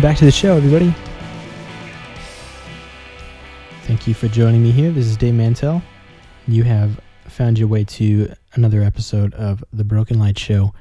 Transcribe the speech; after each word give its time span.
Welcome 0.00 0.12
back 0.12 0.18
to 0.20 0.24
the 0.24 0.30
show, 0.30 0.56
everybody. 0.56 0.94
Thank 3.82 4.08
you 4.08 4.14
for 4.14 4.28
joining 4.28 4.62
me 4.62 4.70
here. 4.70 4.90
This 4.90 5.04
is 5.04 5.18
Dave 5.18 5.34
Mantell. 5.34 5.82
You 6.48 6.62
have 6.62 6.98
found 7.26 7.58
your 7.58 7.68
way 7.68 7.84
to 7.84 8.32
another 8.54 8.80
episode 8.80 9.34
of 9.34 9.62
The 9.74 9.84
Broken 9.84 10.18
Light 10.18 10.38
Show. 10.38 10.72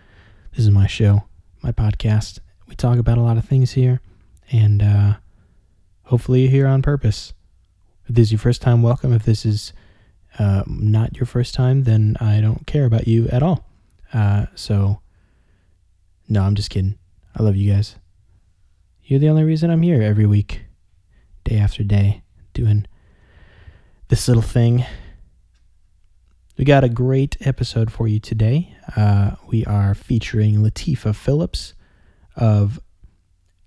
This 0.56 0.64
is 0.64 0.72
my 0.72 0.88
show, 0.88 1.26
my 1.62 1.74
podcast. 1.74 2.40
We 2.66 2.76
talk 2.76 2.98
about 2.98 3.18
a 3.18 3.22
lot 3.22 3.36
of 3.36 3.44
things 3.44 3.72
here, 3.72 4.00
and 4.54 4.82
uh, 4.82 5.14
hopefully 6.04 6.44
you're 6.44 6.52
here 6.52 6.68
on 6.68 6.82
purpose. 6.82 7.34
If 8.08 8.16
this 8.16 8.28
is 8.28 8.32
your 8.32 8.40
first 8.40 8.62
time, 8.62 8.82
welcome. 8.82 9.12
If 9.12 9.24
this 9.24 9.46
is 9.46 9.74
uh, 10.38 10.64
not 10.66 11.18
your 11.18 11.26
first 11.26 11.54
time, 11.54 11.84
then 11.84 12.16
I 12.22 12.40
don't 12.40 12.66
care 12.66 12.86
about 12.86 13.06
you 13.06 13.28
at 13.28 13.44
all. 13.44 13.68
Uh, 14.14 14.46
so, 14.56 15.02
no, 16.30 16.44
I'm 16.44 16.56
just 16.56 16.70
kidding. 16.70 16.98
I 17.36 17.44
love 17.44 17.58
you 17.58 17.74
guys. 17.74 17.98
You're 19.10 19.20
the 19.20 19.30
only 19.30 19.44
reason 19.44 19.72
I'm 19.72 19.82
here 19.82 20.04
every 20.04 20.28
week, 20.28 20.66
day 21.44 21.58
after 21.58 21.82
day, 21.82 22.22
doing 22.54 22.86
this 24.10 24.28
little 24.28 24.44
thing. 24.44 24.86
We 26.60 26.64
got 26.64 26.84
a 26.84 26.90
great 26.90 27.36
episode 27.42 27.92
for 27.92 28.08
you 28.08 28.20
today. 28.20 28.78
Uh, 28.96 29.32
we 29.48 29.66
are 29.66 29.96
featuring 29.96 30.58
Latifah 30.58 31.16
Phillips 31.16 31.74
of 32.36 32.80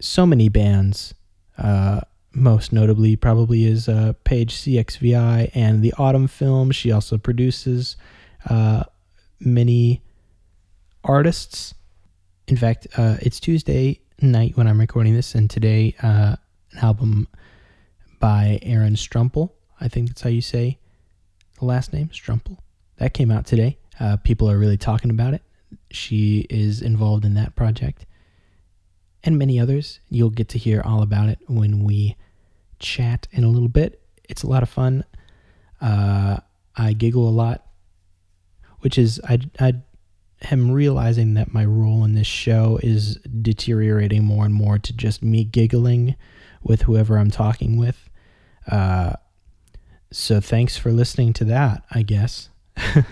so 0.01 0.27
many 0.27 0.49
bands. 0.49 1.13
Uh, 1.59 2.03
most 2.33 2.73
notably, 2.73 3.17
probably 3.17 3.65
is 3.65 3.89
uh, 3.89 4.13
Page 4.23 4.55
CXVI 4.55 5.51
and 5.55 5.83
the 5.83 5.93
Autumn 5.99 6.29
Film. 6.29 6.71
She 6.71 6.93
also 6.93 7.19
produces 7.19 7.97
uh, 8.49 8.85
many 9.41 10.03
artists. 11.03 11.75
In 12.47 12.57
fact, 12.57 12.87
uh, 12.97 13.17
it's 13.21 13.41
Tuesday 13.41 14.02
night 14.21 14.57
when 14.57 14.67
I'm 14.67 14.81
recording 14.81 15.15
this, 15.15 15.35
and 15.35 15.49
today 15.49 15.95
uh, 16.03 16.37
an 16.73 16.79
album 16.81 17.29
by 18.21 18.59
Aaron 18.63 18.95
Strumpel. 18.95 19.51
I 19.81 19.89
think 19.89 20.09
that's 20.09 20.23
how 20.23 20.31
you 20.31 20.41
say 20.41 20.79
the 21.59 21.65
last 21.65 21.93
name, 21.93 22.09
Strumpel. 22.09 22.59
That 22.99 23.15
came 23.15 23.31
out 23.31 23.47
today. 23.47 23.79
Uh, 23.99 24.17
people 24.17 24.51
are 24.51 24.59
really 24.59 24.77
talking 24.77 25.11
about 25.11 25.35
it. 25.35 25.43
She 25.91 26.47
is 26.51 26.83
involved 26.83 27.25
in 27.25 27.35
that 27.35 27.57
project 27.57 28.07
and 29.25 29.39
many 29.39 29.59
others. 29.59 30.01
You'll 30.09 30.31
get 30.31 30.49
to 30.51 30.59
hear 30.59 30.83
all 30.85 31.03
about 31.03 31.29
it 31.29 31.39
when 31.47 31.85
we 31.85 32.17
chat 32.79 33.29
in 33.31 33.45
a 33.45 33.49
little 33.49 33.69
bit. 33.69 34.01
It's 34.29 34.43
a 34.43 34.49
lot 34.49 34.63
of 34.63 34.69
fun. 34.69 35.05
Uh, 35.81 36.39
I 36.77 36.93
giggle 36.93 37.29
a 37.29 37.31
lot, 37.31 37.67
which 38.81 38.99
is 38.99 39.21
I 39.29 39.39
I 39.59 39.75
am 40.51 40.71
realizing 40.71 41.35
that 41.35 41.53
my 41.53 41.65
role 41.65 42.05
in 42.05 42.15
this 42.15 42.27
show 42.27 42.79
is 42.83 43.17
deteriorating 43.17 44.25
more 44.25 44.45
and 44.45 44.55
more 44.55 44.79
to 44.79 44.93
just 44.93 45.23
me 45.23 45.45
giggling 45.45 46.17
with 46.63 46.83
whoever 46.83 47.17
I'm 47.17 47.31
talking 47.31 47.77
with. 47.77 48.09
Uh, 48.71 49.15
so 50.11 50.41
thanks 50.41 50.77
for 50.77 50.93
listening 50.93 51.33
to 51.35 51.45
that. 51.47 51.85
I 51.91 52.03
guess 52.03 52.51
this 52.77 53.05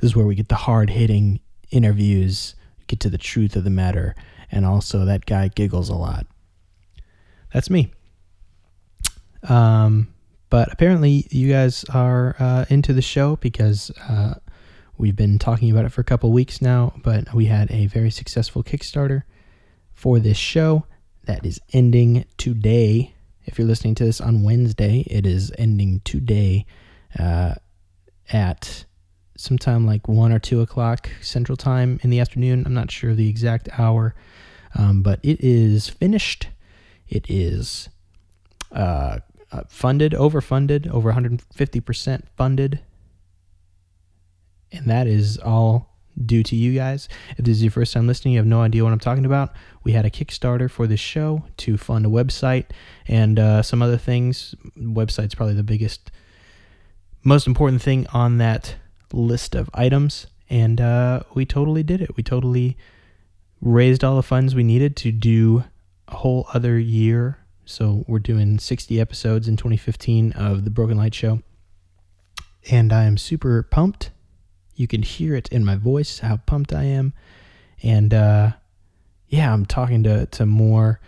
is 0.00 0.16
where 0.16 0.26
we 0.26 0.34
get 0.34 0.48
the 0.48 0.54
hard 0.54 0.90
hitting 0.90 1.40
interviews, 1.70 2.54
get 2.86 3.00
to 3.00 3.10
the 3.10 3.18
truth 3.18 3.56
of 3.56 3.64
the 3.64 3.70
matter, 3.70 4.14
and 4.50 4.66
also 4.66 5.04
that 5.04 5.26
guy 5.26 5.48
giggles 5.48 5.88
a 5.88 5.94
lot. 5.94 6.26
That's 7.52 7.70
me. 7.70 7.92
Um, 9.48 10.12
but 10.50 10.72
apparently, 10.72 11.26
you 11.30 11.50
guys 11.50 11.84
are 11.84 12.36
uh, 12.38 12.66
into 12.68 12.92
the 12.92 13.02
show 13.02 13.36
because 13.36 13.90
uh, 14.08 14.34
we've 14.98 15.16
been 15.16 15.38
talking 15.38 15.70
about 15.70 15.84
it 15.84 15.90
for 15.90 16.00
a 16.00 16.04
couple 16.04 16.32
weeks 16.32 16.62
now. 16.62 16.92
But 17.02 17.32
we 17.34 17.46
had 17.46 17.70
a 17.70 17.86
very 17.86 18.10
successful 18.10 18.62
Kickstarter 18.62 19.22
for 19.92 20.18
this 20.18 20.36
show 20.36 20.86
that 21.24 21.44
is 21.44 21.60
ending 21.72 22.24
today. 22.36 23.14
If 23.44 23.58
you're 23.58 23.66
listening 23.66 23.94
to 23.96 24.04
this 24.04 24.20
on 24.20 24.42
Wednesday, 24.42 25.00
it 25.10 25.26
is 25.26 25.52
ending 25.58 26.00
today 26.04 26.66
uh, 27.18 27.54
at 28.32 28.84
sometime 29.36 29.86
like 29.86 30.08
one 30.08 30.32
or 30.32 30.38
two 30.38 30.60
o'clock 30.60 31.10
Central 31.20 31.56
Time 31.56 31.98
in 32.02 32.10
the 32.10 32.20
afternoon. 32.20 32.64
I'm 32.64 32.74
not 32.74 32.90
sure 32.90 33.14
the 33.14 33.28
exact 33.28 33.68
hour, 33.78 34.14
um, 34.74 35.02
but 35.02 35.20
it 35.22 35.40
is 35.40 35.88
finished. 35.88 36.48
It 37.08 37.26
is 37.28 37.88
uh, 38.70 39.18
uh, 39.50 39.62
funded, 39.68 40.12
overfunded, 40.12 40.88
over 40.88 41.12
150% 41.12 42.22
funded. 42.36 42.80
And 44.72 44.86
that 44.86 45.06
is 45.06 45.38
all 45.38 45.88
due 46.26 46.42
to 46.42 46.56
you 46.56 46.74
guys. 46.74 47.08
If 47.36 47.44
this 47.44 47.56
is 47.56 47.62
your 47.62 47.70
first 47.70 47.92
time 47.92 48.06
listening, 48.06 48.34
you 48.34 48.38
have 48.38 48.46
no 48.46 48.60
idea 48.60 48.84
what 48.84 48.92
I'm 48.92 48.98
talking 48.98 49.24
about. 49.24 49.54
We 49.84 49.92
had 49.92 50.04
a 50.04 50.10
Kickstarter 50.10 50.70
for 50.70 50.86
this 50.86 51.00
show 51.00 51.44
to 51.58 51.76
fund 51.76 52.04
a 52.06 52.08
website 52.08 52.66
and 53.06 53.38
uh, 53.38 53.62
some 53.62 53.82
other 53.82 53.96
things. 53.96 54.54
Website's 54.78 55.34
probably 55.34 55.54
the 55.54 55.62
biggest, 55.62 56.10
most 57.24 57.46
important 57.46 57.82
thing 57.82 58.06
on 58.12 58.38
that 58.38 58.76
list 59.12 59.54
of 59.54 59.70
items. 59.74 60.26
And 60.50 60.80
uh, 60.80 61.22
we 61.34 61.46
totally 61.46 61.82
did 61.82 62.00
it. 62.00 62.16
We 62.16 62.22
totally 62.22 62.76
raised 63.60 64.04
all 64.04 64.16
the 64.16 64.22
funds 64.22 64.54
we 64.54 64.64
needed 64.64 64.96
to 64.96 65.12
do 65.12 65.64
a 66.08 66.16
whole 66.16 66.46
other 66.52 66.78
year 66.78 67.38
so 67.64 68.04
we're 68.06 68.18
doing 68.18 68.58
60 68.58 69.00
episodes 69.00 69.48
in 69.48 69.56
2015 69.56 70.32
of 70.32 70.64
the 70.64 70.70
Broken 70.70 70.96
Light 70.96 71.14
Show. 71.14 71.42
And 72.70 72.92
I 72.92 73.04
am 73.04 73.16
super 73.16 73.62
pumped. 73.62 74.10
You 74.82 74.88
can 74.88 75.02
hear 75.02 75.34
it 75.36 75.48
in 75.48 75.64
my 75.64 75.76
voice 75.76 76.18
how 76.18 76.38
pumped 76.38 76.72
I 76.72 76.82
am. 76.82 77.14
And 77.82 78.12
uh, 78.12 78.50
yeah, 79.28 79.52
I'm 79.52 79.64
talking 79.64 80.02
to, 80.02 80.26
to 80.26 80.44
more 80.44 81.00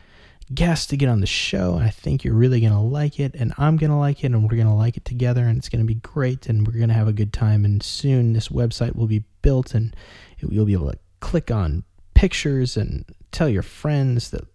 guests 0.54 0.86
to 0.86 0.96
get 0.96 1.08
on 1.08 1.20
the 1.20 1.26
show. 1.26 1.74
And 1.74 1.84
I 1.84 1.90
think 1.90 2.22
you're 2.22 2.34
really 2.34 2.60
going 2.60 2.72
to 2.72 2.78
like 2.78 3.18
it. 3.18 3.34
And 3.34 3.52
I'm 3.58 3.76
going 3.76 3.90
to 3.90 3.96
like 3.96 4.22
it. 4.22 4.26
And 4.28 4.42
we're 4.44 4.56
going 4.56 4.68
to 4.68 4.72
like 4.72 4.96
it 4.96 5.04
together. 5.04 5.44
And 5.44 5.58
it's 5.58 5.68
going 5.68 5.84
to 5.84 5.86
be 5.86 5.96
great. 5.96 6.48
And 6.48 6.66
we're 6.66 6.78
going 6.78 6.88
to 6.88 6.94
have 6.94 7.08
a 7.08 7.12
good 7.12 7.32
time. 7.32 7.64
And 7.64 7.82
soon 7.82 8.32
this 8.32 8.48
website 8.48 8.94
will 8.94 9.08
be 9.08 9.24
built 9.42 9.74
and 9.74 9.94
you'll 10.38 10.64
be 10.64 10.72
able 10.72 10.92
to 10.92 10.98
click 11.18 11.50
on 11.50 11.82
pictures 12.14 12.76
and 12.76 13.04
tell 13.32 13.48
your 13.48 13.62
friends 13.62 14.30
that 14.30 14.46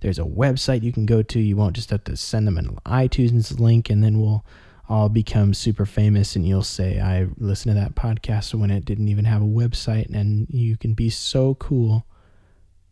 there's 0.00 0.18
a 0.18 0.24
website 0.24 0.82
you 0.82 0.92
can 0.92 1.06
go 1.06 1.22
to. 1.22 1.40
You 1.40 1.56
won't 1.56 1.76
just 1.76 1.90
have 1.90 2.04
to 2.04 2.16
send 2.16 2.46
them 2.46 2.58
an 2.58 2.78
iTunes 2.86 3.58
link, 3.58 3.90
and 3.90 4.02
then 4.02 4.20
we'll 4.20 4.44
all 4.88 5.08
become 5.08 5.54
super 5.54 5.86
famous. 5.86 6.36
And 6.36 6.46
you'll 6.46 6.62
say, 6.62 7.00
I 7.00 7.28
listened 7.36 7.74
to 7.74 7.80
that 7.80 7.94
podcast 7.94 8.54
when 8.54 8.70
it 8.70 8.84
didn't 8.84 9.08
even 9.08 9.24
have 9.24 9.42
a 9.42 9.46
website. 9.46 10.12
And 10.14 10.46
you 10.50 10.76
can 10.76 10.94
be 10.94 11.10
so 11.10 11.54
cool. 11.54 12.06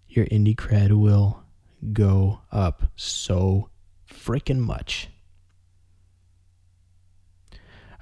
Your 0.09 0.27
indie 0.27 0.57
cred 0.57 0.93
will 0.93 1.43
go 1.93 2.41
up 2.53 2.91
so 2.97 3.71
freaking 4.11 4.59
much. 4.59 5.09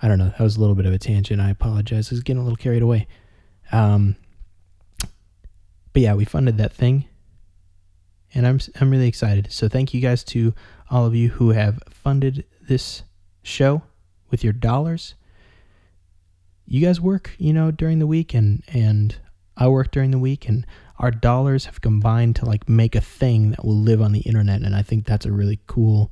I 0.02 0.08
don't 0.08 0.18
know. 0.18 0.32
That 0.36 0.40
was 0.40 0.56
a 0.56 0.60
little 0.60 0.74
bit 0.74 0.86
of 0.86 0.92
a 0.92 0.98
tangent. 0.98 1.40
I 1.40 1.50
apologize. 1.50 2.10
I 2.10 2.14
was 2.14 2.22
getting 2.22 2.40
a 2.40 2.44
little 2.44 2.56
carried 2.56 2.82
away. 2.82 3.06
Um, 3.72 4.16
but 5.92 6.02
yeah, 6.02 6.14
we 6.14 6.24
funded 6.24 6.58
that 6.58 6.72
thing 6.72 7.06
and 8.34 8.46
I'm 8.46 8.58
I'm 8.80 8.90
really 8.90 9.08
excited. 9.08 9.52
So 9.52 9.68
thank 9.68 9.94
you 9.94 10.00
guys 10.00 10.24
to 10.24 10.54
all 10.90 11.06
of 11.06 11.14
you 11.14 11.30
who 11.30 11.50
have 11.50 11.82
funded 11.88 12.44
this 12.60 13.02
show 13.44 13.82
with 14.30 14.42
your 14.42 14.52
dollars. 14.52 15.14
You 16.66 16.84
guys 16.84 17.00
work, 17.00 17.30
you 17.38 17.52
know, 17.52 17.70
during 17.70 18.00
the 18.00 18.06
week 18.06 18.34
and 18.34 18.64
and 18.66 19.16
I 19.56 19.68
work 19.68 19.92
during 19.92 20.10
the 20.10 20.18
week 20.18 20.48
and 20.48 20.66
our 20.98 21.12
dollars 21.12 21.66
have 21.66 21.80
combined 21.80 22.34
to 22.36 22.44
like 22.44 22.68
make 22.68 22.96
a 22.96 23.00
thing 23.00 23.50
that 23.50 23.64
will 23.64 23.76
live 23.76 24.02
on 24.02 24.12
the 24.12 24.20
internet 24.20 24.62
and 24.62 24.74
I 24.74 24.82
think 24.82 25.06
that's 25.06 25.26
a 25.26 25.32
really 25.32 25.60
cool 25.66 26.10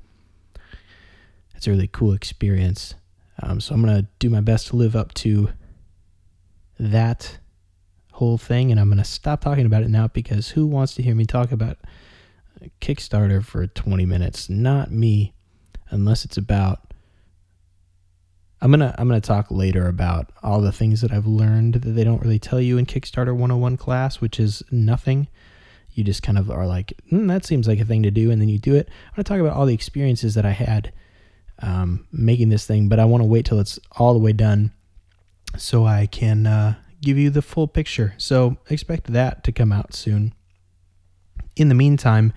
that's 1.52 1.66
a 1.66 1.70
really 1.70 1.88
cool 1.88 2.12
experience. 2.12 2.94
Um, 3.42 3.60
so 3.60 3.74
I'm 3.74 3.80
gonna 3.80 4.06
do 4.20 4.30
my 4.30 4.40
best 4.40 4.68
to 4.68 4.76
live 4.76 4.94
up 4.94 5.12
to 5.14 5.48
that 6.78 7.38
whole 8.12 8.38
thing 8.38 8.70
and 8.70 8.78
I'm 8.78 8.88
gonna 8.88 9.04
stop 9.04 9.40
talking 9.40 9.66
about 9.66 9.82
it 9.82 9.90
now 9.90 10.06
because 10.08 10.50
who 10.50 10.66
wants 10.66 10.94
to 10.96 11.02
hear 11.02 11.14
me 11.14 11.24
talk 11.24 11.50
about 11.50 11.78
Kickstarter 12.80 13.44
for 13.44 13.66
20 13.66 14.06
minutes. 14.06 14.48
Not 14.48 14.90
me, 14.90 15.34
unless 15.90 16.24
it's 16.24 16.36
about. 16.36 16.91
I'm 18.62 18.70
gonna 18.70 18.94
I'm 18.96 19.08
gonna 19.08 19.20
talk 19.20 19.50
later 19.50 19.88
about 19.88 20.30
all 20.42 20.60
the 20.60 20.72
things 20.72 21.00
that 21.02 21.12
I've 21.12 21.26
learned 21.26 21.74
that 21.74 21.90
they 21.90 22.04
don't 22.04 22.22
really 22.22 22.38
tell 22.38 22.60
you 22.60 22.78
in 22.78 22.86
Kickstarter 22.86 23.32
101 23.32 23.76
class, 23.76 24.20
which 24.20 24.40
is 24.40 24.62
nothing. 24.70 25.28
You 25.92 26.04
just 26.04 26.22
kind 26.22 26.38
of 26.38 26.50
are 26.50 26.66
like, 26.66 26.94
mm, 27.10 27.28
that 27.28 27.44
seems 27.44 27.68
like 27.68 27.80
a 27.80 27.84
thing 27.84 28.02
to 28.04 28.10
do, 28.10 28.30
and 28.30 28.40
then 28.40 28.48
you 28.48 28.58
do 28.58 28.74
it. 28.74 28.88
I'm 28.88 29.16
gonna 29.16 29.24
talk 29.24 29.40
about 29.40 29.56
all 29.56 29.66
the 29.66 29.74
experiences 29.74 30.34
that 30.34 30.46
I 30.46 30.52
had 30.52 30.92
um, 31.58 32.06
making 32.10 32.48
this 32.48 32.66
thing, 32.66 32.88
but 32.88 32.98
I 32.98 33.04
want 33.04 33.22
to 33.22 33.28
wait 33.28 33.44
till 33.44 33.60
it's 33.60 33.78
all 33.92 34.14
the 34.14 34.18
way 34.18 34.32
done 34.32 34.72
so 35.58 35.84
I 35.84 36.06
can 36.06 36.46
uh, 36.46 36.76
give 37.02 37.18
you 37.18 37.28
the 37.28 37.42
full 37.42 37.68
picture. 37.68 38.14
So 38.16 38.56
expect 38.70 39.12
that 39.12 39.44
to 39.44 39.52
come 39.52 39.72
out 39.72 39.92
soon 39.92 40.32
in 41.56 41.68
the 41.68 41.74
meantime, 41.74 42.32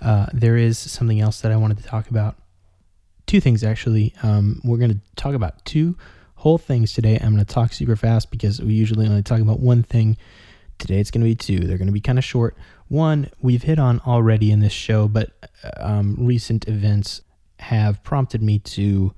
uh, 0.00 0.26
there 0.32 0.56
is 0.56 0.78
something 0.78 1.20
else 1.20 1.40
that 1.40 1.52
I 1.52 1.56
wanted 1.56 1.78
to 1.78 1.84
talk 1.84 2.08
about. 2.08 2.36
Two 3.30 3.40
things, 3.40 3.62
actually. 3.62 4.12
Um, 4.22 4.60
we're 4.64 4.78
going 4.78 4.90
to 4.90 5.00
talk 5.14 5.34
about 5.34 5.64
two 5.64 5.96
whole 6.34 6.58
things 6.58 6.92
today. 6.92 7.16
I'm 7.16 7.32
going 7.32 7.44
to 7.44 7.54
talk 7.54 7.72
super 7.72 7.94
fast 7.94 8.30
because 8.30 8.60
we 8.60 8.74
usually 8.74 9.06
only 9.06 9.22
talk 9.22 9.40
about 9.40 9.60
one 9.60 9.82
thing 9.82 10.16
Today 10.80 10.98
it's 10.98 11.10
going 11.10 11.20
to 11.20 11.26
be 11.26 11.34
two. 11.34 11.60
They're 11.60 11.76
going 11.76 11.88
to 11.88 11.92
be 11.92 12.00
kind 12.00 12.18
of 12.18 12.24
short. 12.24 12.56
One, 12.88 13.30
we've 13.42 13.62
hit 13.62 13.78
on 13.78 14.00
already 14.00 14.50
in 14.50 14.60
this 14.60 14.72
show, 14.72 15.08
but 15.08 15.30
um, 15.76 16.16
recent 16.18 16.66
events 16.66 17.20
have 17.58 18.02
prompted 18.02 18.42
me 18.42 18.58
to 18.60 19.12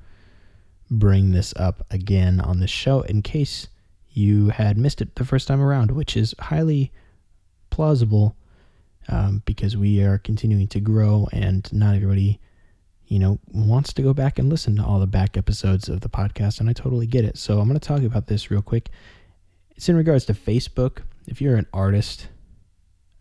bring 0.90 1.30
this 1.30 1.54
up 1.56 1.86
again 1.90 2.40
on 2.40 2.58
the 2.58 2.66
show 2.66 3.02
in 3.02 3.22
case 3.22 3.68
you 4.10 4.48
had 4.48 4.76
missed 4.76 5.00
it 5.00 5.14
the 5.14 5.24
first 5.24 5.46
time 5.46 5.60
around, 5.60 5.92
which 5.92 6.16
is 6.16 6.34
highly 6.40 6.92
plausible 7.70 8.36
um, 9.08 9.42
because 9.46 9.76
we 9.76 10.02
are 10.02 10.18
continuing 10.18 10.66
to 10.66 10.80
grow 10.80 11.28
and 11.32 11.72
not 11.72 11.94
everybody, 11.94 12.40
you 13.12 13.18
know, 13.18 13.38
wants 13.48 13.92
to 13.92 14.00
go 14.00 14.14
back 14.14 14.38
and 14.38 14.48
listen 14.48 14.74
to 14.76 14.82
all 14.82 14.98
the 14.98 15.06
back 15.06 15.36
episodes 15.36 15.86
of 15.86 16.00
the 16.00 16.08
podcast, 16.08 16.60
and 16.60 16.70
I 16.70 16.72
totally 16.72 17.06
get 17.06 17.26
it. 17.26 17.36
So 17.36 17.60
I'm 17.60 17.68
going 17.68 17.78
to 17.78 17.86
talk 17.86 18.02
about 18.02 18.26
this 18.26 18.50
real 18.50 18.62
quick. 18.62 18.88
It's 19.76 19.90
in 19.90 19.96
regards 19.96 20.24
to 20.26 20.32
Facebook. 20.32 21.02
If 21.26 21.38
you're 21.42 21.56
an 21.56 21.66
artist 21.74 22.28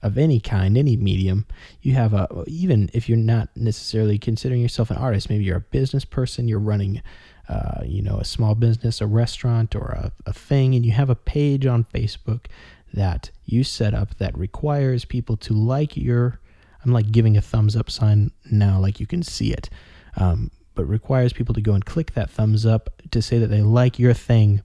of 0.02 0.18
any 0.18 0.40
kind, 0.40 0.78
any 0.78 0.96
medium, 0.96 1.46
you 1.82 1.94
have 1.96 2.14
a, 2.14 2.26
even 2.48 2.90
if 2.94 3.10
you're 3.10 3.18
not 3.18 3.50
necessarily 3.58 4.18
considering 4.18 4.62
yourself 4.62 4.92
an 4.92 4.98
artist, 4.98 5.30
maybe 5.30 5.44
you're 5.44 5.58
a 5.58 5.60
business 5.60 6.06
person, 6.06 6.48
you're 6.48 6.58
running 6.58 7.02
uh, 7.50 7.82
you 7.86 8.02
know, 8.02 8.18
a 8.18 8.24
small 8.24 8.56
business, 8.56 9.02
a 9.02 9.08
restaurant, 9.08 9.76
or 9.76 9.88
a, 9.88 10.14
a 10.26 10.32
thing, 10.32 10.74
and 10.74 10.86
you 10.86 10.94
have 10.94 11.10
a 11.10 11.16
page 11.16 11.66
on 11.66 11.84
Facebook 11.84 12.46
that 12.94 13.30
you 13.44 13.62
set 13.66 13.94
up 13.94 14.18
that 14.20 14.38
requires 14.38 15.04
people 15.04 15.36
to 15.36 15.54
like 15.54 15.98
your. 15.98 16.40
I'm 16.84 16.92
like 16.92 17.12
giving 17.12 17.38
a 17.38 17.42
thumbs 17.42 17.76
up 17.76 17.90
sign 17.90 18.32
now, 18.50 18.80
like 18.80 19.00
you 19.00 19.08
can 19.08 19.24
see 19.24 19.52
it, 19.52 19.70
um, 20.18 20.52
but 20.76 20.86
requires 20.86 21.34
people 21.34 21.54
to 21.56 21.62
go 21.62 21.74
and 21.74 21.86
click 21.86 22.14
that 22.14 22.30
thumbs 22.30 22.66
up 22.66 22.90
to 23.12 23.22
say 23.22 23.38
that 23.38 23.48
they 23.48 23.62
like 23.62 24.00
your 24.00 24.14
thing. 24.14 24.62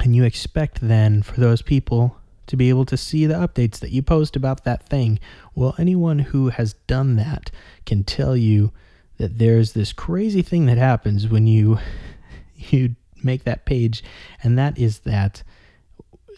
And 0.00 0.16
you 0.16 0.24
expect 0.24 0.80
then 0.80 1.22
for 1.22 1.38
those 1.38 1.62
people 1.62 2.16
to 2.46 2.56
be 2.56 2.68
able 2.68 2.84
to 2.86 2.96
see 2.96 3.26
the 3.26 3.34
updates 3.34 3.78
that 3.78 3.92
you 3.92 4.02
post 4.02 4.34
about 4.36 4.64
that 4.64 4.88
thing. 4.88 5.18
Well, 5.54 5.74
anyone 5.78 6.18
who 6.18 6.48
has 6.48 6.72
done 6.72 7.16
that 7.16 7.50
can 7.86 8.02
tell 8.04 8.36
you 8.36 8.72
that 9.18 9.38
there's 9.38 9.72
this 9.72 9.92
crazy 9.92 10.42
thing 10.42 10.66
that 10.66 10.78
happens 10.78 11.28
when 11.28 11.46
you 11.46 11.78
you 12.56 12.96
make 13.22 13.44
that 13.44 13.64
page 13.64 14.02
and 14.42 14.58
that 14.58 14.76
is 14.76 15.00
that 15.00 15.44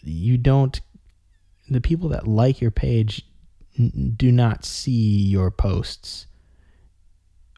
you 0.03 0.37
don't 0.37 0.81
the 1.67 1.81
people 1.81 2.09
that 2.09 2.27
like 2.27 2.61
your 2.61 2.69
page 2.69 3.25
do 4.15 4.31
not 4.31 4.65
see 4.65 5.23
your 5.23 5.51
posts 5.51 6.27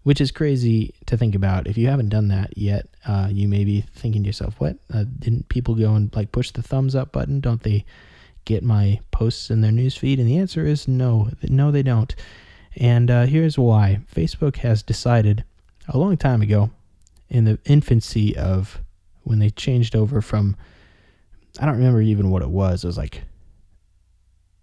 which 0.04 0.22
is 0.22 0.31
crazy 0.31 0.94
to 1.06 1.18
think 1.18 1.36
about. 1.36 1.68
If 1.68 1.78
you 1.78 1.88
haven't 1.88 2.08
done 2.08 2.30
that 2.30 2.58
yet 2.58 2.88
uh, 3.06 3.28
you 3.30 3.48
may 3.48 3.66
be 3.66 3.81
thinking 3.94 4.24
to 4.24 4.28
yourself 4.28 4.56
what? 4.60 4.78
Uh, 4.94 5.04
didn't 5.19 5.50
people 5.50 5.75
go 5.75 5.96
and 5.96 6.16
like 6.16 6.31
push 6.31 6.52
the 6.52 6.62
thumbs 6.62 6.96
up 6.96 7.12
button? 7.12 7.40
Don't 7.40 7.62
they 7.62 7.86
get 8.46 8.64
my 8.64 9.00
posts 9.12 9.50
in 9.50 9.62
their 9.62 9.72
newsfeed? 9.72 10.19
And 10.19 10.28
the 10.28 10.38
answer 10.38 10.66
is 10.66 10.88
no 10.88 11.30
no 11.44 11.72
they 11.72 11.84
don't. 11.84 12.16
And 12.78 13.12
uh, 13.12 13.25
here's 13.25 13.58
why. 13.58 14.00
Facebook 14.14 14.58
has 14.58 14.84
decided 14.84 15.44
a 15.88 15.98
long 15.98 16.18
time 16.18 16.42
ago, 16.42 16.69
in 17.30 17.46
the 17.46 17.60
infancy 17.66 18.36
of 18.36 18.80
when 19.24 19.40
they 19.40 19.50
changed 19.50 19.96
over 19.96 20.22
from, 20.22 20.56
I 21.60 21.66
don't 21.66 21.78
remember 21.78 22.02
even 22.02 22.30
what 22.30 22.42
it 22.42 22.50
was. 22.50 22.84
It 22.84 22.88
was 22.88 22.98
like 22.98 23.24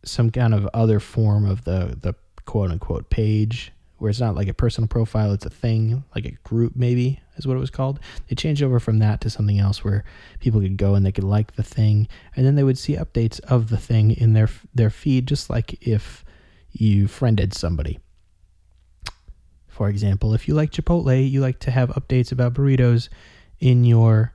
some 0.05 0.31
kind 0.31 0.55
of 0.55 0.69
other 0.75 1.01
form 1.01 1.47
of 1.47 1.65
the, 1.65 1.97
the 2.01 2.15
quote 2.45 2.71
unquote 2.71 3.11
page 3.11 3.73
where 3.99 4.11
it's 4.11 4.21
not 4.21 4.35
like 4.35 4.49
a 4.49 4.55
personal 4.55 4.89
profile, 4.89 5.33
it's 5.33 5.47
a 5.47 5.51
thing, 5.51 6.05
like 6.15 6.27
a 6.27 6.33
group 6.43 6.75
maybe 6.77 7.21
is 7.37 7.47
what 7.47 7.56
it 7.56 7.61
was 7.61 7.71
called. 7.71 8.01
They 8.29 8.35
changed 8.35 8.62
over 8.62 8.81
from 8.81 8.99
that 8.99 9.21
to 9.23 9.31
something 9.31 9.59
else 9.59 9.85
where 9.85 10.05
people 10.41 10.61
could 10.61 10.77
go 10.77 10.95
and 10.95 11.06
they 11.06 11.12
could 11.12 11.25
like 11.25 11.55
the 11.55 11.62
thing, 11.62 12.09
and 12.37 12.45
then 12.45 12.55
they 12.55 12.65
would 12.65 12.79
see 12.79 12.97
updates 12.97 13.41
of 13.41 13.71
the 13.71 13.79
thing 13.79 14.11
in 14.11 14.33
their 14.33 14.51
their 14.75 14.91
feed, 14.91 15.27
just 15.27 15.49
like 15.49 15.87
if 15.87 16.25
you 16.71 17.06
friended 17.06 17.55
somebody. 17.55 17.99
For 19.69 19.89
example, 19.89 20.35
if 20.35 20.47
you 20.47 20.55
like 20.55 20.71
Chipotle, 20.71 21.31
you 21.31 21.41
like 21.41 21.59
to 21.61 21.71
have 21.71 21.89
updates 21.91 22.31
about 22.31 22.55
burritos 22.55 23.09
in 23.59 23.85
your 23.85 24.35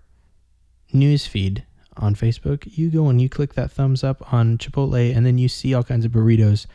newsfeed 0.94 1.63
on 1.99 2.15
Facebook, 2.15 2.77
you 2.77 2.89
go 2.89 3.07
and 3.07 3.21
you 3.21 3.29
click 3.29 3.53
that 3.53 3.71
thumbs 3.71 4.03
up 4.03 4.33
on 4.33 4.57
Chipotle, 4.57 5.15
and 5.15 5.25
then 5.25 5.37
you 5.37 5.47
see 5.47 5.73
all 5.73 5.83
kinds 5.83 6.05
of 6.05 6.11
burritos 6.11 6.65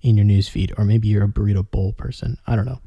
in 0.00 0.16
your 0.16 0.26
newsfeed. 0.26 0.78
Or 0.78 0.84
maybe 0.84 1.08
you're 1.08 1.24
a 1.24 1.28
burrito 1.28 1.68
bowl 1.68 1.92
person. 1.92 2.38
I 2.46 2.54
don't 2.54 2.66
know. 2.66 2.80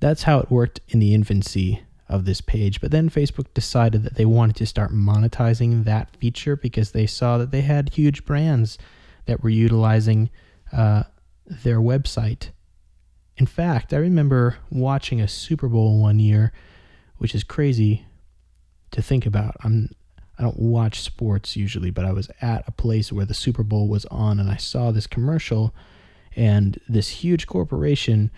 That's 0.00 0.24
how 0.24 0.38
it 0.38 0.50
worked 0.50 0.80
in 0.88 1.00
the 1.00 1.14
infancy 1.14 1.82
of 2.08 2.26
this 2.26 2.40
page. 2.40 2.80
But 2.80 2.90
then 2.90 3.08
Facebook 3.08 3.46
decided 3.54 4.02
that 4.02 4.14
they 4.14 4.26
wanted 4.26 4.56
to 4.56 4.66
start 4.66 4.92
monetizing 4.92 5.84
that 5.84 6.16
feature 6.16 6.56
because 6.56 6.92
they 6.92 7.06
saw 7.06 7.38
that 7.38 7.50
they 7.50 7.62
had 7.62 7.90
huge 7.90 8.24
brands 8.24 8.78
that 9.26 9.42
were 9.42 9.50
utilizing 9.50 10.30
uh, 10.72 11.04
their 11.46 11.78
website 11.80 12.50
in 13.36 13.46
fact, 13.46 13.92
I 13.92 13.96
remember 13.96 14.58
watching 14.70 15.20
a 15.20 15.28
Super 15.28 15.68
Bowl 15.68 16.00
one 16.00 16.18
year, 16.18 16.52
which 17.18 17.34
is 17.34 17.42
crazy 17.42 18.06
to 18.92 19.02
think 19.02 19.26
about. 19.26 19.56
I'm 19.62 19.90
I 20.38 20.42
don't 20.42 20.58
watch 20.58 21.00
sports 21.00 21.56
usually, 21.56 21.90
but 21.90 22.04
I 22.04 22.12
was 22.12 22.30
at 22.40 22.64
a 22.66 22.72
place 22.72 23.12
where 23.12 23.24
the 23.24 23.34
Super 23.34 23.62
Bowl 23.62 23.88
was 23.88 24.04
on 24.06 24.40
and 24.40 24.50
I 24.50 24.56
saw 24.56 24.90
this 24.90 25.06
commercial 25.06 25.74
and 26.36 26.78
this 26.88 27.08
huge 27.08 27.46
corporation 27.46 28.30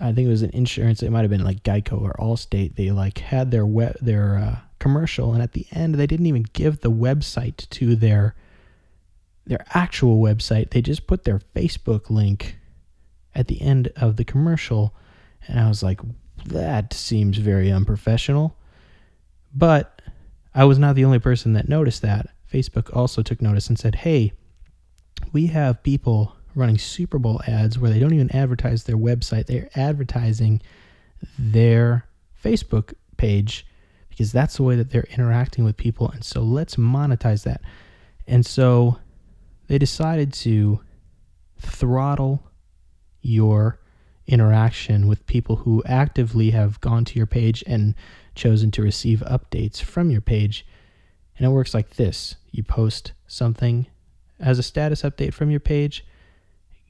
I 0.00 0.12
think 0.12 0.26
it 0.26 0.30
was 0.30 0.42
an 0.42 0.50
insurance. 0.54 1.02
It 1.02 1.10
might 1.10 1.22
have 1.22 1.30
been 1.30 1.44
like 1.44 1.62
Geico 1.62 2.00
or 2.00 2.14
Allstate. 2.18 2.76
They 2.76 2.90
like 2.90 3.18
had 3.18 3.50
their 3.50 3.66
web, 3.66 3.96
their 4.00 4.36
uh, 4.36 4.58
commercial, 4.78 5.34
and 5.34 5.42
at 5.42 5.52
the 5.52 5.66
end, 5.72 5.96
they 5.96 6.06
didn't 6.06 6.26
even 6.26 6.46
give 6.52 6.80
the 6.80 6.90
website 6.90 7.68
to 7.70 7.94
their 7.94 8.34
their 9.46 9.64
actual 9.74 10.20
website. 10.20 10.70
They 10.70 10.80
just 10.80 11.06
put 11.06 11.24
their 11.24 11.40
Facebook 11.54 12.08
link 12.08 12.56
at 13.34 13.48
the 13.48 13.60
end 13.60 13.92
of 13.96 14.16
the 14.16 14.24
commercial. 14.24 14.94
And 15.46 15.58
I 15.58 15.68
was 15.68 15.82
like, 15.82 16.00
that 16.46 16.92
seems 16.92 17.38
very 17.38 17.70
unprofessional. 17.70 18.56
But 19.52 19.99
I 20.54 20.64
was 20.64 20.78
not 20.78 20.94
the 20.94 21.04
only 21.04 21.18
person 21.18 21.52
that 21.54 21.68
noticed 21.68 22.02
that. 22.02 22.26
Facebook 22.52 22.94
also 22.94 23.22
took 23.22 23.40
notice 23.40 23.68
and 23.68 23.78
said, 23.78 23.94
hey, 23.96 24.32
we 25.32 25.46
have 25.46 25.82
people 25.82 26.36
running 26.54 26.78
Super 26.78 27.18
Bowl 27.18 27.40
ads 27.46 27.78
where 27.78 27.90
they 27.90 27.98
don't 28.00 28.14
even 28.14 28.34
advertise 28.34 28.84
their 28.84 28.96
website, 28.96 29.46
they're 29.46 29.70
advertising 29.74 30.60
their 31.38 32.06
Facebook 32.42 32.94
page 33.16 33.66
because 34.08 34.32
that's 34.32 34.56
the 34.56 34.62
way 34.62 34.76
that 34.76 34.90
they're 34.90 35.06
interacting 35.12 35.64
with 35.64 35.76
people. 35.76 36.10
And 36.10 36.24
so 36.24 36.42
let's 36.42 36.76
monetize 36.76 37.44
that. 37.44 37.60
And 38.26 38.44
so 38.44 38.98
they 39.68 39.78
decided 39.78 40.32
to 40.34 40.80
throttle 41.58 42.42
your 43.22 43.79
interaction 44.30 45.08
with 45.08 45.26
people 45.26 45.56
who 45.56 45.82
actively 45.84 46.50
have 46.50 46.80
gone 46.80 47.04
to 47.04 47.16
your 47.18 47.26
page 47.26 47.64
and 47.66 47.94
chosen 48.34 48.70
to 48.70 48.82
receive 48.82 49.20
updates 49.20 49.82
from 49.82 50.10
your 50.10 50.20
page. 50.20 50.66
And 51.36 51.46
it 51.46 51.50
works 51.50 51.74
like 51.74 51.90
this 51.90 52.36
you 52.50 52.62
post 52.62 53.12
something 53.26 53.86
as 54.38 54.58
a 54.58 54.62
status 54.62 55.02
update 55.02 55.34
from 55.34 55.50
your 55.50 55.60
page, 55.60 56.04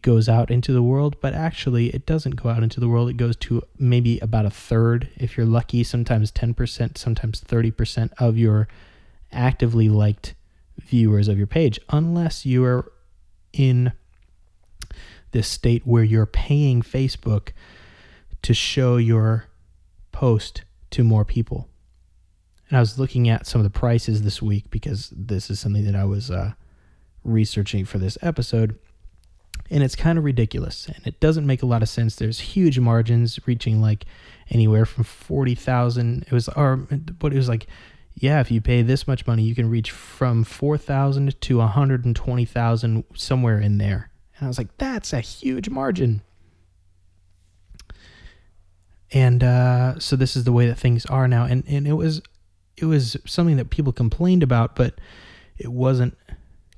goes 0.02 0.28
out 0.28 0.50
into 0.50 0.72
the 0.72 0.82
world, 0.82 1.16
but 1.20 1.34
actually 1.34 1.88
it 1.88 2.06
doesn't 2.06 2.36
go 2.36 2.48
out 2.48 2.62
into 2.62 2.80
the 2.80 2.88
world. 2.88 3.10
It 3.10 3.16
goes 3.16 3.36
to 3.36 3.62
maybe 3.78 4.18
about 4.20 4.46
a 4.46 4.50
third, 4.50 5.08
if 5.16 5.36
you're 5.36 5.46
lucky, 5.46 5.82
sometimes 5.82 6.32
10%, 6.32 6.96
sometimes 6.96 7.40
30% 7.42 8.12
of 8.18 8.38
your 8.38 8.68
actively 9.32 9.88
liked 9.88 10.34
viewers 10.78 11.28
of 11.28 11.36
your 11.38 11.46
page, 11.46 11.78
unless 11.90 12.46
you 12.46 12.64
are 12.64 12.90
in 13.52 13.92
this 15.32 15.48
state 15.48 15.86
where 15.86 16.04
you're 16.04 16.26
paying 16.26 16.82
Facebook 16.82 17.50
to 18.42 18.54
show 18.54 18.96
your 18.96 19.46
post 20.12 20.62
to 20.90 21.04
more 21.04 21.24
people. 21.24 21.68
And 22.68 22.76
I 22.76 22.80
was 22.80 22.98
looking 22.98 23.28
at 23.28 23.46
some 23.46 23.60
of 23.60 23.64
the 23.64 23.78
prices 23.78 24.22
this 24.22 24.40
week 24.40 24.70
because 24.70 25.12
this 25.14 25.50
is 25.50 25.58
something 25.58 25.84
that 25.84 25.96
I 25.96 26.04
was 26.04 26.30
uh, 26.30 26.52
researching 27.24 27.84
for 27.84 27.98
this 27.98 28.16
episode. 28.22 28.78
And 29.70 29.82
it's 29.82 29.96
kind 29.96 30.18
of 30.18 30.24
ridiculous 30.24 30.86
and 30.86 31.06
it 31.06 31.20
doesn't 31.20 31.46
make 31.46 31.62
a 31.62 31.66
lot 31.66 31.82
of 31.82 31.88
sense. 31.88 32.16
There's 32.16 32.40
huge 32.40 32.78
margins 32.78 33.38
reaching 33.46 33.80
like 33.80 34.04
anywhere 34.50 34.84
from 34.84 35.04
40,000. 35.04 36.24
It 36.26 36.32
was, 36.32 36.48
or, 36.48 36.76
but 36.76 37.32
it 37.32 37.36
was 37.36 37.48
like, 37.48 37.66
yeah, 38.14 38.40
if 38.40 38.50
you 38.50 38.60
pay 38.60 38.82
this 38.82 39.06
much 39.06 39.26
money, 39.26 39.42
you 39.42 39.54
can 39.54 39.70
reach 39.70 39.90
from 39.90 40.44
4,000 40.44 41.40
to 41.40 41.58
120,000, 41.58 43.04
somewhere 43.14 43.60
in 43.60 43.78
there. 43.78 44.09
And 44.40 44.46
I 44.46 44.48
was 44.48 44.56
like, 44.56 44.76
that's 44.78 45.12
a 45.12 45.20
huge 45.20 45.68
margin. 45.68 46.22
And 49.12 49.44
uh, 49.44 49.98
so 49.98 50.16
this 50.16 50.34
is 50.34 50.44
the 50.44 50.52
way 50.52 50.66
that 50.66 50.78
things 50.78 51.04
are 51.06 51.28
now. 51.28 51.44
And, 51.44 51.62
and 51.68 51.86
it 51.86 51.92
was 51.92 52.22
it 52.78 52.86
was 52.86 53.18
something 53.26 53.58
that 53.58 53.68
people 53.68 53.92
complained 53.92 54.42
about, 54.42 54.74
but 54.74 54.94
it 55.58 55.70
wasn't 55.70 56.16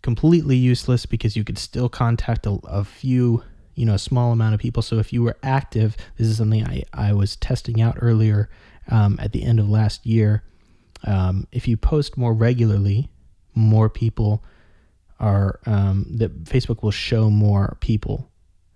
completely 0.02 0.56
useless 0.56 1.06
because 1.06 1.36
you 1.36 1.44
could 1.44 1.58
still 1.58 1.88
contact 1.88 2.44
a, 2.44 2.58
a 2.64 2.82
few, 2.82 3.44
you 3.76 3.86
know, 3.86 3.94
a 3.94 3.98
small 3.98 4.32
amount 4.32 4.54
of 4.54 4.60
people. 4.60 4.82
So 4.82 4.98
if 4.98 5.12
you 5.12 5.22
were 5.22 5.36
active, 5.44 5.96
this 6.16 6.26
is 6.26 6.38
something 6.38 6.66
I, 6.66 6.82
I 6.92 7.12
was 7.12 7.36
testing 7.36 7.80
out 7.80 7.98
earlier 8.00 8.50
um, 8.90 9.16
at 9.20 9.30
the 9.32 9.44
end 9.44 9.60
of 9.60 9.68
last 9.68 10.04
year. 10.04 10.42
Um, 11.04 11.46
if 11.52 11.68
you 11.68 11.76
post 11.76 12.18
more 12.18 12.34
regularly, 12.34 13.08
more 13.54 13.88
people 13.88 14.42
are 15.22 15.60
um, 15.66 16.04
that 16.10 16.44
Facebook 16.44 16.82
will 16.82 16.90
show 16.90 17.30
more 17.30 17.78
people 17.80 18.28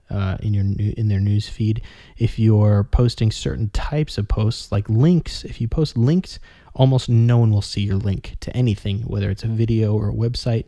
uh, 0.09 0.37
in 0.41 0.55
your 0.55 0.65
in 0.65 1.09
their 1.09 1.21
news 1.21 1.49
feed. 1.49 1.83
If 2.17 2.39
you're 2.39 2.85
posting 2.85 3.33
certain 3.33 3.69
types 3.71 4.17
of 4.17 4.29
posts, 4.29 4.71
like 4.73 4.89
links, 4.89 5.45
if 5.45 5.61
you 5.61 5.69
post 5.69 5.99
links, 5.99 6.39
almost 6.75 7.09
no 7.09 7.39
one 7.39 7.51
will 7.51 7.63
see 7.63 7.83
your 7.83 7.97
link 7.97 8.37
to 8.41 8.57
anything, 8.57 9.01
whether 9.01 9.29
it's 9.29 9.43
a 9.43 9.49
video 9.49 9.95
or 9.95 10.09
a 10.09 10.15
website. 10.15 10.67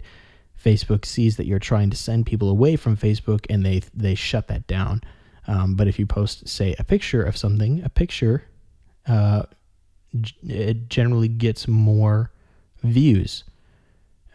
Facebook 0.63 1.05
sees 1.05 1.37
that 1.37 1.47
you're 1.47 1.61
trying 1.61 1.89
to 1.89 1.97
send 1.97 2.27
people 2.27 2.51
away 2.51 2.75
from 2.75 2.97
Facebook, 2.97 3.47
and 3.49 3.65
they 3.65 3.81
they 3.95 4.17
shut 4.17 4.49
that 4.49 4.67
down. 4.67 5.01
Um, 5.47 5.77
but 5.77 5.87
if 5.89 5.99
you 5.99 6.07
post, 6.07 6.47
say, 6.47 6.75
a 6.79 6.85
picture 6.85 7.23
of 7.23 7.37
something, 7.37 7.83
a 7.83 7.89
picture, 7.89 8.45
uh, 9.07 9.45
it 10.43 10.91
generally 10.91 11.29
gets 11.29 11.67
more 11.67 12.33
views 12.83 13.45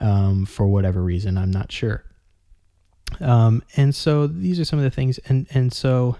um, 0.03 0.45
for 0.45 0.67
whatever 0.67 1.01
reason. 1.01 1.37
I'm 1.37 1.49
not 1.49 1.71
sure. 1.71 2.03
Um, 3.19 3.63
and 3.75 3.95
so 3.95 4.27
these 4.27 4.59
are 4.59 4.65
some 4.65 4.77
of 4.77 4.83
the 4.83 4.91
things, 4.91 5.17
and 5.29 5.47
and 5.51 5.73
so 5.73 6.17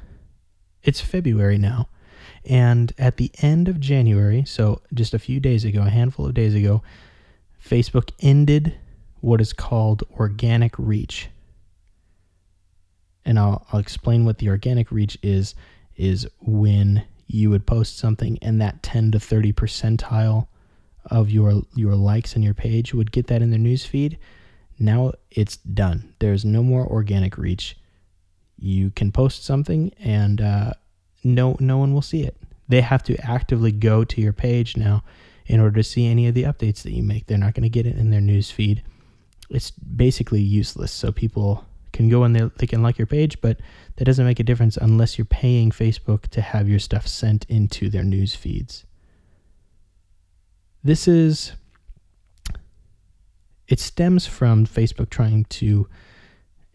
it's 0.81 1.01
February 1.01 1.57
now, 1.57 1.89
and 2.45 2.93
at 2.97 3.17
the 3.17 3.29
end 3.41 3.67
of 3.67 3.79
January, 3.79 4.43
so 4.45 4.81
just 4.93 5.13
a 5.13 5.19
few 5.19 5.39
days 5.39 5.65
ago, 5.65 5.81
a 5.81 5.89
handful 5.89 6.25
of 6.25 6.33
days 6.33 6.55
ago, 6.55 6.81
Facebook 7.63 8.11
ended 8.21 8.77
what 9.19 9.41
is 9.41 9.53
called 9.53 10.03
organic 10.19 10.77
reach. 10.77 11.29
And 13.25 13.39
I'll, 13.39 13.65
I'll 13.71 13.79
explain 13.79 14.25
what 14.25 14.39
the 14.39 14.49
organic 14.49 14.91
reach 14.91 15.17
is 15.23 15.55
is 15.95 16.27
when 16.41 17.05
you 17.27 17.49
would 17.49 17.65
post 17.65 17.97
something 17.97 18.37
and 18.41 18.59
that 18.59 18.83
10 18.83 19.11
to 19.11 19.19
30 19.19 19.53
percentile 19.53 20.47
of 21.05 21.29
your 21.29 21.63
your 21.75 21.95
likes 21.95 22.36
on 22.36 22.43
your 22.43 22.53
page 22.53 22.93
would 22.93 23.12
get 23.12 23.27
that 23.27 23.41
in 23.41 23.50
their 23.50 23.60
news 23.60 23.86
feed 23.86 24.17
now 24.79 25.13
it's 25.31 25.57
done. 25.57 26.13
There's 26.19 26.43
no 26.45 26.63
more 26.63 26.86
organic 26.86 27.38
reach. 27.38 27.77
You 28.57 28.91
can 28.91 29.12
post 29.12 29.43
something 29.43 29.93
and 30.00 30.41
uh, 30.41 30.74
no 31.24 31.55
no 31.60 31.77
one 31.77 31.93
will 31.93 32.01
see 32.01 32.24
it. 32.24 32.36
They 32.67 32.81
have 32.81 33.03
to 33.03 33.17
actively 33.19 33.72
go 33.72 34.03
to 34.03 34.22
your 34.22 34.33
page 34.33 34.77
now 34.77 35.03
in 35.45 35.60
order 35.60 35.77
to 35.77 35.83
see 35.83 36.07
any 36.07 36.27
of 36.27 36.33
the 36.33 36.43
updates 36.43 36.83
that 36.83 36.93
you 36.93 37.03
make. 37.03 37.27
They're 37.27 37.38
not 37.38 37.53
going 37.53 37.63
to 37.63 37.69
get 37.69 37.86
it 37.86 37.98
in 37.98 38.10
their 38.10 38.22
news 38.22 38.51
feed. 38.51 38.83
It's 39.50 39.72
basically 39.72 40.41
useless. 40.41 40.91
So 40.91 41.12
people 41.12 41.65
can 41.91 42.10
go 42.10 42.24
and 42.24 42.36
they, 42.36 42.50
they 42.57 42.67
can 42.67 42.81
like 42.81 42.98
your 42.98 43.05
page, 43.07 43.39
but 43.41 43.60
that 43.98 44.05
doesn't 44.05 44.25
make 44.25 44.39
a 44.39 44.43
difference 44.43 44.77
unless 44.77 45.17
you're 45.17 45.25
paying 45.25 45.69
Facebook 45.69 46.27
to 46.29 46.41
have 46.41 46.69
your 46.69 46.79
stuff 46.79 47.07
sent 47.07 47.45
into 47.50 47.89
their 47.89 48.03
news 48.03 48.33
feeds. 48.33 48.86
This 50.83 51.07
is 51.07 51.53
it 53.67 53.79
stems 53.79 54.27
from 54.27 54.67
Facebook 54.67 55.09
trying 55.09 55.45
to 55.45 55.87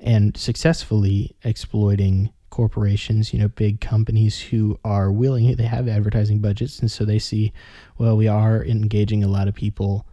and 0.00 0.36
successfully 0.36 1.36
exploiting 1.42 2.32
corporations, 2.50 3.32
you 3.32 3.38
know, 3.38 3.48
big 3.48 3.80
companies 3.80 4.40
who 4.40 4.78
are 4.84 5.12
willing, 5.12 5.54
they 5.56 5.64
have 5.64 5.88
advertising 5.88 6.40
budgets. 6.40 6.78
And 6.78 6.90
so 6.90 7.04
they 7.04 7.18
see, 7.18 7.52
well, 7.98 8.16
we 8.16 8.26
are 8.28 8.64
engaging 8.64 9.22
a 9.22 9.28
lot 9.28 9.48
of 9.48 9.54
people 9.54 10.06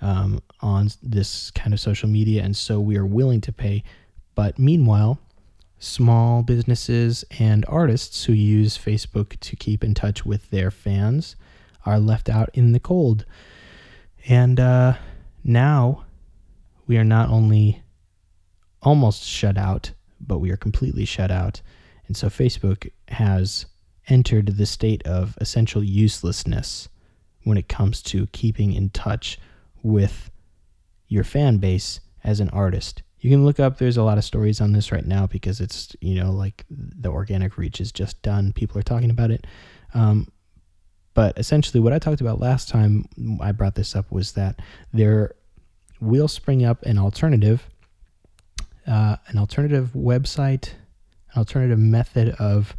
um, 0.00 0.42
on 0.60 0.88
this 1.02 1.50
kind 1.52 1.72
of 1.72 1.80
social 1.80 2.08
media. 2.08 2.42
And 2.42 2.56
so 2.56 2.80
we 2.80 2.96
are 2.96 3.06
willing 3.06 3.40
to 3.42 3.52
pay. 3.52 3.82
But 4.34 4.58
meanwhile, 4.58 5.18
small 5.78 6.42
businesses 6.42 7.24
and 7.38 7.64
artists 7.68 8.24
who 8.24 8.32
use 8.32 8.76
Facebook 8.76 9.38
to 9.40 9.56
keep 9.56 9.84
in 9.84 9.94
touch 9.94 10.26
with 10.26 10.50
their 10.50 10.70
fans 10.70 11.36
are 11.86 11.98
left 11.98 12.28
out 12.28 12.50
in 12.54 12.72
the 12.72 12.80
cold. 12.80 13.24
And, 14.28 14.60
uh, 14.60 14.94
now 15.42 16.04
we 16.86 16.98
are 16.98 17.04
not 17.04 17.30
only 17.30 17.82
almost 18.82 19.22
shut 19.22 19.56
out, 19.56 19.92
but 20.20 20.38
we 20.38 20.50
are 20.50 20.56
completely 20.56 21.04
shut 21.04 21.30
out. 21.30 21.62
And 22.06 22.16
so 22.16 22.28
Facebook 22.28 22.90
has 23.08 23.66
entered 24.08 24.56
the 24.56 24.66
state 24.66 25.06
of 25.06 25.38
essential 25.40 25.84
uselessness 25.84 26.88
when 27.44 27.56
it 27.56 27.68
comes 27.68 28.02
to 28.02 28.26
keeping 28.28 28.72
in 28.72 28.90
touch 28.90 29.38
with 29.82 30.30
your 31.08 31.24
fan 31.24 31.58
base 31.58 32.00
as 32.24 32.40
an 32.40 32.50
artist. 32.50 33.02
You 33.20 33.30
can 33.30 33.44
look 33.44 33.60
up, 33.60 33.78
there's 33.78 33.96
a 33.96 34.02
lot 34.02 34.18
of 34.18 34.24
stories 34.24 34.60
on 34.60 34.72
this 34.72 34.92
right 34.92 35.06
now 35.06 35.26
because 35.26 35.60
it's, 35.60 35.94
you 36.00 36.14
know, 36.14 36.32
like 36.32 36.64
the 36.70 37.10
organic 37.10 37.58
reach 37.58 37.80
is 37.80 37.92
just 37.92 38.20
done. 38.22 38.52
People 38.52 38.78
are 38.78 38.82
talking 38.82 39.10
about 39.10 39.30
it. 39.30 39.46
Um, 39.94 40.28
but 41.14 41.38
essentially, 41.38 41.80
what 41.80 41.92
I 41.92 41.98
talked 41.98 42.20
about 42.20 42.40
last 42.40 42.68
time 42.68 43.06
I 43.40 43.52
brought 43.52 43.74
this 43.74 43.96
up 43.96 44.10
was 44.10 44.32
that 44.32 44.60
there 44.92 45.34
will 46.00 46.28
spring 46.28 46.64
up 46.64 46.82
an 46.84 46.98
alternative, 46.98 47.68
uh, 48.86 49.16
an 49.26 49.38
alternative 49.38 49.90
website, 49.94 50.70
an 51.32 51.38
alternative 51.38 51.78
method 51.78 52.30
of 52.38 52.76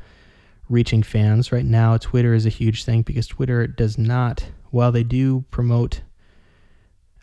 reaching 0.70 1.04
fans. 1.04 1.52
Right 1.52 1.66
now, 1.66 1.98
Twitter 1.98 2.34
is 2.34 2.46
a 2.46 2.50
huge 2.50 2.86
thing 2.86 3.02
because 3.02 3.28
Twitter 3.28 3.68
does 3.68 3.98
not, 3.98 4.46
while 4.72 4.92
they 4.92 5.04
do 5.04 5.44
promote 5.52 6.02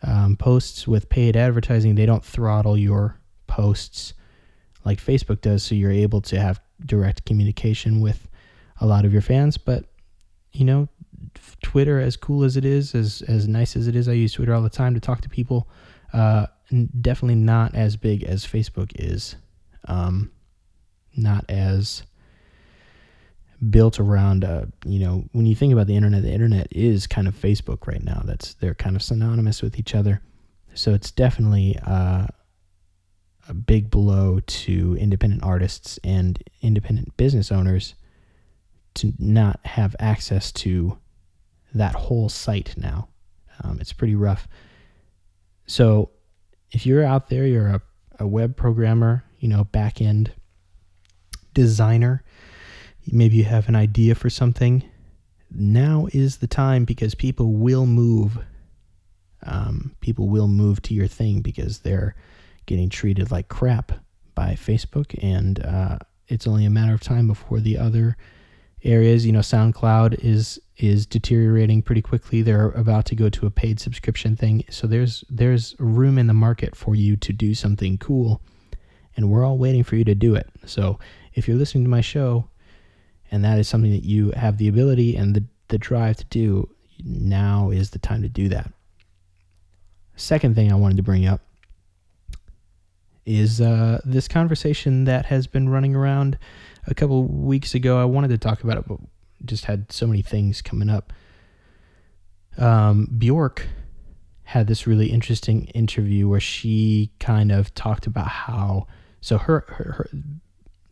um, 0.03 0.37
posts 0.37 0.87
with 0.87 1.09
paid 1.09 1.37
advertising, 1.37 1.95
they 1.95 2.07
don't 2.07 2.25
throttle 2.25 2.77
your 2.77 3.19
posts 3.47 4.15
like 4.85 5.03
Facebook 5.03 5.41
does. 5.41 5.63
So 5.63 5.75
you're 5.75 5.91
able 5.91 6.21
to 6.23 6.39
have 6.39 6.61
direct 6.85 7.25
communication 7.25 8.01
with 8.01 8.29
a 8.81 8.87
lot 8.87 9.05
of 9.05 9.13
your 9.13 9.23
fans. 9.23 9.59
But, 9.59 9.87
you 10.53 10.65
know, 10.65 10.89
Twitter, 11.63 12.01
as 12.01 12.17
cool 12.17 12.45
as 12.45 12.57
it 12.57 12.65
is, 12.65 12.95
as 12.95 13.23
as 13.23 13.49
nice 13.49 13.77
as 13.77 13.89
it 13.89 13.97
is, 13.97 14.09
I 14.09 14.13
use 14.13 14.33
Twitter 14.33 14.55
all 14.55 14.63
the 14.63 14.71
time 14.71 14.95
to 14.95 15.01
talk 15.01 15.21
to 15.23 15.29
people. 15.29 15.69
Uh, 16.13 16.47
definitely 17.01 17.35
not 17.35 17.75
as 17.75 17.97
big 17.97 18.23
as 18.25 18.45
Facebook 18.45 18.93
is. 18.95 19.37
Um, 19.87 20.31
not 21.17 21.45
as 21.49 22.03
built 23.71 23.99
around 23.99 24.45
uh, 24.45 24.67
you 24.87 25.01
know 25.01 25.25
when 25.33 25.45
you 25.45 25.55
think 25.55 25.73
about 25.73 25.89
the 25.89 25.97
internet 25.97 26.23
the 26.23 26.33
internet 26.33 26.69
is 26.71 27.09
kind 27.09 27.27
of 27.27 27.35
facebook 27.35 27.89
right 27.89 28.05
now 28.05 28.23
that's 28.25 28.55
they're 28.55 28.75
kind 28.75 28.95
of 28.95 29.03
synonymous 29.03 29.63
with 29.63 29.79
each 29.79 29.97
other 29.97 30.21
so 30.75 30.95
it's 30.95 31.11
definitely 31.11 31.77
uh, 31.85 32.27
a 33.49 33.55
big 33.55 33.91
blow 33.91 34.39
to 34.47 34.97
independent 35.01 35.43
artists 35.43 35.99
and 36.05 36.41
independent 36.63 37.17
business 37.17 37.51
owners 37.51 37.97
to 38.95 39.13
not 39.19 39.59
have 39.65 39.97
access 39.99 40.53
to 40.53 40.97
that 41.75 41.95
whole 41.95 42.29
site 42.29 42.75
now. 42.77 43.09
Um, 43.63 43.79
it's 43.81 43.93
pretty 43.93 44.15
rough. 44.15 44.49
So 45.67 46.11
if 46.71 46.87
you're 46.87 47.05
out 47.05 47.29
there, 47.29 47.47
you're 47.47 47.69
a, 47.69 47.83
a 48.21 48.27
web 48.27 48.57
programmer, 48.57 49.25
you 49.39 49.49
know, 49.49 49.65
back 49.65 50.01
end 50.01 50.33
designer, 51.55 52.23
maybe 53.11 53.37
you 53.37 53.45
have 53.45 53.69
an 53.69 53.77
idea 53.77 54.15
for 54.15 54.31
something. 54.31 54.85
Now 55.51 56.09
is 56.13 56.39
the 56.39 56.47
time 56.47 56.85
because 56.85 57.15
people 57.15 57.53
will 57.53 57.87
move. 57.87 58.39
Um, 59.45 59.95
people 60.01 60.29
will 60.29 60.49
move 60.49 60.83
to 60.83 60.95
your 60.95 61.07
thing 61.07 61.41
because 61.41 61.81
they're 61.81 62.15
getting 62.67 62.89
treated 62.91 63.31
like 63.31 63.49
crap 63.49 63.93
by 64.35 64.55
Facebook, 64.55 65.19
and 65.23 65.65
uh, 65.65 65.99
it's 66.29 66.47
only 66.47 66.65
a 66.65 66.71
matter 66.71 66.93
of 66.93 67.01
time 67.01 67.27
before 67.27 67.61
the 67.61 67.79
other 67.79 68.17
areas. 68.85 69.25
You 69.25 69.33
know, 69.33 69.41
SoundCloud 69.41 70.23
is 70.23 70.61
is 70.79 71.07
deteriorating 71.07 71.83
pretty 71.83 72.01
quickly. 72.01 72.41
They're 72.41 72.71
about 72.71 73.05
to 73.07 73.17
go 73.17 73.29
to 73.29 73.47
a 73.47 73.51
paid 73.51 73.81
subscription 73.81 74.37
thing. 74.37 74.65
So 74.71 74.87
there's 74.87 75.25
there's 75.29 75.75
room 75.79 76.19
in 76.19 76.29
the 76.29 76.35
market 76.35 76.77
for 76.77 76.95
you 76.95 77.17
to 77.17 77.33
do 77.33 77.55
something 77.55 77.99
cool, 77.99 78.41
and 79.17 79.29
we're 79.31 79.45
all 79.45 79.59
waiting 79.59 79.83
for 79.83 79.97
you 79.97 80.05
to 80.05 80.15
do 80.15 80.35
it. 80.35 80.49
So 80.65 80.99
if 81.35 81.49
you're 81.49 81.57
listening 81.57 81.85
to 81.85 81.91
my 81.91 82.01
show, 82.01 82.49
and 83.31 83.45
that 83.45 83.59
is 83.59 83.69
something 83.69 83.91
that 83.91 84.05
you 84.05 84.31
have 84.33 84.59
the 84.59 84.69
ability 84.69 85.17
and 85.17 85.35
the 85.35 85.45
the 85.67 85.79
drive 85.79 86.17
to 86.17 86.25
do, 86.27 86.71
now 87.05 87.71
is 87.71 87.91
the 87.91 87.99
time 87.99 88.23
to 88.23 88.29
do 88.29 88.49
that. 88.49 88.73
Second 90.17 90.55
thing 90.55 90.73
I 90.73 90.77
wanted 90.77 90.97
to 90.97 91.03
bring 91.03 91.27
up 91.27 91.41
is 93.27 93.61
uh, 93.61 94.01
this 94.05 94.27
conversation 94.27 95.05
that 95.05 95.27
has 95.27 95.47
been 95.47 95.69
running 95.69 95.95
around 95.95 96.39
a 96.87 96.95
couple 96.95 97.25
weeks 97.25 97.75
ago. 97.75 98.01
I 98.01 98.05
wanted 98.05 98.29
to 98.29 98.39
talk 98.39 98.65
about 98.65 98.79
it, 98.79 98.89
but 98.89 98.99
just 99.45 99.67
had 99.67 99.91
so 99.93 100.07
many 100.07 100.23
things 100.23 100.63
coming 100.63 100.89
up. 100.89 101.13
Um, 102.57 103.09
Bjork 103.17 103.67
had 104.45 104.67
this 104.67 104.87
really 104.87 105.07
interesting 105.07 105.65
interview 105.67 106.29
where 106.29 106.41
she 106.41 107.13
kind 107.21 107.53
of 107.53 107.75
talked 107.75 108.07
about 108.07 108.29
how 108.29 108.87
so 109.21 109.39
her, 109.39 109.65
her, 109.69 109.93
her 109.93 110.11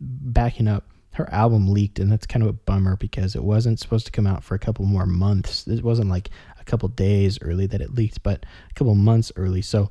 backing 0.01 0.69
up 0.69 0.85
her 1.15 1.33
album 1.33 1.67
leaked 1.73 1.99
and 1.99 2.13
that's 2.13 2.27
kind 2.27 2.43
of 2.43 2.49
a 2.51 2.53
bummer 2.53 2.97
because 2.97 3.35
it 3.35 3.43
wasn't 3.43 3.81
supposed 3.81 4.05
to 4.05 4.13
come 4.13 4.27
out 4.27 4.45
for 4.45 4.55
a 4.55 4.59
couple 4.59 4.85
more 4.85 5.07
months 5.07 5.67
it 5.67 5.83
wasn't 5.83 6.11
like 6.11 6.29
a 6.61 6.65
couple 6.65 6.87
days 6.91 7.39
early 7.41 7.67
that 7.67 7.81
it 7.81 7.95
leaked 7.95 8.23
but 8.23 8.45
a 8.71 8.75
couple 8.75 8.95
months 8.95 9.33
early 9.37 9.63
so 9.63 9.91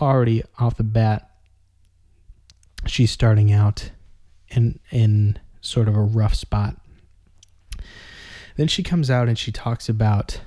already 0.00 0.44
off 0.60 0.76
the 0.76 0.84
bat 0.84 1.30
she's 2.86 3.10
starting 3.10 3.52
out 3.52 3.90
in 4.48 4.78
in 4.90 5.38
sort 5.60 5.88
of 5.88 5.96
a 5.96 6.00
rough 6.00 6.34
spot. 6.34 6.76
Then 8.60 8.68
she 8.68 8.82
comes 8.82 9.10
out 9.10 9.26
and 9.26 9.38
she 9.38 9.52
talks 9.52 9.88
about 9.88 10.42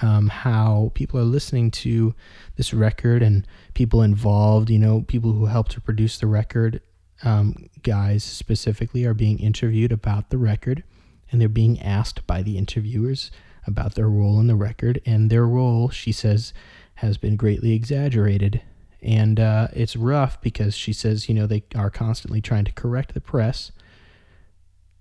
um, 0.00 0.28
how 0.28 0.92
people 0.94 1.20
are 1.20 1.24
listening 1.24 1.70
to 1.72 2.14
this 2.56 2.72
record 2.72 3.22
and 3.22 3.46
people 3.74 4.00
involved, 4.00 4.70
you 4.70 4.78
know, 4.78 5.02
people 5.02 5.32
who 5.32 5.44
helped 5.44 5.72
to 5.72 5.80
produce 5.82 6.16
the 6.16 6.26
record, 6.26 6.80
um, 7.22 7.68
guys 7.82 8.24
specifically, 8.24 9.04
are 9.04 9.12
being 9.12 9.38
interviewed 9.40 9.92
about 9.92 10.30
the 10.30 10.38
record 10.38 10.84
and 11.30 11.38
they're 11.38 11.50
being 11.50 11.78
asked 11.82 12.26
by 12.26 12.40
the 12.40 12.56
interviewers 12.56 13.30
about 13.66 13.94
their 13.94 14.08
role 14.08 14.40
in 14.40 14.46
the 14.46 14.56
record. 14.56 14.98
And 15.04 15.28
their 15.28 15.44
role, 15.46 15.90
she 15.90 16.12
says, 16.12 16.54
has 16.94 17.18
been 17.18 17.36
greatly 17.36 17.74
exaggerated. 17.74 18.62
And 19.02 19.38
uh, 19.38 19.68
it's 19.74 19.96
rough 19.96 20.40
because 20.40 20.74
she 20.74 20.94
says, 20.94 21.28
you 21.28 21.34
know, 21.34 21.46
they 21.46 21.64
are 21.74 21.90
constantly 21.90 22.40
trying 22.40 22.64
to 22.64 22.72
correct 22.72 23.12
the 23.12 23.20
press. 23.20 23.70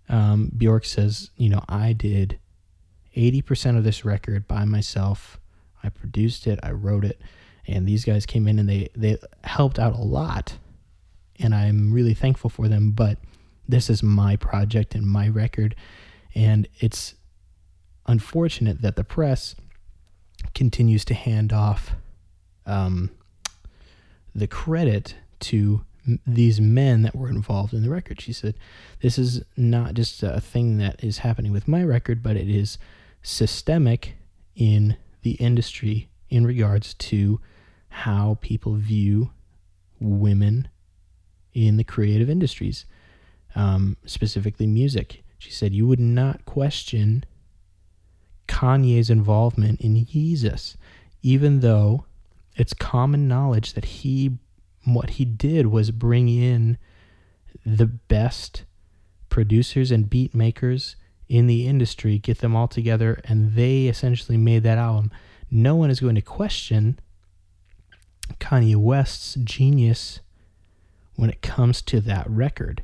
Um, 0.10 0.52
Bjork 0.56 0.86
says, 0.86 1.32
you 1.38 1.50
know, 1.50 1.64
I 1.68 1.94
did 1.94 2.40
80% 3.16 3.78
of 3.78 3.84
this 3.84 4.06
record 4.06 4.48
by 4.48 4.66
myself. 4.66 5.40
I 5.84 5.90
produced 5.90 6.48
it, 6.48 6.60
I 6.64 6.72
wrote 6.72 7.06
it, 7.06 7.20
and 7.66 7.88
these 7.88 8.06
guys 8.06 8.26
came 8.26 8.48
in 8.48 8.60
and 8.60 8.70
they, 8.70 8.90
they 8.96 9.18
helped 9.44 9.80
out 9.80 9.94
a 9.94 10.02
lot. 10.02 10.58
And 11.40 11.54
I'm 11.54 11.94
really 11.94 12.14
thankful 12.14 12.50
for 12.50 12.68
them, 12.68 12.92
but 12.92 13.18
this 13.68 13.90
is 13.90 14.02
my 14.02 14.36
project 14.36 14.96
and 14.96 15.06
my 15.06 15.28
record. 15.28 15.76
And 16.34 16.68
it's 16.80 17.16
unfortunate 18.06 18.82
that 18.82 18.96
the 18.96 19.04
press 19.04 19.56
continues 20.54 21.04
to 21.06 21.14
hand 21.14 21.52
off 21.52 21.92
um, 22.66 23.12
the 24.34 24.48
credit 24.48 25.16
to 25.40 25.84
these 26.26 26.62
men 26.62 27.02
that 27.02 27.16
were 27.16 27.30
involved 27.30 27.74
in 27.74 27.84
the 27.84 27.90
record. 27.90 28.22
She 28.22 28.34
said, 28.34 28.56
This 29.02 29.18
is 29.18 29.44
not 29.56 29.94
just 29.94 30.24
a 30.24 30.42
thing 30.42 30.78
that 30.78 31.04
is 31.04 31.20
happening 31.20 31.52
with 31.52 31.68
my 31.68 31.84
record, 31.84 32.24
but 32.24 32.36
it 32.36 32.50
is 32.50 32.78
systemic 33.22 34.16
in 34.56 34.98
the 35.22 35.32
industry 35.34 36.10
in 36.30 36.46
regards 36.46 36.94
to 36.94 37.40
how 37.90 38.38
people 38.42 38.76
view 38.76 39.32
women 40.00 40.68
in 41.54 41.78
the 41.78 41.84
creative 41.84 42.30
industries, 42.30 42.86
um, 43.56 43.98
specifically 44.06 44.68
music. 44.68 45.24
She 45.40 45.52
said, 45.52 45.74
You 45.74 45.88
would 45.88 46.00
not 46.00 46.46
question 46.46 47.26
Kanye's 48.48 49.10
involvement 49.10 49.82
in 49.82 50.06
Yeezus, 50.06 50.76
even 51.22 51.60
though 51.60 52.06
it's 52.56 52.74
common 52.74 53.28
knowledge 53.28 53.74
that 53.74 53.86
he, 53.86 54.38
what 54.96 55.12
he 55.12 55.26
did 55.26 55.68
was 55.68 55.92
bring 55.92 56.30
in 56.30 56.78
the 57.66 57.88
best 57.88 58.64
producers 59.30 59.92
and 59.92 60.10
beat 60.10 60.34
makers 60.34 60.96
in 61.28 61.48
the 61.48 61.68
industry, 61.68 62.18
get 62.18 62.40
them 62.40 62.56
all 62.56 62.68
together, 62.68 63.20
and 63.26 63.56
they 63.56 63.88
essentially 63.88 64.38
made 64.38 64.64
that 64.64 64.78
album. 64.78 65.12
No 65.52 65.76
one 65.76 65.90
is 65.90 66.00
going 66.00 66.16
to 66.16 66.22
question 66.22 67.00
Kanye 68.40 68.76
West's 68.76 69.36
genius 69.36 70.20
when 71.16 71.30
it 71.30 71.42
comes 71.42 71.82
to 71.82 72.00
that 72.02 72.30
record. 72.30 72.84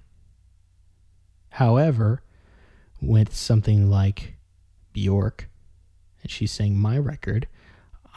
However, 1.52 2.24
with 3.02 3.36
something 3.36 3.90
like 3.90 4.36
Bjork, 4.92 5.48
and 6.22 6.32
she's 6.32 6.52
saying, 6.52 6.78
My 6.78 6.98
record, 6.98 7.48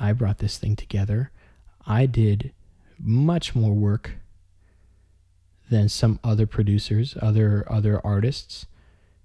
I 0.00 0.12
brought 0.12 0.38
this 0.38 0.58
thing 0.58 0.76
together. 0.76 1.30
I 1.86 2.06
did 2.06 2.52
much 2.98 3.54
more 3.54 3.74
work 3.74 4.12
than 5.70 5.88
some 5.88 6.20
other 6.22 6.46
producers, 6.46 7.16
other 7.20 7.64
other 7.68 8.04
artists 8.04 8.66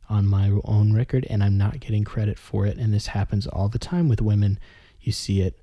on 0.09 0.27
my 0.27 0.51
own 0.65 0.93
record, 0.93 1.25
and 1.29 1.43
I'm 1.43 1.57
not 1.57 1.79
getting 1.79 2.03
credit 2.03 2.37
for 2.37 2.65
it. 2.65 2.77
And 2.77 2.93
this 2.93 3.07
happens 3.07 3.47
all 3.47 3.69
the 3.69 3.79
time 3.79 4.09
with 4.09 4.21
women. 4.21 4.59
You 4.99 5.11
see 5.11 5.41
it, 5.41 5.57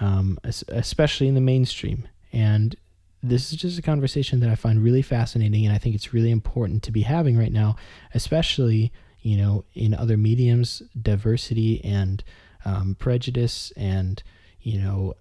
um, 0.00 0.38
especially 0.68 1.28
in 1.28 1.34
the 1.34 1.40
mainstream. 1.40 2.06
And 2.32 2.76
this 3.22 3.52
is 3.52 3.58
just 3.58 3.78
a 3.78 3.82
conversation 3.82 4.40
that 4.40 4.50
I 4.50 4.54
find 4.54 4.82
really 4.82 5.02
fascinating, 5.02 5.66
and 5.66 5.74
I 5.74 5.78
think 5.78 5.94
it's 5.94 6.12
really 6.12 6.30
important 6.30 6.82
to 6.84 6.92
be 6.92 7.02
having 7.02 7.38
right 7.38 7.52
now, 7.52 7.76
especially 8.14 8.92
you 9.20 9.36
know 9.36 9.64
in 9.74 9.94
other 9.94 10.16
mediums, 10.16 10.82
diversity 11.00 11.84
and 11.84 12.22
um, 12.64 12.96
prejudice, 12.98 13.72
and 13.76 14.22
you 14.60 14.78
know 14.78 15.14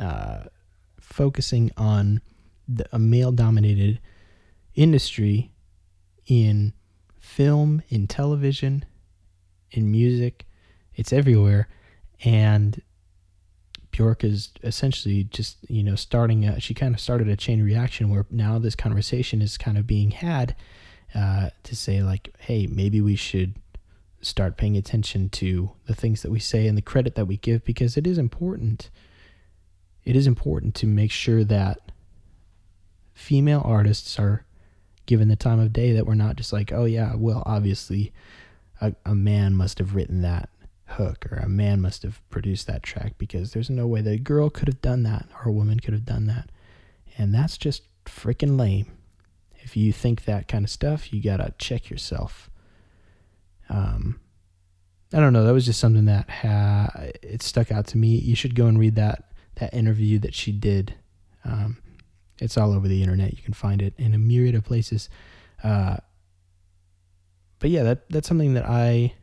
uh, 0.00 0.44
focusing 1.06 1.70
on 1.76 2.20
the, 2.68 2.86
a 2.92 2.98
male-dominated 2.98 4.00
industry 4.74 5.52
in 6.26 6.72
film, 7.18 7.82
in 7.88 8.06
television, 8.06 8.84
in 9.70 9.90
music. 9.90 10.46
It's 10.94 11.12
everywhere. 11.12 11.68
And 12.24 12.82
Bjork 13.92 14.24
is 14.24 14.50
essentially 14.62 15.24
just, 15.24 15.58
you 15.68 15.82
know, 15.82 15.94
starting 15.94 16.44
a, 16.44 16.60
she 16.60 16.74
kind 16.74 16.94
of 16.94 17.00
started 17.00 17.28
a 17.28 17.36
chain 17.36 17.62
reaction 17.62 18.10
where 18.10 18.26
now 18.30 18.58
this 18.58 18.74
conversation 18.74 19.40
is 19.40 19.56
kind 19.56 19.78
of 19.78 19.86
being 19.86 20.10
had 20.10 20.56
uh, 21.14 21.50
to 21.62 21.76
say, 21.76 22.02
like, 22.02 22.34
hey, 22.38 22.66
maybe 22.66 23.00
we 23.00 23.16
should 23.16 23.54
start 24.20 24.56
paying 24.56 24.76
attention 24.76 25.28
to 25.28 25.70
the 25.86 25.94
things 25.94 26.22
that 26.22 26.32
we 26.32 26.40
say 26.40 26.66
and 26.66 26.76
the 26.76 26.82
credit 26.82 27.14
that 27.14 27.26
we 27.26 27.36
give 27.36 27.64
because 27.64 27.96
it 27.96 28.06
is 28.06 28.18
important. 28.18 28.90
It 30.06 30.14
is 30.16 30.26
important 30.26 30.74
to 30.76 30.86
make 30.86 31.10
sure 31.10 31.44
that 31.44 31.80
female 33.12 33.60
artists 33.64 34.18
are 34.18 34.44
given 35.04 35.28
the 35.28 35.36
time 35.36 35.58
of 35.58 35.72
day 35.72 35.92
that 35.92 36.06
we're 36.06 36.14
not 36.14 36.36
just 36.36 36.52
like, 36.52 36.72
oh 36.72 36.84
yeah, 36.84 37.14
well 37.16 37.42
obviously 37.44 38.12
a, 38.80 38.94
a 39.04 39.14
man 39.14 39.54
must 39.54 39.78
have 39.78 39.94
written 39.94 40.22
that 40.22 40.48
hook 40.90 41.26
or 41.30 41.38
a 41.38 41.48
man 41.48 41.80
must 41.80 42.04
have 42.04 42.20
produced 42.30 42.68
that 42.68 42.84
track 42.84 43.14
because 43.18 43.52
there's 43.52 43.68
no 43.68 43.86
way 43.86 44.00
that 44.00 44.12
a 44.12 44.18
girl 44.18 44.48
could 44.48 44.68
have 44.68 44.80
done 44.80 45.02
that 45.02 45.26
or 45.34 45.48
a 45.48 45.52
woman 45.52 45.80
could 45.80 45.92
have 45.92 46.04
done 46.04 46.26
that. 46.26 46.50
And 47.18 47.34
that's 47.34 47.58
just 47.58 47.82
freaking 48.04 48.56
lame. 48.56 48.92
If 49.56 49.76
you 49.76 49.92
think 49.92 50.24
that 50.24 50.46
kind 50.46 50.64
of 50.64 50.70
stuff, 50.70 51.12
you 51.12 51.20
gotta 51.20 51.52
check 51.58 51.90
yourself. 51.90 52.48
Um, 53.68 54.20
I 55.12 55.18
don't 55.18 55.32
know. 55.32 55.42
That 55.42 55.52
was 55.52 55.66
just 55.66 55.80
something 55.80 56.04
that 56.04 56.30
ha- 56.30 56.90
it 57.22 57.42
stuck 57.42 57.72
out 57.72 57.88
to 57.88 57.98
me. 57.98 58.16
You 58.16 58.36
should 58.36 58.54
go 58.54 58.66
and 58.66 58.78
read 58.78 58.94
that 58.94 59.32
that 59.56 59.74
interview 59.74 60.18
that 60.20 60.34
she 60.34 60.52
did. 60.52 60.94
Um, 61.44 61.78
it's 62.38 62.56
all 62.56 62.72
over 62.72 62.88
the 62.88 63.02
internet. 63.02 63.32
You 63.32 63.42
can 63.42 63.54
find 63.54 63.80
it 63.80 63.94
in 63.98 64.14
a 64.14 64.18
myriad 64.18 64.54
of 64.54 64.64
places. 64.64 65.08
Uh, 65.62 65.96
but 67.58 67.70
yeah, 67.70 67.82
that 67.82 68.08
that's 68.10 68.28
something 68.28 68.54
that 68.54 68.66
I 68.66 69.14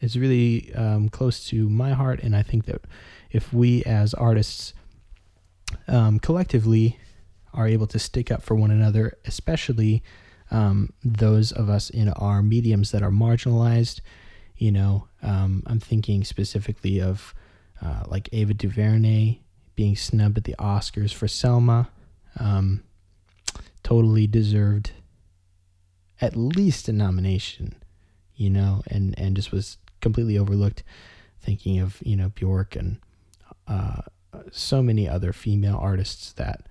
is 0.00 0.18
really 0.18 0.74
um, 0.74 1.08
close 1.08 1.44
to 1.48 1.68
my 1.68 1.90
heart, 1.92 2.22
and 2.22 2.34
I 2.34 2.42
think 2.42 2.64
that 2.64 2.82
if 3.30 3.52
we 3.52 3.84
as 3.84 4.14
artists 4.14 4.72
um, 5.86 6.18
collectively 6.18 6.98
are 7.52 7.68
able 7.68 7.86
to 7.88 7.98
stick 7.98 8.30
up 8.30 8.42
for 8.42 8.54
one 8.54 8.70
another, 8.70 9.12
especially 9.26 10.02
um, 10.50 10.92
those 11.04 11.52
of 11.52 11.68
us 11.68 11.90
in 11.90 12.08
our 12.10 12.42
mediums 12.42 12.92
that 12.92 13.02
are 13.02 13.10
marginalized, 13.10 14.00
you 14.56 14.72
know, 14.72 15.08
um, 15.22 15.62
I'm 15.66 15.80
thinking 15.80 16.24
specifically 16.24 17.00
of 17.00 17.34
uh, 17.82 18.04
like 18.06 18.28
Ava 18.32 18.54
DuVernay 18.54 19.40
being 19.80 19.96
snubbed 19.96 20.36
at 20.36 20.44
the 20.44 20.54
Oscars 20.58 21.10
for 21.10 21.26
Selma. 21.26 21.88
Um, 22.38 22.82
totally 23.82 24.26
deserved 24.26 24.90
at 26.20 26.36
least 26.36 26.86
a 26.90 26.92
nomination, 26.92 27.76
you 28.36 28.50
know, 28.50 28.82
and, 28.88 29.18
and 29.18 29.34
just 29.34 29.52
was 29.52 29.78
completely 30.02 30.36
overlooked. 30.36 30.82
Thinking 31.40 31.78
of, 31.80 31.96
you 32.04 32.14
know, 32.14 32.28
Bjork 32.28 32.76
and 32.76 32.98
uh, 33.66 34.02
so 34.52 34.82
many 34.82 35.08
other 35.08 35.32
female 35.32 35.78
artists 35.80 36.34
that 36.34 36.66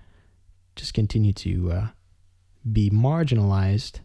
just 0.76 0.94
continue 0.94 1.34
to 1.34 1.72
uh, 1.72 1.88
be 2.72 2.92
marginalized 2.92 4.02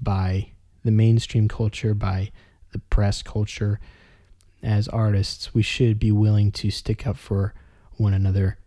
by 0.00 0.52
the 0.82 0.90
mainstream 0.90 1.46
culture, 1.46 1.92
by 1.92 2.30
the 2.72 2.78
press 2.78 3.22
culture. 3.22 3.80
As 4.62 4.88
artists, 4.88 5.52
we 5.52 5.60
should 5.60 5.98
be 5.98 6.10
willing 6.10 6.50
to 6.52 6.70
stick 6.70 7.06
up 7.06 7.18
for 7.18 7.52
one 7.98 8.14
another 8.14 8.58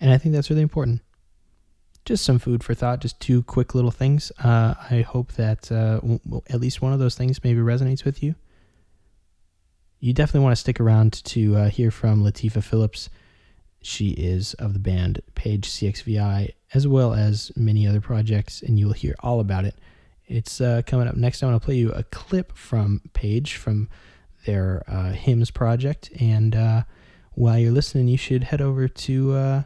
and 0.00 0.12
I 0.12 0.18
think 0.18 0.34
that's 0.34 0.50
really 0.50 0.62
important. 0.62 1.00
Just 2.04 2.24
some 2.24 2.38
food 2.38 2.62
for 2.62 2.74
thought, 2.74 3.00
just 3.00 3.18
two 3.18 3.42
quick 3.42 3.74
little 3.74 3.90
things. 3.90 4.30
Uh, 4.42 4.74
I 4.90 5.00
hope 5.00 5.32
that 5.32 5.72
uh, 5.72 6.00
at 6.48 6.60
least 6.60 6.82
one 6.82 6.92
of 6.92 6.98
those 6.98 7.16
things 7.16 7.42
maybe 7.42 7.60
resonates 7.60 8.04
with 8.04 8.22
you. 8.22 8.34
You 9.98 10.12
definitely 10.12 10.44
want 10.44 10.52
to 10.52 10.60
stick 10.60 10.78
around 10.78 11.24
to 11.24 11.56
uh, 11.56 11.68
hear 11.68 11.90
from 11.90 12.22
Latifah 12.22 12.62
Phillips. 12.62 13.08
She 13.82 14.10
is 14.10 14.54
of 14.54 14.72
the 14.72 14.78
band 14.78 15.20
Page 15.34 15.68
CXVI, 15.68 16.52
as 16.74 16.86
well 16.86 17.14
as 17.14 17.50
many 17.56 17.86
other 17.86 18.00
projects, 18.00 18.62
and 18.62 18.78
you'll 18.78 18.92
hear 18.92 19.14
all 19.20 19.40
about 19.40 19.64
it. 19.64 19.74
It's 20.26 20.60
uh, 20.60 20.82
coming 20.86 21.08
up 21.08 21.16
next. 21.16 21.42
I 21.42 21.46
want 21.46 21.60
to 21.60 21.64
play 21.64 21.76
you 21.76 21.92
a 21.92 22.02
clip 22.04 22.56
from 22.56 23.00
Page 23.14 23.56
from 23.56 23.88
their 24.44 24.84
uh, 24.86 25.10
hymns 25.10 25.50
project, 25.50 26.10
and 26.20 26.54
uh, 26.54 26.82
while 27.36 27.58
you're 27.58 27.72
listening, 27.72 28.08
you 28.08 28.16
should 28.18 28.44
head 28.44 28.60
over 28.60 28.88
to 28.88 29.64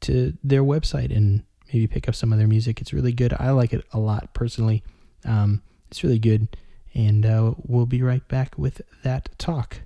to 0.00 0.32
their 0.44 0.62
website 0.62 1.14
and 1.14 1.42
maybe 1.72 1.86
pick 1.86 2.08
up 2.08 2.14
some 2.14 2.32
of 2.32 2.38
their 2.38 2.46
music. 2.46 2.80
It's 2.80 2.92
really 2.92 3.12
good. 3.12 3.34
I 3.38 3.50
like 3.50 3.72
it 3.72 3.84
a 3.92 3.98
lot 3.98 4.32
personally. 4.32 4.82
Um, 5.24 5.62
it's 5.90 6.04
really 6.04 6.18
good. 6.18 6.48
And 6.94 7.26
uh, 7.26 7.54
we'll 7.58 7.86
be 7.86 8.02
right 8.02 8.26
back 8.28 8.56
with 8.56 8.80
that 9.02 9.28
talk. 9.38 9.80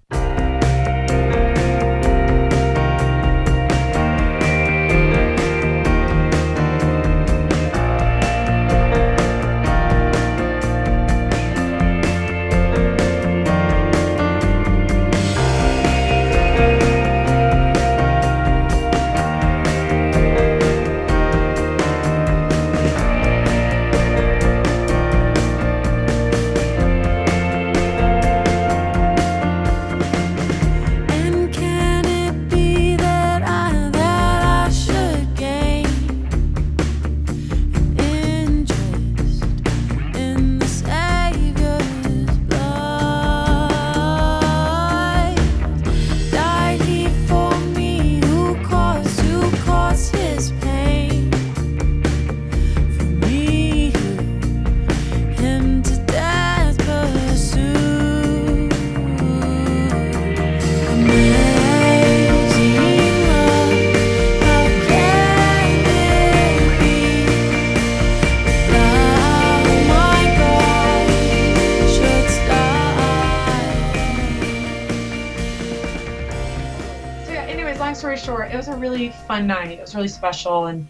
It 78.45 78.57
was 78.57 78.69
a 78.69 78.77
really 78.77 79.11
fun 79.27 79.47
night. 79.47 79.79
It 79.79 79.81
was 79.81 79.95
really 79.95 80.09
special 80.09 80.67
and 80.67 80.89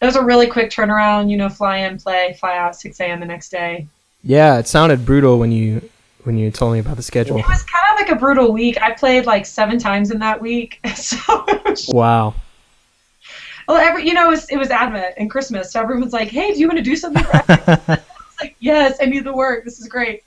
it 0.00 0.06
was 0.06 0.16
a 0.16 0.22
really 0.24 0.48
quick 0.48 0.70
turnaround, 0.70 1.30
you 1.30 1.36
know, 1.36 1.48
fly 1.48 1.78
in, 1.78 1.98
play, 1.98 2.36
fly 2.38 2.56
out, 2.56 2.74
6 2.74 3.00
a.m. 3.00 3.20
the 3.20 3.26
next 3.26 3.50
day. 3.50 3.86
Yeah, 4.24 4.58
it 4.58 4.66
sounded 4.66 5.04
brutal 5.04 5.38
when 5.38 5.52
you 5.52 5.88
when 6.24 6.38
you 6.38 6.50
told 6.50 6.72
me 6.72 6.78
about 6.78 6.96
the 6.96 7.02
schedule. 7.02 7.38
It 7.38 7.46
was 7.48 7.64
kind 7.64 7.84
of 7.92 8.00
like 8.00 8.16
a 8.16 8.18
brutal 8.18 8.52
week. 8.52 8.80
I 8.80 8.92
played 8.92 9.26
like 9.26 9.44
seven 9.44 9.78
times 9.78 10.10
in 10.10 10.18
that 10.20 10.40
week. 10.40 10.80
So 10.94 11.18
Wow. 11.88 12.34
well, 13.66 13.76
every 13.76 14.06
you 14.06 14.14
know, 14.14 14.28
it 14.28 14.30
was, 14.30 14.48
it 14.50 14.56
was 14.56 14.70
Advent 14.70 15.14
and 15.16 15.30
Christmas, 15.30 15.72
so 15.72 15.80
everyone's 15.80 16.12
like, 16.12 16.28
"Hey, 16.28 16.52
do 16.52 16.60
you 16.60 16.68
want 16.68 16.78
to 16.78 16.84
do 16.84 16.94
something?" 16.96 17.24
For 17.24 17.36
I 17.36 17.44
was 17.88 17.98
like, 18.40 18.56
"Yes, 18.60 18.98
I 19.00 19.06
need 19.06 19.24
the 19.24 19.32
work. 19.32 19.64
This 19.64 19.80
is 19.80 19.88
great." 19.88 20.22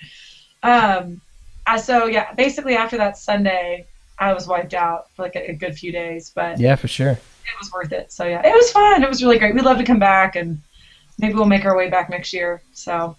Um, 0.63 1.21
so 1.81 2.05
yeah, 2.07 2.33
basically 2.33 2.75
after 2.75 2.97
that 2.97 3.17
Sunday, 3.17 3.85
I 4.19 4.33
was 4.33 4.47
wiped 4.47 4.73
out 4.73 5.11
for 5.11 5.23
like 5.23 5.35
a, 5.35 5.51
a 5.51 5.53
good 5.53 5.75
few 5.77 5.91
days, 5.91 6.31
but 6.33 6.59
yeah, 6.59 6.75
for 6.75 6.87
sure. 6.87 7.11
it 7.11 7.19
was 7.59 7.71
worth 7.73 7.91
it. 7.91 8.11
So 8.11 8.25
yeah, 8.25 8.41
it 8.45 8.53
was 8.53 8.71
fun. 8.71 9.03
It 9.03 9.09
was 9.09 9.21
really 9.23 9.37
great. 9.39 9.53
We'd 9.53 9.65
love 9.65 9.77
to 9.77 9.83
come 9.83 9.99
back, 9.99 10.35
and 10.35 10.61
maybe 11.19 11.33
we'll 11.33 11.45
make 11.45 11.65
our 11.65 11.75
way 11.75 11.89
back 11.89 12.09
next 12.09 12.31
year. 12.33 12.61
So, 12.73 13.15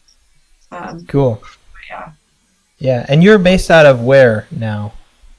um, 0.73 1.05
Cool. 1.07 1.43
yeah. 1.91 2.13
Yeah, 2.79 3.07
and 3.09 3.23
you're 3.23 3.39
based 3.39 3.71
out 3.71 3.87
of 3.87 4.03
where 4.03 4.47
now? 4.51 4.93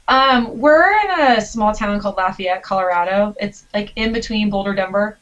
Um, 0.07 0.57
we're 0.57 0.91
in 1.01 1.19
a 1.37 1.41
small 1.41 1.73
town 1.73 1.99
called 1.99 2.17
Lafayette, 2.17 2.63
Colorado. 2.63 3.35
It's 3.39 3.65
like 3.73 3.91
in 3.95 4.13
between 4.13 4.49
Boulder, 4.49 4.73
Denver. 4.73 5.17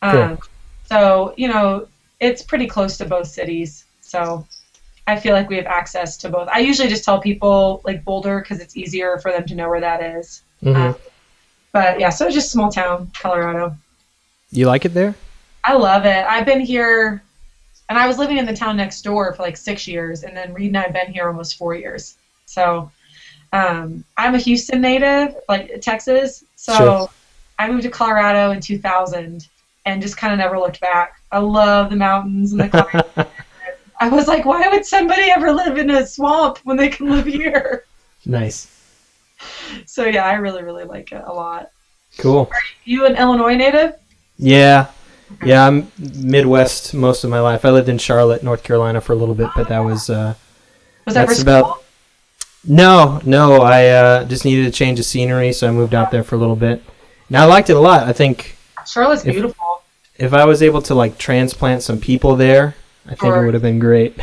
Um, 0.00 0.38
So, 0.86 1.34
you 1.36 1.48
know, 1.48 1.86
it's 2.20 2.42
pretty 2.42 2.66
close 2.66 2.96
to 2.98 3.04
both 3.04 3.26
cities. 3.28 3.84
So 4.00 4.46
I 5.06 5.18
feel 5.18 5.32
like 5.34 5.48
we 5.48 5.56
have 5.56 5.66
access 5.66 6.16
to 6.18 6.28
both. 6.28 6.48
I 6.52 6.60
usually 6.60 6.88
just 6.88 7.04
tell 7.04 7.20
people 7.20 7.80
like 7.84 8.04
Boulder 8.04 8.40
because 8.40 8.60
it's 8.60 8.76
easier 8.76 9.18
for 9.18 9.32
them 9.32 9.44
to 9.46 9.54
know 9.54 9.68
where 9.68 9.80
that 9.80 10.02
is. 10.02 10.42
Mhm. 10.62 10.76
Um, 10.76 10.96
but 11.72 11.98
yeah, 11.98 12.10
so 12.10 12.26
it's 12.26 12.34
just 12.34 12.50
small 12.52 12.70
town, 12.70 13.10
Colorado. 13.18 13.74
you 14.50 14.66
like 14.66 14.84
it 14.84 14.90
there? 14.94 15.14
I 15.64 15.74
love 15.74 16.04
it. 16.04 16.24
I've 16.26 16.44
been 16.44 16.60
here, 16.60 17.22
and 17.88 17.98
I 17.98 18.06
was 18.06 18.18
living 18.18 18.36
in 18.38 18.44
the 18.46 18.54
town 18.54 18.76
next 18.76 19.02
door 19.02 19.32
for 19.34 19.42
like 19.42 19.56
six 19.56 19.88
years, 19.88 20.22
and 20.24 20.36
then 20.36 20.52
Reed 20.52 20.68
and 20.68 20.76
I 20.78 20.82
have 20.82 20.92
been 20.92 21.12
here 21.12 21.26
almost 21.28 21.56
four 21.56 21.74
years. 21.74 22.16
So 22.46 22.90
um, 23.52 24.04
I'm 24.16 24.34
a 24.34 24.38
Houston 24.38 24.80
native, 24.80 25.34
like 25.48 25.80
Texas. 25.80 26.44
So 26.56 26.76
Sure. 26.76 27.08
I 27.58 27.68
moved 27.70 27.82
to 27.84 27.90
Colorado 27.90 28.50
in 28.50 28.60
2000 28.60 29.46
and 29.86 30.02
just 30.02 30.16
kind 30.16 30.32
of 30.32 30.38
never 30.38 30.58
looked 30.58 30.80
back. 30.80 31.20
I 31.32 31.38
love 31.38 31.90
the 31.90 31.96
mountains 31.96 32.52
and 32.52 32.60
the 32.60 32.68
climate. 33.14 33.30
I 34.02 34.08
was 34.08 34.26
like, 34.26 34.44
why 34.44 34.66
would 34.68 34.84
somebody 34.84 35.30
ever 35.30 35.52
live 35.52 35.78
in 35.78 35.90
a 35.90 36.04
swamp 36.06 36.58
when 36.64 36.76
they 36.76 36.88
can 36.88 37.08
live 37.10 37.24
here? 37.26 37.84
Nice. 38.26 38.68
So 39.86 40.04
yeah, 40.06 40.24
I 40.24 40.34
really, 40.34 40.62
really 40.62 40.84
like 40.84 41.12
it 41.12 41.22
a 41.24 41.32
lot. 41.32 41.70
Cool. 42.18 42.50
You 42.84 43.06
an 43.06 43.16
Illinois 43.16 43.54
native? 43.54 43.94
Yeah. 44.38 44.88
Yeah, 45.44 45.66
I'm 45.66 45.90
Midwest 45.98 46.94
most 46.94 47.24
of 47.24 47.30
my 47.30 47.40
life. 47.40 47.64
I 47.64 47.70
lived 47.70 47.88
in 47.88 47.96
Charlotte, 47.98 48.42
North 48.42 48.62
Carolina 48.64 49.00
for 49.00 49.12
a 49.12 49.16
little 49.16 49.34
bit, 49.34 49.48
but 49.56 49.68
that 49.68 49.78
was 49.80 50.10
uh 50.10 50.34
Was 51.06 51.14
that 51.14 51.28
That's 51.28 51.40
about- 51.42 51.82
no, 52.64 53.20
no, 53.24 53.62
I 53.62 53.88
uh 53.88 54.24
just 54.24 54.44
needed 54.44 54.66
a 54.66 54.70
change 54.70 54.98
of 54.98 55.04
scenery, 55.04 55.52
so 55.52 55.68
I 55.68 55.70
moved 55.70 55.94
out 55.94 56.10
there 56.10 56.22
for 56.22 56.34
a 56.34 56.38
little 56.38 56.56
bit. 56.56 56.82
And 57.28 57.36
I 57.36 57.44
liked 57.44 57.70
it 57.70 57.76
a 57.76 57.80
lot. 57.80 58.06
I 58.06 58.12
think 58.12 58.56
Charlotte's 58.86 59.24
If- 59.24 59.32
beautiful. 59.34 59.82
if 60.16 60.32
I 60.32 60.44
was 60.44 60.60
able 60.62 60.82
to 60.82 60.94
like 60.94 61.18
transplant 61.18 61.82
some 61.82 61.98
people 61.98 62.36
there, 62.36 62.74
I 63.06 63.14
think 63.14 63.34
it 63.34 63.44
would 63.44 63.54
have 63.54 63.62
been 63.62 63.78
great. 63.78 64.18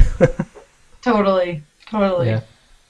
Totally, 1.01 1.63
totally. 1.89 2.27
Yeah. 2.27 2.41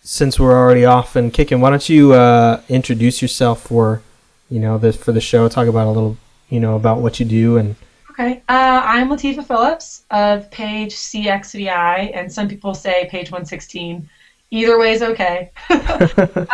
Since 0.02 0.40
we're 0.40 0.58
already 0.58 0.84
off 0.84 1.16
and 1.16 1.32
kicking, 1.32 1.62
why 1.62 1.70
don't 1.70 1.88
you 1.88 2.14
uh, 2.14 2.62
introduce 2.68 3.22
yourself 3.22 3.62
for, 3.62 4.02
you 4.50 4.60
know, 4.60 4.80
the 4.80 4.92
for 4.94 5.12
the 5.12 5.22
show? 5.22 5.48
Talk 5.48 5.68
about 5.68 5.86
a 5.86 5.92
little, 5.92 6.18
you 6.50 6.60
know, 6.60 6.76
about 6.76 7.02
what 7.02 7.20
you 7.20 7.26
do 7.26 7.58
and 7.58 7.76
Okay. 8.20 8.44
Uh, 8.50 8.82
I'm 8.84 9.08
Latifah 9.08 9.48
Phillips 9.48 10.04
of 10.12 10.52
page 10.52 10.94
CXVI, 10.94 12.12
and 12.14 12.30
some 12.30 12.50
people 12.50 12.74
say 12.74 13.08
page 13.10 13.32
116. 13.32 14.10
Either 14.52 14.78
way 14.78 14.92
is 14.92 15.02
okay. 15.02 15.52
um, 15.70 16.48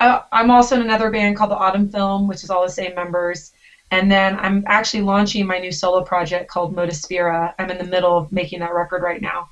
I, 0.00 0.22
I'm 0.30 0.50
also 0.50 0.76
in 0.76 0.82
another 0.82 1.10
band 1.10 1.38
called 1.38 1.52
the 1.52 1.56
Autumn 1.56 1.88
Film, 1.88 2.28
which 2.28 2.44
is 2.44 2.50
all 2.50 2.62
the 2.62 2.70
same 2.70 2.94
members. 2.94 3.53
And 3.94 4.10
then 4.10 4.36
I'm 4.40 4.64
actually 4.66 5.02
launching 5.02 5.46
my 5.46 5.60
new 5.60 5.70
solo 5.70 6.02
project 6.02 6.50
called 6.50 6.74
Modaspira. 6.74 7.54
I'm 7.60 7.70
in 7.70 7.78
the 7.78 7.84
middle 7.84 8.18
of 8.18 8.32
making 8.32 8.58
that 8.58 8.74
record 8.74 9.04
right 9.04 9.22
now. 9.22 9.50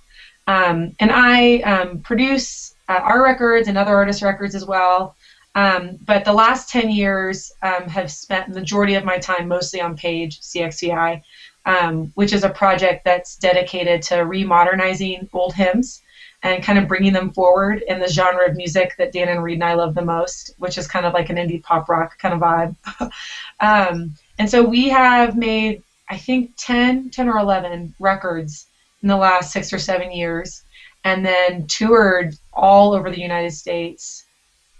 Um, 0.49 0.97
and 0.99 1.13
I 1.13 1.59
um, 1.61 2.01
produce 2.01 2.75
uh, 2.89 2.95
our 2.95 3.23
records 3.23 3.69
and 3.69 3.79
other 3.79 3.95
artists' 3.95 4.21
records 4.21 4.57
as 4.57 4.65
well. 4.65 5.15
Um, 5.55 5.97
but 6.05 6.25
the 6.25 6.33
last 6.33 6.71
10 6.71 6.91
years 6.91 7.53
um, 7.63 7.85
have 7.85 8.11
spent 8.11 8.49
majority 8.49 8.95
of 8.95 9.05
my 9.05 9.19
time 9.19 9.47
mostly 9.47 9.81
on 9.81 9.97
Page 9.97 10.41
CXVI, 10.41 11.23
um, 11.65 12.11
which 12.17 12.33
is 12.33 12.43
a 12.43 12.51
project 12.51 13.05
that's 13.05 13.37
dedicated 13.37 14.03
to 14.03 14.15
remodernizing 14.25 15.29
old 15.33 15.55
hymns 15.55 16.03
and 16.43 16.65
kind 16.65 16.81
of 16.81 16.89
bringing 16.89 17.13
them 17.13 17.31
forward 17.31 17.85
in 17.87 18.01
the 18.01 18.09
genre 18.09 18.51
of 18.51 18.57
music 18.57 18.97
that 18.99 19.13
Dan 19.13 19.29
and 19.29 19.41
Reed 19.45 19.55
and 19.55 19.65
I 19.65 19.75
love 19.75 19.95
the 19.95 20.05
most, 20.05 20.57
which 20.59 20.77
is 20.77 20.89
kind 20.89 21.07
of 21.07 21.15
like 21.15 21.31
an 21.31 21.37
indie 21.37 21.63
pop 21.63 21.89
rock 21.89 22.19
kind 22.19 22.35
of 22.35 22.41
vibe. 22.41 23.13
um, 23.61 24.17
and 24.43 24.51
so 24.51 24.61
we 24.61 24.89
have 24.89 25.37
made, 25.37 25.85
I 26.11 26.19
think, 26.19 26.55
10, 26.57 27.11
10 27.11 27.29
or 27.29 27.39
11 27.39 27.95
records 28.01 28.67
in 29.01 29.07
the 29.07 29.17
last 29.17 29.53
six 29.53 29.73
or 29.73 29.79
seven 29.79 30.11
years, 30.11 30.65
and 31.05 31.25
then 31.25 31.69
toured 31.69 32.35
all 32.53 32.93
over 32.93 33.09
the 33.09 33.21
United 33.21 33.53
States 33.53 34.25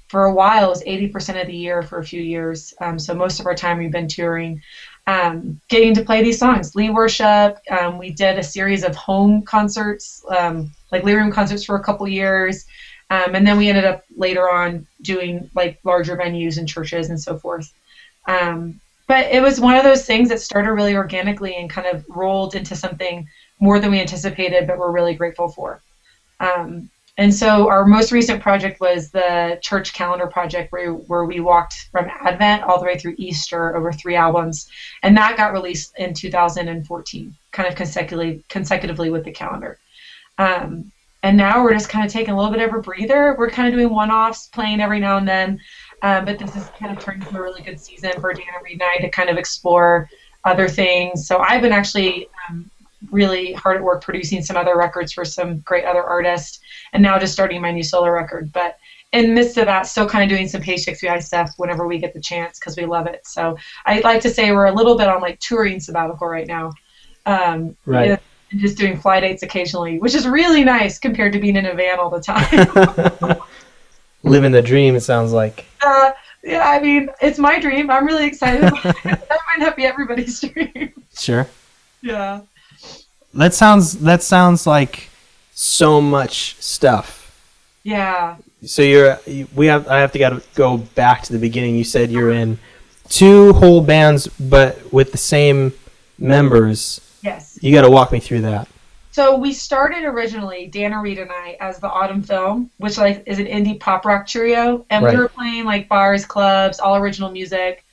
for 0.09 0.25
a 0.25 0.35
while. 0.35 0.67
It 0.67 0.69
was 0.69 0.83
80% 0.83 1.41
of 1.41 1.47
the 1.47 1.55
year 1.55 1.81
for 1.85 2.01
a 2.01 2.05
few 2.05 2.21
years. 2.21 2.75
Um, 2.81 2.99
so 2.99 3.15
most 3.15 3.39
of 3.39 3.47
our 3.47 3.55
time 3.55 3.79
we've 3.79 3.93
been 3.93 4.09
touring 4.09 4.61
um, 5.07 5.61
getting 5.69 5.95
to 5.95 6.05
play 6.05 6.25
these 6.25 6.41
songs. 6.41 6.75
Lee 6.75 6.91
worship 6.91 7.57
um, 7.71 7.99
we 7.99 8.11
did 8.11 8.41
a 8.41 8.43
series 8.43 8.83
of 8.83 8.97
home 8.97 9.43
concerts 9.43 10.25
um, 10.37 10.73
like 10.91 11.05
lee 11.05 11.15
room 11.15 11.31
concerts 11.31 11.63
for 11.63 11.77
a 11.77 11.85
couple 11.85 12.09
years. 12.09 12.67
Um, 13.11 13.37
and 13.37 13.47
then 13.47 13.59
we 13.59 13.69
ended 13.69 13.85
up 13.85 14.03
later 14.17 14.51
on 14.51 14.89
doing 15.03 15.49
like 15.55 15.79
larger 15.85 16.17
venues 16.17 16.59
and 16.59 16.69
churches 16.69 17.11
and 17.11 17.21
so 17.21 17.39
forth. 17.39 17.73
Um, 18.27 18.81
but 19.13 19.27
it 19.31 19.43
was 19.43 19.61
one 19.61 19.77
of 19.77 19.85
those 19.85 20.07
things 20.07 20.31
that 20.31 20.41
started 20.41 20.73
really 20.73 20.97
organically 20.97 21.55
and 21.57 21.69
kind 21.69 21.87
of 21.87 22.03
rolled 22.09 22.55
into 22.55 22.75
something 22.75 23.29
more 23.61 23.79
than 23.79 23.91
we 23.91 24.01
anticipated 24.01 24.67
but 24.67 24.79
we're 24.79 24.91
really 24.91 25.15
grateful 25.15 25.49
for 25.49 25.83
um, 26.41 26.89
and 27.19 27.33
so 27.33 27.69
our 27.69 27.85
most 27.85 28.11
recent 28.11 28.43
project 28.43 28.81
was 28.81 29.11
the 29.11 29.59
church 29.61 29.93
calendar 29.93 30.27
project 30.27 30.73
where, 30.73 30.95
where 30.95 31.27
we 31.27 31.41
walked 31.41 31.89
from 31.93 32.11
Advent 32.23 32.63
all 32.63 32.79
the 32.79 32.87
way 32.87 32.97
through 32.99 33.15
Easter 33.19 33.77
over 33.77 33.93
three 33.93 34.17
albums. 34.17 34.71
And 35.03 35.15
that 35.19 35.37
got 35.37 35.53
released 35.53 35.93
in 35.99 36.15
2014, 36.15 37.35
kind 37.53 37.69
of 37.69 37.75
consecutively, 37.75 38.43
consecutively 38.49 39.11
with 39.11 39.25
the 39.25 39.31
calendar. 39.31 39.79
Um, 40.39 40.91
and 41.23 41.37
now 41.37 41.63
we're 41.63 41.75
just 41.75 41.91
kind 41.91 42.05
of 42.05 42.11
taking 42.11 42.33
a 42.33 42.37
little 42.37 42.51
bit 42.51 42.67
of 42.67 42.75
a 42.75 42.81
breather. 42.81 43.37
We're 43.39 43.51
kind 43.51 43.69
of 43.69 43.75
doing 43.75 43.93
one 43.93 44.11
offs, 44.11 44.49
playing 44.49 44.81
every 44.81 44.99
now 44.99 45.19
and 45.19 45.29
then. 45.29 45.61
Um, 46.03 46.25
but 46.25 46.39
this 46.39 46.53
has 46.55 46.69
kind 46.79 46.97
of 46.97 47.03
turned 47.03 47.23
into 47.23 47.39
a 47.39 47.43
really 47.43 47.63
good 47.63 47.81
season 47.81 48.13
for 48.21 48.33
Dana 48.33 48.47
Reed 48.63 48.75
and 48.75 48.83
I 48.83 48.97
to 48.99 49.09
kind 49.09 49.31
of 49.31 49.37
explore 49.37 50.09
other 50.45 50.69
things. 50.69 51.27
So 51.27 51.39
I've 51.39 51.63
been 51.63 51.73
actually 51.73 52.29
um, 52.49 52.69
really 53.11 53.53
hard 53.53 53.77
at 53.77 53.83
work 53.83 54.03
producing 54.03 54.43
some 54.43 54.57
other 54.57 54.77
records 54.77 55.13
for 55.13 55.25
some 55.25 55.61
great 55.61 55.85
other 55.85 56.03
artists, 56.03 56.61
and 56.93 57.03
now 57.03 57.19
just 57.19 57.33
starting 57.33 57.61
my 57.61 57.71
new 57.71 57.83
solo 57.83 58.09
record. 58.09 58.53
But 58.53 58.77
in 59.13 59.29
the 59.29 59.33
midst 59.35 59.59
of 59.59 59.67
that, 59.67 59.87
still 59.87 60.09
kind 60.09 60.25
of 60.25 60.37
doing 60.37 60.49
some 60.49 60.61
Page 60.61 60.87
CXVI 60.87 61.23
stuff 61.23 61.51
whenever 61.57 61.87
we 61.87 61.99
get 61.99 62.15
the 62.15 62.21
chance 62.21 62.59
because 62.59 62.77
we 62.77 62.87
love 62.87 63.07
it. 63.07 63.21
So 63.27 63.57
I'd 63.87 64.05
like 64.05 64.23
to 64.23 64.31
say 64.31 64.53
we're 64.53 64.67
a 64.67 64.75
little 64.75 64.97
bit 64.97 65.07
on 65.09 65.21
like 65.21 65.39
touring 65.39 65.81
sabbatical 65.81 66.27
right 66.27 66.47
now. 66.47 66.73
Um, 67.27 67.77
Right. 67.87 68.19
and 68.51 68.61
just 68.61 68.77
doing 68.77 68.99
fly 68.99 69.21
dates 69.21 69.43
occasionally, 69.43 69.99
which 69.99 70.15
is 70.15 70.27
really 70.27 70.65
nice 70.65 70.99
compared 70.99 71.33
to 71.35 71.39
being 71.39 71.57
in 71.57 71.67
a 71.67 71.75
van 71.75 71.99
all 71.99 72.11
the 72.11 72.21
time. 72.21 73.37
Living 74.23 74.53
the 74.53 74.63
dream. 74.63 74.95
It 74.95 75.01
sounds 75.01 75.33
like. 75.33 75.65
uh, 75.83 76.13
yeah, 76.45 76.69
I 76.69 76.81
mean, 76.81 77.09
it's 77.21 77.39
my 77.39 77.59
dream. 77.59 77.91
I'm 77.91 78.05
really 78.07 78.27
excited. 78.27 78.63
That 79.05 79.39
might 79.49 79.59
not 79.65 79.77
be 79.77 79.85
everybody's 79.85 80.41
dream. 80.41 80.93
Sure. 81.17 81.47
yeah. 82.01 82.41
That 83.35 83.55
sounds. 83.55 83.95
That 83.99 84.23
sounds 84.23 84.67
like 84.67 85.09
so 85.53 86.01
much 86.01 86.57
stuff. 86.61 87.19
Yeah. 87.83 88.37
So 88.65 88.83
you're. 88.83 89.19
We 89.55 89.67
have. 89.67 89.89
I 89.89 89.99
have 90.01 90.13
to 90.13 90.19
gotta 90.19 90.43
go 90.55 90.79
back 90.79 91.23
to 91.25 91.33
the 91.33 91.39
beginning. 91.39 91.77
You 91.77 91.85
said 91.85 92.11
you're 92.11 92.31
in 92.33 92.59
two 93.09 93.53
whole 93.55 93.81
bands, 93.81 94.27
but 94.29 94.93
with 94.93 95.13
the 95.13 95.19
same 95.19 95.73
members. 96.19 97.01
Yes. 97.23 97.59
You 97.63 97.73
got 97.73 97.83
to 97.83 97.91
walk 97.91 98.11
me 98.13 98.21
through 98.21 98.41
that. 98.43 98.69
So 99.13 99.37
we 99.37 99.53
started 99.53 100.05
originally, 100.05 100.69
Dana 100.69 101.01
Reed 101.01 101.19
and 101.19 101.31
I, 101.31 101.59
as 101.61 101.79
the 101.79 101.89
Autumn 101.89 102.23
Film, 102.23 102.71
which 102.79 102.97
like 102.97 103.23
is 103.27 103.39
an 103.39 103.47
indie 103.47 103.79
pop 103.79 104.07
rock 104.07 104.27
trio, 104.27 104.87
and 104.89 105.05
Right. 105.05 105.13
we 105.15 105.21
were 105.21 105.29
playing 105.29 105.65
like 105.67 105.89
bars, 105.89 106.25
clubs, 106.25 106.81
all 106.81 106.97
original 106.97 107.31
music, 107.31 107.85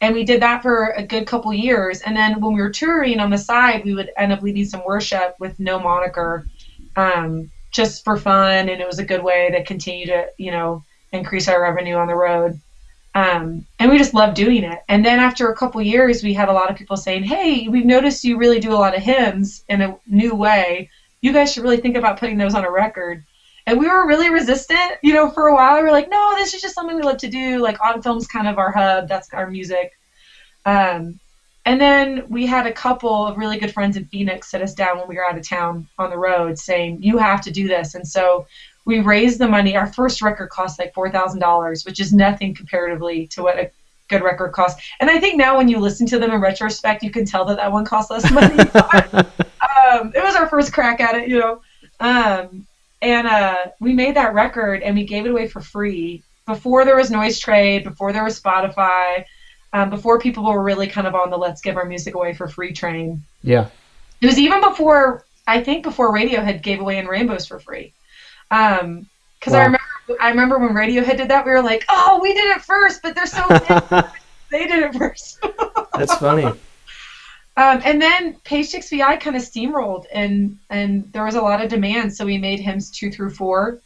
and 0.00 0.14
we 0.14 0.24
did 0.24 0.40
that 0.40 0.62
for 0.62 0.88
a 0.96 1.02
good 1.02 1.26
couple 1.26 1.52
years. 1.52 2.00
And 2.00 2.16
then 2.16 2.40
when 2.40 2.54
we 2.54 2.60
were 2.62 2.70
touring 2.70 3.20
on 3.20 3.28
the 3.30 3.36
side, 3.38 3.84
we 3.84 3.94
would 3.94 4.10
end 4.16 4.32
up 4.32 4.40
leading 4.42 4.64
some 4.64 4.82
worship 4.86 5.34
with 5.38 5.60
no 5.60 5.78
moniker, 5.78 6.46
um, 6.96 7.50
just 7.70 8.02
for 8.02 8.16
fun, 8.16 8.70
and 8.70 8.80
it 8.80 8.86
was 8.86 8.98
a 8.98 9.04
good 9.04 9.22
way 9.22 9.50
to 9.50 9.62
continue 9.64 10.06
to 10.06 10.28
you 10.38 10.50
know 10.52 10.82
increase 11.12 11.48
our 11.48 11.60
revenue 11.60 11.96
on 11.96 12.06
the 12.08 12.14
road. 12.16 12.58
Um, 13.14 13.66
and 13.78 13.90
we 13.90 13.98
just 13.98 14.14
loved 14.14 14.34
doing 14.36 14.64
it. 14.64 14.78
And 14.88 15.04
then 15.04 15.18
after 15.18 15.50
a 15.50 15.56
couple 15.56 15.82
years, 15.82 16.22
we 16.22 16.32
had 16.32 16.48
a 16.48 16.52
lot 16.52 16.70
of 16.70 16.76
people 16.76 16.96
saying, 16.96 17.24
"Hey, 17.24 17.68
we've 17.68 17.84
noticed 17.84 18.24
you 18.24 18.38
really 18.38 18.60
do 18.60 18.72
a 18.72 18.82
lot 18.84 18.96
of 18.96 19.02
hymns 19.02 19.64
in 19.68 19.82
a 19.82 19.96
new 20.06 20.34
way. 20.34 20.88
You 21.20 21.32
guys 21.32 21.52
should 21.52 21.62
really 21.62 21.76
think 21.76 21.96
about 21.96 22.18
putting 22.18 22.38
those 22.38 22.54
on 22.54 22.64
a 22.64 22.70
record." 22.70 23.24
And 23.66 23.78
we 23.78 23.88
were 23.88 24.06
really 24.08 24.30
resistant, 24.30 24.92
you 25.02 25.14
know, 25.14 25.30
for 25.30 25.48
a 25.48 25.54
while. 25.54 25.76
We 25.76 25.82
were 25.82 25.92
like, 25.92 26.10
"No, 26.10 26.34
this 26.36 26.54
is 26.54 26.62
just 26.62 26.74
something 26.74 26.96
we 26.96 27.02
love 27.02 27.18
to 27.18 27.28
do. 27.28 27.58
Like 27.58 27.80
Autumn 27.80 28.02
Film's 28.02 28.26
kind 28.26 28.48
of 28.48 28.58
our 28.58 28.72
hub. 28.72 29.08
That's 29.08 29.32
our 29.32 29.48
music." 29.48 29.92
Um, 30.64 31.20
and 31.64 31.80
then 31.80 32.24
we 32.28 32.46
had 32.46 32.66
a 32.66 32.72
couple 32.72 33.26
of 33.26 33.36
really 33.36 33.58
good 33.58 33.72
friends 33.72 33.96
in 33.96 34.04
Phoenix 34.06 34.50
sit 34.50 34.62
us 34.62 34.74
down 34.74 34.98
when 34.98 35.06
we 35.06 35.16
were 35.16 35.24
out 35.24 35.38
of 35.38 35.46
town 35.46 35.86
on 35.98 36.10
the 36.10 36.18
road, 36.18 36.58
saying, 36.58 37.02
"You 37.02 37.18
have 37.18 37.42
to 37.42 37.52
do 37.52 37.68
this." 37.68 37.94
And 37.94 38.06
so 38.06 38.46
we 38.84 39.00
raised 39.00 39.38
the 39.38 39.48
money. 39.48 39.76
Our 39.76 39.92
first 39.92 40.22
record 40.22 40.50
cost 40.50 40.78
like 40.78 40.94
four 40.94 41.10
thousand 41.10 41.40
dollars, 41.40 41.84
which 41.84 42.00
is 42.00 42.12
nothing 42.12 42.54
comparatively 42.54 43.26
to 43.28 43.42
what 43.42 43.58
a 43.58 43.70
good 44.08 44.22
record 44.22 44.52
costs. 44.52 44.82
And 45.00 45.10
I 45.10 45.18
think 45.18 45.36
now 45.36 45.56
when 45.56 45.68
you 45.68 45.78
listen 45.78 46.06
to 46.08 46.18
them 46.18 46.30
in 46.30 46.40
retrospect, 46.40 47.02
you 47.02 47.10
can 47.10 47.24
tell 47.24 47.44
that 47.46 47.56
that 47.56 47.72
one 47.72 47.84
cost 47.84 48.10
less 48.10 48.30
money. 48.30 48.58
um, 48.58 50.12
it 50.14 50.22
was 50.22 50.34
our 50.34 50.48
first 50.48 50.72
crack 50.72 51.00
at 51.00 51.14
it, 51.14 51.28
you 51.28 51.38
know. 51.38 51.62
Um, 52.00 52.66
and 53.00 53.26
uh, 53.26 53.66
we 53.80 53.94
made 53.94 54.16
that 54.16 54.34
record 54.34 54.82
and 54.82 54.94
we 54.94 55.04
gave 55.04 55.26
it 55.26 55.30
away 55.30 55.48
for 55.48 55.60
free 55.60 56.22
before 56.46 56.84
there 56.84 56.96
was 56.96 57.10
Noise 57.10 57.38
Trade, 57.38 57.84
before 57.84 58.12
there 58.12 58.24
was 58.24 58.40
Spotify, 58.40 59.24
um, 59.72 59.90
before 59.90 60.18
people 60.18 60.44
were 60.44 60.62
really 60.62 60.86
kind 60.86 61.06
of 61.06 61.14
on 61.14 61.30
the 61.30 61.36
let's 61.36 61.60
give 61.60 61.76
our 61.76 61.84
music 61.84 62.14
away 62.14 62.34
for 62.34 62.48
free 62.48 62.72
train. 62.72 63.22
Yeah. 63.42 63.68
It 64.20 64.26
was 64.26 64.38
even 64.38 64.60
before 64.60 65.24
I 65.46 65.62
think 65.62 65.82
before 65.82 66.14
Radiohead 66.14 66.62
gave 66.62 66.80
away 66.80 66.98
in 66.98 67.06
Rainbows 67.06 67.46
for 67.46 67.58
free. 67.58 67.92
Um, 68.52 69.08
because 69.40 69.54
I 69.54 69.64
remember 69.64 69.80
I 70.20 70.28
remember 70.28 70.58
when 70.58 70.70
Radiohead 70.70 71.16
did 71.16 71.28
that, 71.28 71.44
we 71.44 71.50
were 71.50 71.62
like, 71.62 71.84
oh, 71.88 72.20
we 72.22 72.32
did 72.34 72.56
it 72.56 72.62
first, 72.62 73.02
but 73.02 73.14
they're 73.14 73.26
so 73.26 73.46
they 74.50 74.66
did 74.66 74.84
it 74.84 74.94
first. 74.94 75.44
That's 75.94 76.14
funny. 76.16 76.44
Um, 76.44 77.82
and 77.84 78.00
then 78.00 78.34
Page 78.44 78.72
CXVI 78.72 79.20
kind 79.20 79.36
of 79.36 79.42
steamrolled, 79.42 80.06
and 80.12 80.58
and 80.70 81.10
there 81.12 81.24
was 81.24 81.34
a 81.34 81.40
lot 81.40 81.62
of 81.62 81.70
demand, 81.70 82.14
so 82.14 82.24
we 82.24 82.38
made 82.38 82.60
hymns 82.60 82.90
two 82.90 83.10
through 83.10 83.30
four, 83.30 83.80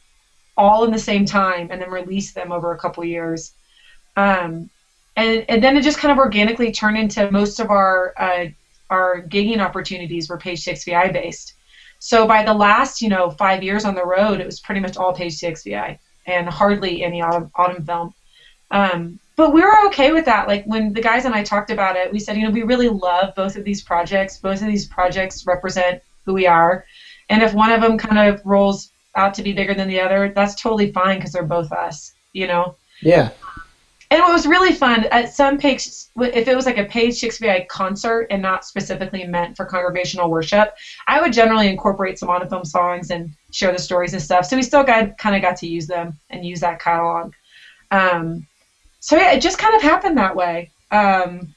all 0.56 0.84
in 0.84 0.92
the 0.92 0.98
same 0.98 1.24
time, 1.24 1.68
and 1.70 1.80
then 1.80 1.90
released 1.90 2.34
them 2.34 2.52
over 2.52 2.72
a 2.72 2.78
couple 2.78 3.04
years. 3.04 3.52
Um, 4.16 4.70
and 5.16 5.44
and 5.48 5.62
then 5.62 5.76
it 5.76 5.82
just 5.82 5.98
kind 5.98 6.12
of 6.12 6.18
organically 6.18 6.70
turned 6.70 6.98
into 6.98 7.30
most 7.30 7.60
of 7.60 7.70
our 7.70 8.14
uh, 8.18 8.46
our 8.90 9.22
gigging 9.22 9.58
opportunities 9.58 10.28
were 10.28 10.38
Page 10.38 10.64
CXVI 10.64 11.12
based. 11.12 11.54
So 11.98 12.26
by 12.26 12.42
the 12.44 12.54
last 12.54 13.00
you 13.00 13.08
know 13.08 13.30
five 13.30 13.62
years 13.62 13.84
on 13.84 13.94
the 13.94 14.04
road, 14.04 14.40
it 14.40 14.46
was 14.46 14.60
pretty 14.60 14.80
much 14.80 14.96
all 14.96 15.12
Page 15.12 15.38
CXVI 15.38 15.98
and 16.26 16.48
hardly 16.48 17.04
any 17.04 17.22
autumn, 17.22 17.50
autumn 17.54 17.84
film. 17.84 18.14
Um, 18.70 19.20
but 19.36 19.52
we 19.52 19.62
were 19.62 19.86
okay 19.86 20.12
with 20.12 20.24
that. 20.24 20.48
Like 20.48 20.64
when 20.64 20.92
the 20.92 21.00
guys 21.00 21.24
and 21.24 21.34
I 21.34 21.42
talked 21.42 21.70
about 21.70 21.96
it, 21.96 22.10
we 22.10 22.18
said, 22.18 22.36
you 22.36 22.44
know, 22.44 22.50
we 22.50 22.62
really 22.62 22.88
love 22.88 23.34
both 23.34 23.56
of 23.56 23.64
these 23.64 23.82
projects. 23.82 24.38
Both 24.38 24.62
of 24.62 24.68
these 24.68 24.86
projects 24.86 25.46
represent 25.46 26.02
who 26.24 26.32
we 26.32 26.46
are. 26.46 26.84
And 27.28 27.42
if 27.42 27.54
one 27.54 27.70
of 27.70 27.80
them 27.80 27.98
kind 27.98 28.18
of 28.18 28.40
rolls 28.44 28.90
out 29.14 29.34
to 29.34 29.42
be 29.42 29.52
bigger 29.52 29.74
than 29.74 29.88
the 29.88 30.00
other, 30.00 30.32
that's 30.34 30.60
totally 30.60 30.90
fine 30.92 31.18
because 31.18 31.32
they're 31.32 31.42
both 31.42 31.70
us, 31.70 32.12
you 32.32 32.46
know? 32.46 32.76
Yeah. 33.02 33.30
And 34.10 34.20
what 34.20 34.32
was 34.32 34.46
really 34.46 34.72
fun 34.72 35.04
at 35.06 35.32
some 35.32 35.58
page, 35.58 35.88
if 36.16 36.46
it 36.46 36.54
was 36.54 36.64
like 36.64 36.78
a 36.78 36.84
page 36.84 37.14
CXVI 37.14 37.66
concert 37.66 38.28
and 38.30 38.40
not 38.40 38.64
specifically 38.64 39.24
meant 39.24 39.56
for 39.56 39.66
congregational 39.66 40.30
worship, 40.30 40.74
I 41.08 41.20
would 41.20 41.32
generally 41.32 41.68
incorporate 41.68 42.18
some 42.18 42.28
on 42.28 42.64
songs 42.64 43.10
and 43.10 43.30
share 43.50 43.72
the 43.72 43.78
stories 43.78 44.12
and 44.12 44.22
stuff. 44.22 44.46
So 44.46 44.56
we 44.56 44.62
still 44.62 44.84
got 44.84 45.18
kind 45.18 45.34
of 45.34 45.42
got 45.42 45.56
to 45.58 45.66
use 45.66 45.86
them 45.88 46.16
and 46.30 46.46
use 46.46 46.60
that 46.60 46.80
catalog. 46.80 47.32
Um, 47.90 48.46
so 49.00 49.16
yeah, 49.16 49.32
it 49.32 49.40
just 49.40 49.58
kind 49.58 49.74
of 49.74 49.82
happened 49.82 50.16
that 50.18 50.36
way. 50.36 50.70
Um, 50.92 51.54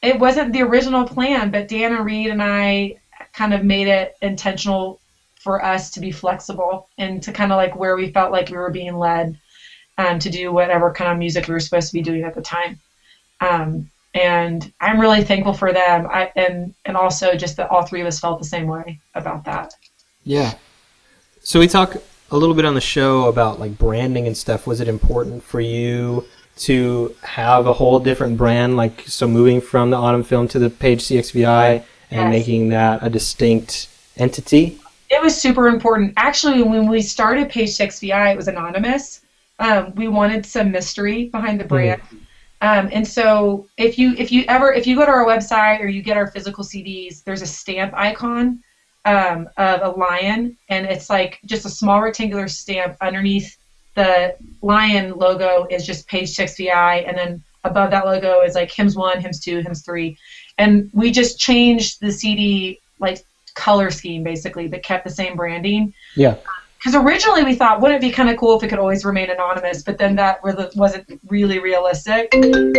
it 0.00 0.18
wasn't 0.18 0.52
the 0.52 0.62
original 0.62 1.04
plan, 1.04 1.50
but 1.50 1.66
Dana 1.66 2.02
Reed 2.02 2.30
and 2.30 2.42
I 2.42 2.96
kind 3.32 3.52
of 3.52 3.64
made 3.64 3.88
it 3.88 4.16
intentional 4.22 5.00
for 5.40 5.64
us 5.64 5.90
to 5.90 6.00
be 6.00 6.12
flexible 6.12 6.88
and 6.98 7.22
to 7.22 7.32
kind 7.32 7.52
of 7.52 7.56
like 7.56 7.74
where 7.74 7.96
we 7.96 8.12
felt 8.12 8.32
like 8.32 8.50
we 8.50 8.56
were 8.56 8.70
being 8.70 8.96
led 8.96 9.38
um, 9.98 10.18
to 10.20 10.30
do 10.30 10.52
whatever 10.52 10.92
kind 10.92 11.12
of 11.12 11.18
music 11.18 11.46
we 11.48 11.52
were 11.54 11.60
supposed 11.60 11.88
to 11.88 11.92
be 11.92 12.02
doing 12.02 12.22
at 12.22 12.34
the 12.34 12.40
time. 12.42 12.78
Um, 13.40 13.90
and 14.14 14.72
I'm 14.80 14.98
really 14.98 15.22
thankful 15.22 15.52
for 15.52 15.72
them. 15.72 16.06
I, 16.10 16.32
and 16.34 16.74
and 16.86 16.96
also 16.96 17.34
just 17.34 17.56
that 17.58 17.70
all 17.70 17.82
three 17.82 18.00
of 18.00 18.06
us 18.06 18.18
felt 18.18 18.38
the 18.38 18.46
same 18.46 18.66
way 18.66 19.00
about 19.14 19.44
that. 19.44 19.74
Yeah. 20.24 20.54
So 21.42 21.60
we 21.60 21.68
talk 21.68 21.96
a 22.30 22.36
little 22.36 22.54
bit 22.54 22.64
on 22.64 22.74
the 22.74 22.80
show 22.80 23.26
about 23.26 23.60
like 23.60 23.76
branding 23.76 24.26
and 24.26 24.36
stuff. 24.36 24.66
Was 24.66 24.80
it 24.80 24.88
important 24.88 25.42
for 25.42 25.60
you 25.60 26.24
to 26.58 27.14
have 27.22 27.66
a 27.66 27.72
whole 27.72 28.00
different 28.00 28.36
brand, 28.36 28.76
like 28.76 29.02
so 29.06 29.28
moving 29.28 29.60
from 29.60 29.90
the 29.90 29.96
Autumn 29.96 30.24
Film 30.24 30.48
to 30.48 30.58
the 30.58 30.70
Page 30.70 31.02
CXVI 31.02 31.84
and 32.10 32.20
Yes. 32.22 32.30
making 32.30 32.70
that 32.70 33.00
a 33.02 33.10
distinct 33.10 33.88
entity? 34.16 34.78
It 35.10 35.22
was 35.22 35.40
super 35.40 35.68
important. 35.68 36.14
Actually, 36.16 36.62
when 36.62 36.88
we 36.88 37.00
started 37.02 37.48
Page 37.48 37.70
CXVI, 37.70 38.32
it 38.32 38.36
was 38.36 38.48
anonymous. 38.48 39.20
Um, 39.58 39.94
we 39.94 40.08
wanted 40.08 40.46
some 40.46 40.70
mystery 40.70 41.26
behind 41.26 41.60
the 41.60 41.64
brand. 41.64 42.00
Um, 42.60 42.88
and 42.92 43.06
so 43.06 43.68
if 43.76 43.98
you 43.98 44.14
if 44.18 44.32
you 44.32 44.44
ever 44.48 44.72
if 44.72 44.86
you 44.86 44.96
go 44.96 45.04
to 45.04 45.10
our 45.10 45.26
website 45.26 45.80
or 45.80 45.86
you 45.86 46.02
get 46.02 46.16
our 46.16 46.26
physical 46.28 46.64
CDs, 46.64 47.22
there's 47.24 47.42
a 47.42 47.46
stamp 47.46 47.92
icon 47.94 48.60
um, 49.04 49.48
of 49.56 49.82
a 49.82 49.96
lion, 49.96 50.56
and 50.68 50.86
it's 50.86 51.08
like 51.08 51.38
just 51.46 51.66
a 51.66 51.70
small 51.70 52.00
rectangular 52.00 52.48
stamp 52.48 52.96
underneath 53.00 53.56
the 53.94 54.36
lion 54.62 55.16
logo 55.16 55.66
is 55.70 55.86
just 55.86 56.08
Page 56.08 56.34
CXVI, 56.36 57.08
and 57.08 57.16
then 57.16 57.42
above 57.64 57.90
that 57.90 58.06
logo 58.06 58.40
is 58.42 58.54
like 58.54 58.70
hymns 58.70 58.96
one, 58.96 59.20
hymns 59.20 59.40
two, 59.40 59.60
hymns 59.60 59.82
three, 59.82 60.16
and 60.58 60.90
we 60.92 61.10
just 61.12 61.38
changed 61.38 62.00
the 62.00 62.10
CD 62.10 62.80
like 62.98 63.24
color 63.54 63.90
scheme 63.90 64.22
basically, 64.24 64.66
but 64.66 64.82
kept 64.82 65.04
the 65.04 65.10
same 65.10 65.36
branding 65.36 65.92
Yeah. 66.16 66.36
Because 66.78 66.94
originally 66.94 67.42
we 67.42 67.54
thought 67.54 67.80
wouldn't 67.80 68.02
it 68.02 68.06
be 68.06 68.12
kind 68.12 68.30
of 68.30 68.36
cool 68.36 68.56
if 68.56 68.62
it 68.62 68.68
could 68.68 68.78
always 68.78 69.04
remain 69.04 69.30
anonymous 69.30 69.82
but 69.82 69.98
then 69.98 70.14
that 70.16 70.40
really 70.42 70.68
wasn't 70.76 71.20
really 71.28 71.58
realistic. 71.58 72.32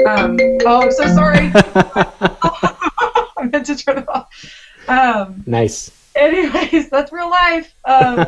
Um, 0.07 0.38
oh 0.65 0.81
i'm 0.83 0.91
so 0.91 1.05
sorry. 1.07 1.51
I 3.38 3.49
meant 3.51 3.65
to 3.67 3.75
turn 3.75 3.99
it 3.99 4.09
off. 4.09 4.29
Um, 4.88 5.43
nice. 5.45 5.91
anyways 6.15 6.89
that's 6.91 7.12
real 7.12 7.29
life. 7.29 7.73
Um, 7.85 8.25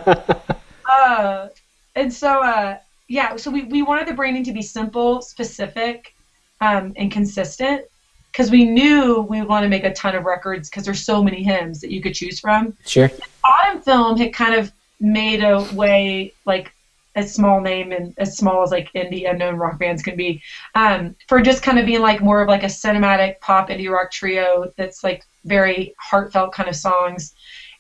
uh, 0.86 1.48
and 1.96 2.14
so 2.14 2.44
uh, 2.44 2.78
yeah 3.08 3.36
so 3.36 3.50
we, 3.50 3.64
we 3.64 3.82
wanted 3.82 4.08
the 4.08 4.14
branding 4.14 4.44
to 4.46 4.54
be 4.54 4.62
simple 4.62 5.22
specific 5.22 6.14
um, 6.60 6.94
and 6.98 7.12
consistent 7.12 7.86
because 8.32 8.50
we 8.50 8.66
knew 8.66 9.22
we 9.22 9.42
want 9.42 9.64
to 9.64 9.70
make 9.70 9.84
a 9.84 9.94
ton 9.94 10.16
of 10.16 10.24
records 10.24 10.70
because 10.70 10.86
there's 10.86 11.04
so 11.04 11.22
many 11.22 11.44
hymns 11.44 11.82
that 11.82 11.92
you 11.92 12.02
could 12.02 12.14
choose 12.14 12.40
from. 12.40 12.76
Sure. 12.86 13.12
autumn 13.44 13.82
film 13.82 14.18
had 14.18 14.34
kind 14.34 14.56
of 14.56 14.72
made 15.02 15.44
a 15.44 15.68
way 15.74 16.34
like 16.46 16.72
a 17.16 17.24
small 17.24 17.60
name 17.60 17.92
and 17.92 18.14
as 18.18 18.38
small 18.38 18.64
as 18.64 18.72
like 18.72 18.92
indie 18.94 19.30
unknown 19.30 19.56
rock 19.56 19.78
bands 19.78 20.02
can 20.02 20.16
be, 20.16 20.42
um, 20.76 21.16
for 21.28 21.42
just 21.42 21.64
kind 21.64 21.78
of 21.78 21.86
being 21.86 22.02
like 22.02 22.22
more 22.22 22.42
of 22.42 22.48
like 22.48 22.64
a 22.64 22.68
cinematic 22.68 23.40
pop 23.42 23.70
indie 23.70 23.92
rock 23.92 24.12
trio 24.12 24.72
that's 24.78 25.04
like 25.04 25.26
very 25.44 25.94
heartfelt 25.98 26.54
kind 26.54 26.70
of 26.70 26.76
songs. 26.76 27.34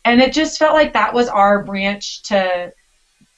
And 0.03 0.19
it 0.19 0.33
just 0.33 0.57
felt 0.57 0.73
like 0.73 0.93
that 0.93 1.13
was 1.13 1.29
our 1.29 1.63
branch 1.63 2.23
to 2.23 2.73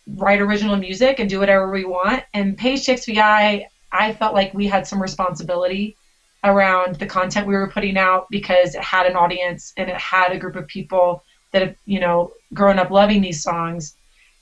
write 0.08 0.42
original 0.42 0.78
music 0.78 1.20
and 1.20 1.30
do 1.30 1.40
whatever 1.40 1.70
we 1.70 1.86
want. 1.86 2.24
And 2.34 2.58
Page 2.58 2.86
CXVI, 2.86 3.66
I 3.92 4.14
felt 4.14 4.34
like 4.34 4.54
we 4.54 4.68
had 4.68 4.88
some 4.88 5.02
responsibility 5.02 5.96
around 6.44 6.96
the 6.96 7.06
content 7.06 7.48
we 7.48 7.54
were 7.54 7.70
putting 7.70 7.98
out 7.98 8.28
because 8.30 8.76
it 8.76 8.82
had 8.82 9.06
an 9.06 9.16
audience 9.16 9.74
and 9.78 9.90
it 9.90 9.96
had 9.96 10.32
a 10.32 10.38
group 10.38 10.56
of 10.56 10.68
people 10.68 11.24
that 11.54 11.62
have, 11.62 11.76
you 11.86 12.00
know, 12.00 12.34
grown 12.54 12.78
up 12.80 12.92
loving 12.92 13.22
these 13.22 13.42
songs. 13.42 13.96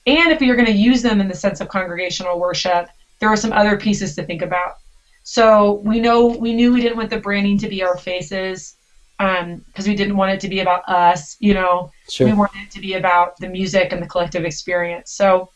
And 0.08 0.32
if 0.32 0.42
you're 0.42 0.56
going 0.56 0.66
to 0.66 0.72
use 0.72 1.04
them 1.04 1.22
in 1.22 1.28
the 1.28 1.36
sense 1.36 1.62
of 1.62 1.70
congregational 1.70 2.40
worship, 2.40 2.88
there 3.20 3.30
are 3.30 3.38
some 3.38 3.54
other 3.54 3.78
pieces 3.78 4.16
to 4.16 4.24
think 4.24 4.42
about. 4.42 4.78
So 5.24 5.74
we 5.86 6.00
know 6.00 6.26
we 6.26 6.54
knew 6.54 6.74
we 6.74 6.82
didn't 6.82 6.98
want 6.98 7.12
the 7.12 7.20
branding 7.20 7.60
to 7.60 7.70
be 7.70 7.84
our 7.84 7.98
faces 7.98 8.76
because 9.20 9.88
we 9.88 9.96
didn't 9.96 10.18
want 10.18 10.32
it 10.32 10.40
to 10.40 10.50
be 10.50 10.62
about 10.62 10.82
us. 10.90 11.38
You 11.40 11.54
know, 11.54 11.92
Sure. 12.10 12.26
we 12.26 12.34
wanted 12.34 12.64
it 12.64 12.72
to 12.72 12.82
be 12.82 12.96
about 12.96 13.38
the 13.38 13.48
music 13.48 13.92
and 13.92 14.02
the 14.02 14.08
collective 14.08 14.46
experience. 14.46 15.12
So 15.12 15.52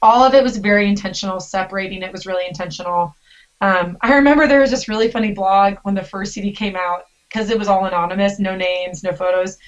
all 0.00 0.24
of 0.24 0.32
it 0.32 0.42
was 0.42 0.56
very 0.56 0.88
intentional. 0.88 1.38
Separating 1.38 2.02
it 2.02 2.12
was 2.12 2.24
really 2.24 2.46
intentional. 2.46 3.14
Um, 3.60 3.98
I 4.00 4.14
remember 4.14 4.46
there 4.46 4.60
was 4.60 4.70
this 4.70 4.88
really 4.88 5.10
funny 5.10 5.32
blog 5.32 5.76
when 5.82 5.94
the 5.94 6.02
first 6.02 6.32
CD 6.32 6.50
came 6.52 6.76
out 6.76 7.04
because 7.28 7.50
it 7.50 7.58
was 7.58 7.68
all 7.68 7.84
anonymous, 7.84 8.38
no 8.38 8.56
names, 8.56 9.02
no 9.02 9.12
photos. 9.12 9.58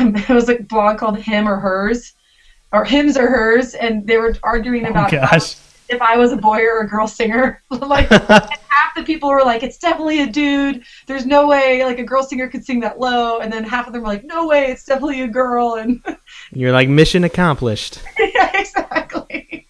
Um, 0.00 0.16
it 0.28 0.28
was 0.28 0.48
a 0.48 0.62
blog 0.62 0.98
called 0.98 1.18
Him 1.18 1.48
or 1.48 1.56
Hers, 1.56 2.12
or 2.72 2.84
Hims 2.84 3.16
or 3.16 3.28
Hers, 3.28 3.74
and 3.74 4.06
they 4.06 4.16
were 4.16 4.34
arguing 4.42 4.86
Oh 4.86 4.90
about 4.90 5.10
gosh. 5.10 5.56
if 5.88 6.00
I 6.00 6.16
was 6.16 6.32
a 6.32 6.36
boy 6.36 6.60
or 6.62 6.80
a 6.80 6.88
girl 6.88 7.06
singer. 7.06 7.62
like 7.70 8.08
half 8.10 8.94
the 8.96 9.02
people 9.02 9.28
were 9.28 9.42
like, 9.44 9.62
"It's 9.62 9.78
definitely 9.78 10.22
a 10.22 10.26
dude. 10.26 10.82
There's 11.06 11.26
no 11.26 11.46
way 11.46 11.84
like 11.84 11.98
a 11.98 12.04
girl 12.04 12.22
singer 12.22 12.48
could 12.48 12.64
sing 12.64 12.80
that 12.80 12.98
low," 12.98 13.40
and 13.40 13.52
then 13.52 13.64
half 13.64 13.86
of 13.86 13.92
them 13.92 14.02
were 14.02 14.08
like, 14.08 14.24
"No 14.24 14.46
way, 14.46 14.66
it's 14.70 14.84
definitely 14.84 15.22
a 15.22 15.28
girl." 15.28 15.74
And 15.74 16.02
You're 16.52 16.72
like 16.72 16.88
mission 16.88 17.24
accomplished. 17.24 18.00
yeah, 18.18 18.50
exactly. 18.54 19.66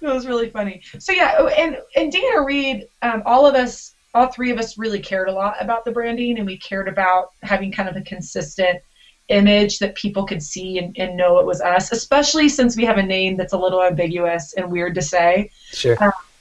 It 0.00 0.06
was 0.08 0.26
really 0.26 0.50
funny. 0.50 0.82
So 0.98 1.12
yeah, 1.12 1.36
oh, 1.38 1.46
and 1.48 1.78
and 1.96 2.10
Dana 2.12 2.42
Reed, 2.42 2.88
um, 3.02 3.22
all 3.24 3.46
of 3.46 3.54
us, 3.54 3.94
all 4.14 4.26
three 4.26 4.50
of 4.50 4.58
us, 4.58 4.76
really 4.76 4.98
cared 5.00 5.28
a 5.28 5.32
lot 5.32 5.54
about 5.60 5.84
the 5.84 5.92
branding, 5.92 6.38
and 6.38 6.46
we 6.46 6.58
cared 6.58 6.88
about 6.88 7.28
having 7.42 7.70
kind 7.72 7.88
of 7.88 7.96
a 7.96 8.00
consistent 8.02 8.80
image 9.28 9.78
that 9.78 9.94
people 9.94 10.24
could 10.24 10.42
see 10.42 10.78
and, 10.78 10.96
and 10.98 11.16
know 11.16 11.38
it 11.38 11.46
was 11.46 11.60
us. 11.60 11.92
Especially 11.92 12.48
since 12.48 12.76
we 12.76 12.84
have 12.84 12.98
a 12.98 13.02
name 13.02 13.36
that's 13.36 13.52
a 13.52 13.58
little 13.58 13.82
ambiguous 13.82 14.54
and 14.54 14.70
weird 14.70 14.94
to 14.94 15.02
say 15.02 15.50
Sure. 15.72 15.96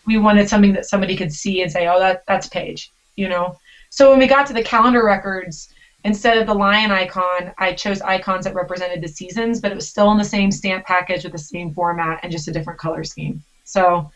we 0.06 0.18
wanted 0.18 0.50
something 0.50 0.74
that 0.74 0.86
somebody 0.86 1.16
could 1.16 1.32
see 1.32 1.62
and 1.62 1.72
say, 1.72 1.88
"Oh, 1.88 2.00
that 2.00 2.26
that's 2.26 2.48
Paige," 2.48 2.92
you 3.16 3.30
know. 3.30 3.58
So 3.90 4.10
when 4.10 4.20
we 4.20 4.28
got 4.28 4.48
to 4.48 4.54
the 4.54 4.64
calendar 4.64 5.06
records, 5.06 5.74
instead 6.04 6.38
of 6.38 6.48
the 6.48 6.54
lion 6.54 6.92
icon, 6.92 7.54
I 7.58 7.74
chose 7.74 8.02
icons 8.02 8.46
that 8.46 8.56
represented 8.56 9.02
the 9.02 9.08
seasons, 9.08 9.62
but 9.62 9.72
it 9.72 9.76
was 9.76 9.88
still 9.88 10.12
in 10.12 10.18
the 10.18 10.24
same 10.24 10.52
stamp 10.52 10.86
package 10.86 11.24
with 11.24 11.34
the 11.34 11.38
same 11.38 11.74
format 11.74 12.22
and 12.24 12.32
just 12.32 12.48
a 12.48 12.52
different 12.52 12.80
color 12.80 13.04
scheme. 13.04 13.44
So, 13.66 14.12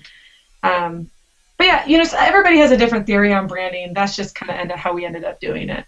um, 0.63 1.09
but 1.57 1.67
yeah, 1.67 1.85
you 1.85 1.97
know, 1.97 2.03
so 2.03 2.17
everybody 2.17 2.57
has 2.57 2.71
a 2.71 2.77
different 2.77 3.05
theory 3.05 3.33
on 3.33 3.47
branding. 3.47 3.93
That's 3.93 4.15
just 4.15 4.33
kind 4.35 4.71
of 4.71 4.77
how 4.77 4.93
we 4.93 5.05
ended 5.05 5.23
up 5.23 5.39
doing 5.39 5.69
it. 5.69 5.85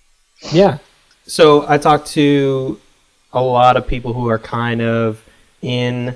Yeah. 0.52 0.78
So 1.28 1.66
I 1.68 1.78
talked 1.78 2.08
to 2.12 2.80
a 3.34 3.42
lot 3.42 3.76
of 3.76 3.86
people 3.86 4.14
who 4.14 4.30
are 4.30 4.40
kind 4.40 4.82
of 4.82 5.22
in 5.62 6.16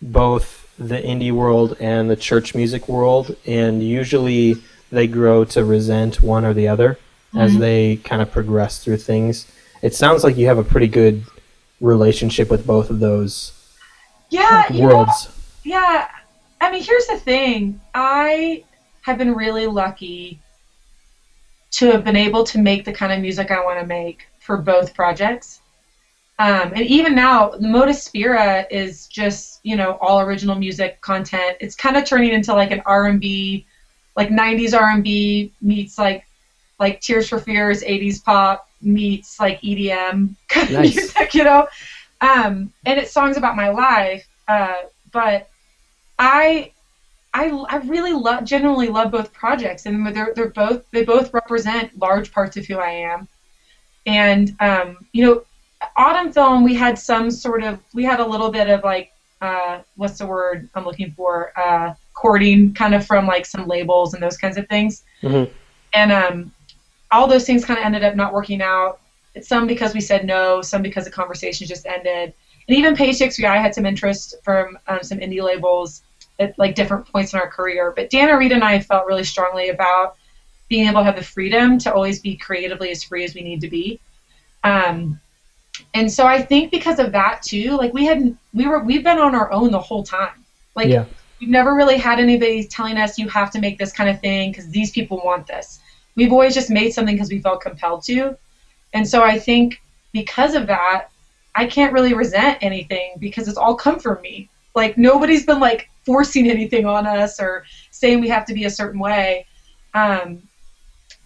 both 0.00 0.72
the 0.78 0.98
indie 0.98 1.32
world 1.32 1.76
and 1.80 2.08
the 2.08 2.16
church 2.16 2.54
music 2.54 2.88
world, 2.88 3.36
and 3.46 3.82
usually 3.82 4.56
they 4.90 5.06
grow 5.06 5.44
to 5.46 5.64
resent 5.64 6.22
one 6.22 6.44
or 6.44 6.54
the 6.54 6.68
other 6.68 6.98
as 7.36 7.52
Mhm. 7.52 7.58
they 7.58 7.96
kind 8.04 8.22
of 8.22 8.30
progress 8.30 8.78
through 8.78 8.98
things. 8.98 9.46
It 9.82 9.94
sounds 9.94 10.22
like 10.22 10.36
you 10.36 10.46
have 10.46 10.58
a 10.58 10.64
pretty 10.64 10.86
good 10.86 11.24
relationship 11.80 12.48
with 12.50 12.66
both 12.66 12.88
of 12.90 13.00
those 13.00 13.52
Yeah, 14.30 14.64
know, 14.70 14.80
worlds. 14.80 15.28
Yeah, 15.64 16.06
I 16.60 16.70
mean, 16.70 16.82
here's 16.82 17.06
the 17.06 17.18
thing. 17.18 17.80
I 17.94 18.62
have 19.02 19.18
been 19.18 19.34
really 19.34 19.66
lucky 19.66 20.38
to 21.72 21.90
have 21.90 22.04
been 22.04 22.16
able 22.16 22.44
to 22.44 22.58
make 22.58 22.84
the 22.84 22.92
kind 22.92 23.12
of 23.12 23.18
music 23.20 23.50
I 23.50 23.64
want 23.64 23.80
to 23.80 23.86
make 23.86 24.26
for 24.42 24.56
both 24.56 24.94
projects. 24.94 25.60
Um, 26.38 26.72
and 26.74 26.80
even 26.86 27.14
now, 27.14 27.50
the 27.50 27.68
Modus 27.68 28.02
Spira 28.02 28.66
is 28.70 29.06
just 29.06 29.60
you 29.62 29.76
know 29.76 29.98
all 30.00 30.20
original 30.20 30.56
music 30.56 31.00
content. 31.00 31.56
It's 31.60 31.74
kind 31.74 31.96
of 31.96 32.04
turning 32.04 32.32
into 32.32 32.52
like 32.52 32.70
an 32.70 32.82
R&B, 32.84 33.64
like 34.16 34.28
'90s 34.28 34.76
R&B 34.78 35.52
meets 35.60 35.98
like 35.98 36.26
like 36.80 37.00
Tears 37.00 37.28
for 37.28 37.38
Fears 37.38 37.82
'80s 37.82 38.22
pop 38.24 38.68
meets 38.80 39.38
like 39.38 39.60
EDM 39.60 40.34
kind 40.48 40.74
of 40.74 40.80
music, 40.80 41.34
you 41.34 41.44
know. 41.44 41.68
Um, 42.20 42.72
and 42.86 42.98
it's 42.98 43.12
songs 43.12 43.36
about 43.36 43.56
my 43.56 43.68
life, 43.68 44.26
uh, 44.48 44.76
but 45.12 45.48
I 46.18 46.72
I, 47.34 47.48
I 47.68 47.76
really 47.78 48.12
love 48.12 48.44
genuinely 48.44 48.88
love 48.88 49.10
both 49.10 49.32
projects 49.32 49.86
and 49.86 50.06
they're, 50.14 50.32
they're 50.34 50.50
both 50.50 50.90
they 50.90 51.04
both 51.04 51.32
represent 51.32 51.98
large 51.98 52.32
parts 52.32 52.56
of 52.56 52.66
who 52.66 52.78
I 52.78 52.90
am 52.90 53.28
and 54.06 54.56
um, 54.60 54.98
you 55.12 55.24
know 55.24 55.44
autumn 55.96 56.32
film 56.32 56.62
we 56.62 56.74
had 56.74 56.98
some 56.98 57.30
sort 57.30 57.62
of 57.62 57.80
we 57.94 58.04
had 58.04 58.20
a 58.20 58.26
little 58.26 58.50
bit 58.50 58.68
of 58.68 58.82
like 58.84 59.12
uh, 59.40 59.80
what's 59.96 60.18
the 60.18 60.26
word 60.26 60.68
I'm 60.74 60.84
looking 60.84 61.10
for 61.12 61.52
uh, 61.58 61.94
courting 62.14 62.72
kind 62.74 62.94
of 62.94 63.04
from 63.04 63.26
like 63.26 63.44
some 63.46 63.66
labels 63.66 64.14
and 64.14 64.22
those 64.22 64.36
kinds 64.36 64.56
of 64.56 64.68
things 64.68 65.02
Mhm. 65.22 65.50
and 65.92 66.12
um, 66.12 66.52
all 67.10 67.26
those 67.26 67.44
things 67.44 67.64
kind 67.64 67.78
of 67.78 67.84
ended 67.84 68.04
up 68.04 68.14
not 68.14 68.32
working 68.32 68.62
out 68.62 69.00
some 69.40 69.66
because 69.66 69.94
we 69.94 70.00
said 70.00 70.24
no 70.24 70.62
some 70.62 70.82
because 70.82 71.04
the 71.04 71.10
conversation 71.10 71.66
just 71.66 71.86
ended 71.86 72.32
and 72.68 72.76
even 72.76 72.94
page 72.94 73.16
six 73.16 73.42
i 73.42 73.56
had 73.56 73.74
some 73.74 73.86
interest 73.86 74.34
from 74.44 74.78
um, 74.88 75.02
some 75.02 75.18
indie 75.18 75.42
labels 75.42 76.02
at 76.38 76.58
like 76.58 76.74
different 76.74 77.06
points 77.06 77.32
in 77.32 77.38
our 77.38 77.48
career. 77.48 77.92
But 77.94 78.10
Dana 78.10 78.36
Reed 78.36 78.52
and 78.52 78.64
I 78.64 78.80
felt 78.80 79.06
really 79.06 79.24
strongly 79.24 79.68
about 79.68 80.16
being 80.72 80.88
able 80.88 81.00
to 81.00 81.04
have 81.04 81.16
the 81.16 81.22
freedom 81.22 81.76
to 81.76 81.92
always 81.92 82.18
be 82.18 82.34
creatively 82.34 82.90
as 82.90 83.02
free 83.02 83.24
as 83.24 83.34
we 83.34 83.42
need 83.42 83.60
to 83.60 83.68
be. 83.68 84.00
Um, 84.64 85.20
and 85.92 86.10
so 86.10 86.26
I 86.26 86.40
think 86.40 86.70
because 86.70 86.98
of 86.98 87.12
that 87.12 87.42
too, 87.42 87.76
like 87.76 87.92
we 87.92 88.06
had 88.06 88.34
we 88.54 88.66
were 88.66 88.82
we've 88.82 89.04
been 89.04 89.18
on 89.18 89.34
our 89.34 89.52
own 89.52 89.70
the 89.70 89.78
whole 89.78 90.02
time. 90.02 90.38
Like 90.74 90.88
Yeah. 90.88 91.04
we've 91.38 91.50
never 91.50 91.74
really 91.74 91.98
had 91.98 92.18
anybody 92.18 92.64
telling 92.64 92.96
us 92.96 93.18
you 93.18 93.28
have 93.28 93.50
to 93.50 93.60
make 93.60 93.76
this 93.78 93.92
kind 93.92 94.08
of 94.08 94.18
thing 94.22 94.50
because 94.50 94.70
these 94.70 94.90
people 94.90 95.20
want 95.22 95.46
this. 95.46 95.78
We've 96.16 96.32
always 96.32 96.54
just 96.54 96.70
made 96.70 96.92
something 96.94 97.16
because 97.16 97.30
we 97.30 97.40
felt 97.40 97.60
compelled 97.60 98.02
to. 98.04 98.34
And 98.94 99.06
so 99.06 99.22
I 99.22 99.38
think 99.38 99.78
because 100.12 100.54
of 100.54 100.66
that, 100.68 101.08
I 101.54 101.66
can't 101.66 101.92
really 101.92 102.14
resent 102.14 102.56
anything 102.62 103.16
because 103.18 103.46
it's 103.46 103.58
all 103.58 103.74
come 103.74 103.98
from 103.98 104.22
me. 104.22 104.48
Like 104.74 104.96
nobody's 104.96 105.44
been 105.44 105.60
like 105.60 105.90
forcing 106.06 106.48
anything 106.48 106.86
on 106.86 107.06
us 107.06 107.38
or 107.40 107.64
saying 107.90 108.22
we 108.22 108.28
have 108.28 108.46
to 108.46 108.54
be 108.54 108.64
a 108.64 108.70
certain 108.70 109.00
way. 109.00 109.46
Um, 109.92 110.42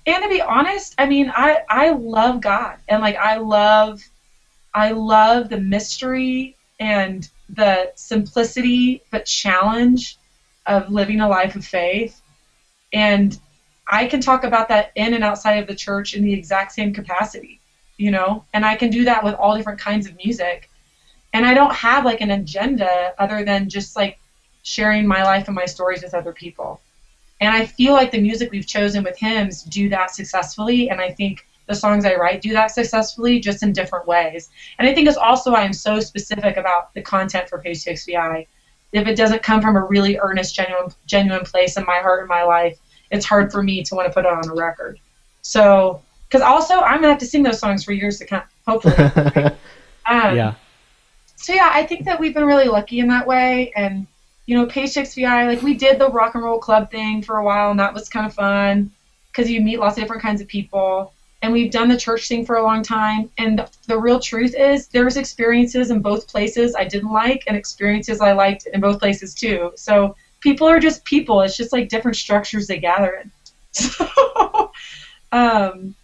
and 0.06 0.22
to 0.22 0.28
be 0.28 0.40
honest, 0.40 0.94
I 0.98 1.06
mean, 1.06 1.32
I 1.34 1.60
I 1.68 1.90
love 1.90 2.40
God 2.40 2.78
and 2.88 3.02
like 3.02 3.16
I 3.16 3.36
love 3.36 4.00
I 4.74 4.92
love 4.92 5.48
the 5.48 5.58
mystery 5.58 6.56
and 6.80 7.28
the 7.48 7.92
simplicity 7.96 9.02
but 9.10 9.24
challenge 9.26 10.18
of 10.66 10.90
living 10.90 11.20
a 11.20 11.28
life 11.28 11.56
of 11.56 11.64
faith. 11.64 12.20
And 12.92 13.38
I 13.88 14.06
can 14.06 14.20
talk 14.20 14.44
about 14.44 14.68
that 14.68 14.92
in 14.96 15.14
and 15.14 15.24
outside 15.24 15.58
of 15.58 15.66
the 15.66 15.74
church 15.74 16.14
in 16.14 16.22
the 16.22 16.32
exact 16.32 16.72
same 16.72 16.92
capacity, 16.92 17.60
you 17.98 18.10
know, 18.10 18.44
and 18.52 18.64
I 18.64 18.74
can 18.74 18.90
do 18.90 19.04
that 19.04 19.24
with 19.24 19.34
all 19.34 19.56
different 19.56 19.80
kinds 19.80 20.06
of 20.06 20.16
music. 20.16 20.68
And 21.32 21.46
I 21.46 21.54
don't 21.54 21.74
have 21.74 22.04
like 22.04 22.20
an 22.20 22.30
agenda 22.30 23.14
other 23.18 23.44
than 23.44 23.68
just 23.68 23.96
like 23.96 24.18
sharing 24.62 25.06
my 25.06 25.22
life 25.22 25.48
and 25.48 25.54
my 25.54 25.66
stories 25.66 26.02
with 26.02 26.14
other 26.14 26.32
people. 26.32 26.80
And 27.40 27.54
I 27.54 27.66
feel 27.66 27.92
like 27.92 28.10
the 28.10 28.20
music 28.20 28.50
we've 28.50 28.66
chosen 28.66 29.04
with 29.04 29.18
hymns 29.18 29.62
do 29.62 29.88
that 29.90 30.10
successfully. 30.10 30.90
And 30.90 31.00
I 31.00 31.10
think 31.12 31.46
the 31.66 31.74
songs 31.74 32.04
I 32.04 32.14
write 32.14 32.40
do 32.40 32.52
that 32.52 32.70
successfully, 32.70 33.40
just 33.40 33.62
in 33.62 33.72
different 33.72 34.06
ways. 34.06 34.48
And 34.78 34.88
I 34.88 34.94
think 34.94 35.08
it's 35.08 35.16
also 35.16 35.52
why 35.52 35.62
I'm 35.62 35.72
so 35.72 36.00
specific 36.00 36.56
about 36.56 36.94
the 36.94 37.02
content 37.02 37.48
for 37.48 37.58
Page 37.58 37.84
CXVI. 37.84 38.46
If 38.92 39.06
it 39.06 39.16
doesn't 39.16 39.42
come 39.42 39.60
from 39.60 39.76
a 39.76 39.84
really 39.84 40.16
earnest, 40.18 40.54
genuine, 40.54 40.90
genuine 41.06 41.44
place 41.44 41.76
in 41.76 41.84
my 41.84 41.98
heart 41.98 42.20
and 42.20 42.28
my 42.28 42.44
life, 42.44 42.78
it's 43.10 43.26
hard 43.26 43.52
for 43.52 43.62
me 43.62 43.82
to 43.82 43.94
want 43.94 44.06
to 44.06 44.14
put 44.14 44.24
it 44.24 44.32
on 44.32 44.48
a 44.48 44.54
record. 44.54 44.98
So, 45.42 46.02
because 46.28 46.40
also 46.40 46.80
I'm 46.80 47.00
gonna 47.00 47.10
have 47.10 47.18
to 47.18 47.26
sing 47.26 47.42
those 47.42 47.58
songs 47.58 47.84
for 47.84 47.92
years 47.92 48.18
to 48.18 48.26
come, 48.26 48.42
hopefully. 48.66 48.94
Um, 50.08 50.36
yeah. 50.36 50.54
so 51.34 51.52
yeah, 51.52 51.70
I 51.74 51.84
think 51.84 52.04
that 52.04 52.20
we've 52.20 52.32
been 52.32 52.44
really 52.44 52.68
lucky 52.68 53.00
in 53.00 53.08
that 53.08 53.26
way. 53.26 53.72
And 53.74 54.06
you 54.46 54.56
know, 54.56 54.66
CXVI, 54.66 55.46
like 55.46 55.62
we 55.62 55.74
did 55.74 55.98
the 55.98 56.08
rock 56.08 56.34
and 56.34 56.44
roll 56.44 56.58
club 56.58 56.90
thing 56.90 57.20
for 57.22 57.38
a 57.38 57.44
while, 57.44 57.70
and 57.70 57.80
that 57.80 57.92
was 57.92 58.08
kind 58.08 58.26
of 58.26 58.32
fun 58.34 58.90
because 59.28 59.50
you 59.50 59.60
meet 59.60 59.78
lots 59.78 59.96
of 59.96 60.02
different 60.02 60.22
kinds 60.22 60.40
of 60.40 60.48
people. 60.48 61.12
and 61.42 61.52
we've 61.52 61.70
done 61.70 61.88
the 61.88 61.96
church 61.96 62.26
thing 62.28 62.46
for 62.46 62.56
a 62.56 62.62
long 62.62 62.82
time. 62.82 63.30
And 63.38 63.58
the, 63.58 63.70
the 63.86 63.98
real 63.98 64.18
truth 64.18 64.54
is, 64.56 64.88
there's 64.88 65.16
experiences 65.18 65.90
in 65.90 66.00
both 66.00 66.26
places 66.26 66.74
I 66.74 66.84
didn't 66.84 67.12
like, 67.12 67.44
and 67.46 67.56
experiences 67.56 68.20
I 68.20 68.32
liked 68.32 68.66
in 68.72 68.80
both 68.80 68.98
places 68.98 69.34
too. 69.34 69.72
So 69.76 70.16
people 70.40 70.66
are 70.66 70.80
just 70.80 71.04
people. 71.04 71.42
It's 71.42 71.56
just 71.56 71.72
like 71.72 71.88
different 71.88 72.16
structures 72.16 72.66
they 72.66 72.78
gather 72.78 73.22
in. 73.22 73.30
So, 73.72 74.72
um, 75.32 75.94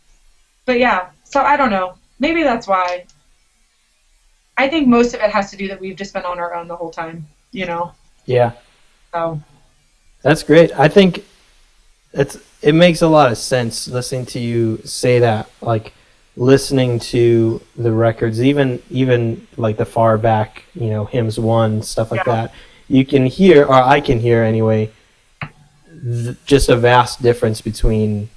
but 0.67 0.79
yeah. 0.79 1.11
So 1.25 1.41
I 1.41 1.57
don't 1.57 1.71
know. 1.71 1.95
Maybe 2.19 2.43
that's 2.43 2.67
why. 2.67 3.07
I 4.59 4.69
think 4.69 4.87
most 4.89 5.15
of 5.15 5.21
it 5.21 5.31
has 5.31 5.51
to 5.53 5.57
do 5.57 5.69
that 5.69 5.81
we've 5.81 5.97
just 5.97 6.13
been 6.13 6.25
on 6.25 6.39
our 6.39 6.55
own 6.55 6.69
the 6.69 6.77
whole 6.77 6.91
time. 6.91 7.27
You 7.53 7.67
know. 7.67 7.95
Yeah. 8.27 8.53
So 9.13 9.41
That's 10.23 10.43
great. 10.43 10.73
I 10.79 10.89
think 10.89 11.25
it's 12.13 12.39
it 12.63 12.75
makes 12.75 13.03
a 13.03 13.09
lot 13.09 13.31
of 13.33 13.39
sense 13.39 13.89
listening 13.89 14.27
to 14.27 14.39
you 14.39 14.79
say 14.85 15.19
that. 15.21 15.49
Like 15.61 15.93
listening 16.37 16.99
to 16.99 17.61
the 17.77 17.93
records, 17.93 18.43
even 18.43 18.83
even 18.91 19.47
like 19.57 19.77
the 19.77 19.85
far 19.85 20.17
back, 20.19 20.63
you 20.75 20.91
know, 20.91 21.05
hymns 21.05 21.39
one 21.39 21.83
stuff 21.83 22.11
like 22.11 22.25
Yeah. 22.27 22.33
that. 22.35 22.55
You 22.89 23.05
can 23.07 23.27
hear, 23.27 23.65
or 23.65 23.75
I 23.75 24.01
can 24.01 24.21
hear 24.21 24.43
anyway, 24.43 24.91
th- 26.03 26.37
just 26.45 26.69
a 26.69 26.77
vast 26.77 27.23
difference 27.23 27.61
between 27.61 28.29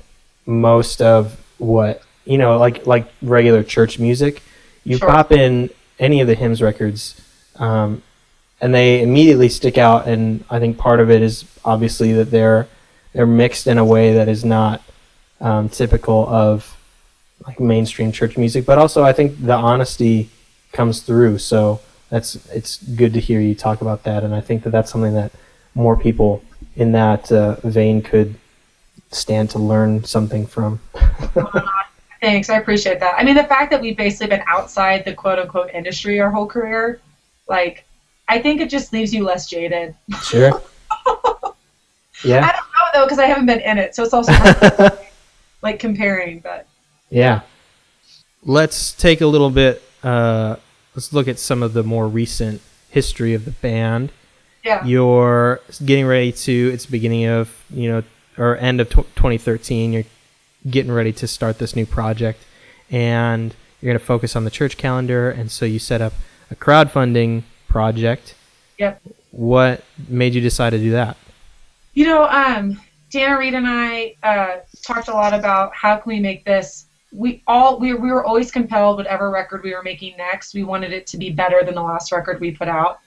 most 0.46 1.02
of 1.02 1.38
what 1.58 2.02
you 2.26 2.38
know, 2.38 2.58
like 2.58 2.86
like 2.88 3.08
regular 3.22 3.64
church 3.64 4.00
music. 4.00 4.42
You 4.84 4.98
Sure. 4.98 5.10
pop 5.10 5.32
in 5.32 5.70
any 6.00 6.22
of 6.22 6.28
the 6.28 6.36
hymns 6.36 6.62
records, 6.62 7.20
um, 7.58 8.02
and 8.62 8.74
they 8.74 9.02
immediately 9.02 9.50
stick 9.50 9.78
out. 9.78 10.08
And 10.08 10.44
I 10.50 10.60
think 10.60 10.78
part 10.78 11.00
of 11.00 11.10
it 11.12 11.22
is 11.22 11.46
obviously 11.64 12.14
that 12.14 12.32
they're 12.32 12.68
they're 13.14 13.26
mixed 13.26 13.68
in 13.68 13.78
a 13.78 13.86
way 13.86 14.14
that 14.14 14.28
is 14.28 14.44
not 14.44 14.82
um, 15.40 15.70
typical 15.70 16.28
of 16.28 16.78
like 17.46 17.60
mainstream 17.60 18.12
church 18.12 18.38
music. 18.38 18.66
But 18.66 18.78
also, 18.78 19.04
I 19.04 19.14
think 19.14 19.42
the 19.42 19.54
honesty 19.54 20.30
comes 20.72 21.02
through. 21.02 21.38
So 21.38 21.82
that's 22.10 22.36
it's 22.52 22.78
good 22.78 23.14
to 23.14 23.20
hear 23.20 23.40
you 23.40 23.56
talk 23.56 23.82
about 23.82 24.04
that. 24.04 24.24
And 24.24 24.34
I 24.34 24.42
think 24.42 24.64
that 24.64 24.72
that's 24.72 24.92
something 24.92 25.14
that 25.14 25.32
more 25.74 25.98
people 25.98 26.44
in 26.76 26.92
that 26.94 27.32
uh, 27.32 27.56
vein 27.64 28.02
could 28.02 28.36
stand 29.12 29.50
to 29.52 29.60
learn 29.60 30.04
something 30.04 30.46
from. 30.46 30.80
Thanks, 32.22 32.50
I 32.50 32.58
appreciate 32.58 33.00
that. 33.02 33.16
I 33.18 33.24
mean, 33.24 33.36
the 33.36 33.44
fact 33.44 33.72
that 33.72 33.82
we've 33.82 33.96
basically 33.96 34.28
been 34.28 34.44
outside 34.48 35.06
the 35.06 35.14
quote 35.14 35.40
unquote 35.40 35.70
industry 35.72 36.20
our 36.20 36.32
whole 36.32 36.48
career, 36.48 37.00
like, 37.48 37.86
I 38.28 38.40
think 38.40 38.62
it 38.62 38.70
just 38.70 38.92
leaves 38.94 39.14
you 39.14 39.24
less 39.24 39.48
jaded. 39.48 39.96
Sure. 40.24 40.62
Yeah. 42.24 42.38
I 42.38 42.52
don't 42.54 42.56
know 42.56 42.88
though, 42.94 43.06
because 43.06 43.20
I 43.20 43.26
haven't 43.28 43.46
been 43.46 43.60
in 43.60 43.78
it, 43.78 43.94
so 43.94 44.02
it's 44.04 44.14
also 44.14 44.32
hard, 44.34 44.98
like 45.62 45.80
comparing. 45.80 46.40
But 46.40 46.66
Yeah. 47.10 47.42
Let's 48.44 48.94
take 48.94 49.22
a 49.22 49.28
little 49.28 49.50
bit. 49.50 49.84
Uh, 50.04 50.56
let's 50.96 51.12
look 51.14 51.28
at 51.28 51.38
some 51.38 51.62
of 51.62 51.74
the 51.74 51.84
more 51.84 52.08
recent 52.08 52.62
history 52.90 53.34
of 53.34 53.46
the 53.46 53.52
band. 53.52 54.12
yeah, 54.64 54.84
You're 54.86 55.60
getting 55.84 56.06
ready 56.06 56.32
to. 56.32 56.72
It's 56.74 56.86
beginning 56.86 57.26
of 57.26 57.64
you 57.70 57.90
know 57.92 58.04
or 58.38 58.58
end 58.58 58.82
of 58.82 58.90
tw 58.90 58.96
2013. 59.16 59.94
You're 59.94 60.04
getting 60.70 60.92
ready 60.92 61.12
to 61.14 61.28
start 61.28 61.60
this 61.60 61.76
new 61.76 61.86
project, 61.86 62.40
and 62.90 63.54
you're 63.82 63.92
going 63.92 64.00
to 64.00 64.06
focus 64.06 64.36
on 64.36 64.46
the 64.46 64.52
church 64.52 64.78
calendar. 64.78 65.30
And 65.30 65.52
so 65.52 65.66
you 65.66 65.80
set 65.80 66.02
up 66.02 66.14
a 66.50 66.56
crowdfunding 66.56 67.44
project. 67.76 68.36
Yep. 68.78 69.02
What 69.32 69.84
made 70.08 70.34
you 70.34 70.42
decide 70.42 70.70
to 70.70 70.78
do 70.78 70.92
that? 70.92 71.18
you 71.96 72.06
know, 72.06 72.26
um, 72.26 72.80
Dana 73.10 73.38
Reed 73.40 73.56
and 73.56 73.66
I 73.68 74.16
uh, 74.22 74.58
talked 74.84 75.08
a 75.08 75.14
lot 75.14 75.34
about 75.34 75.74
how 75.74 75.98
can 75.98 76.10
we 76.10 76.20
make 76.20 76.46
this. 76.46 76.86
We 77.12 77.42
all 77.48 77.80
we, 77.80 77.94
we 77.94 78.12
were 78.12 78.24
always 78.24 78.52
compelled 78.52 78.98
whatever 78.98 79.32
record 79.32 79.64
we 79.64 79.74
were 79.74 79.82
making 79.82 80.18
next, 80.18 80.54
we 80.54 80.64
wanted 80.64 80.92
it 80.92 81.08
to 81.08 81.18
be 81.18 81.32
better 81.32 81.64
than 81.64 81.76
the 81.76 81.82
last 81.82 82.12
record 82.12 82.40
we 82.42 82.52
put 82.52 82.68
out. 82.68 83.00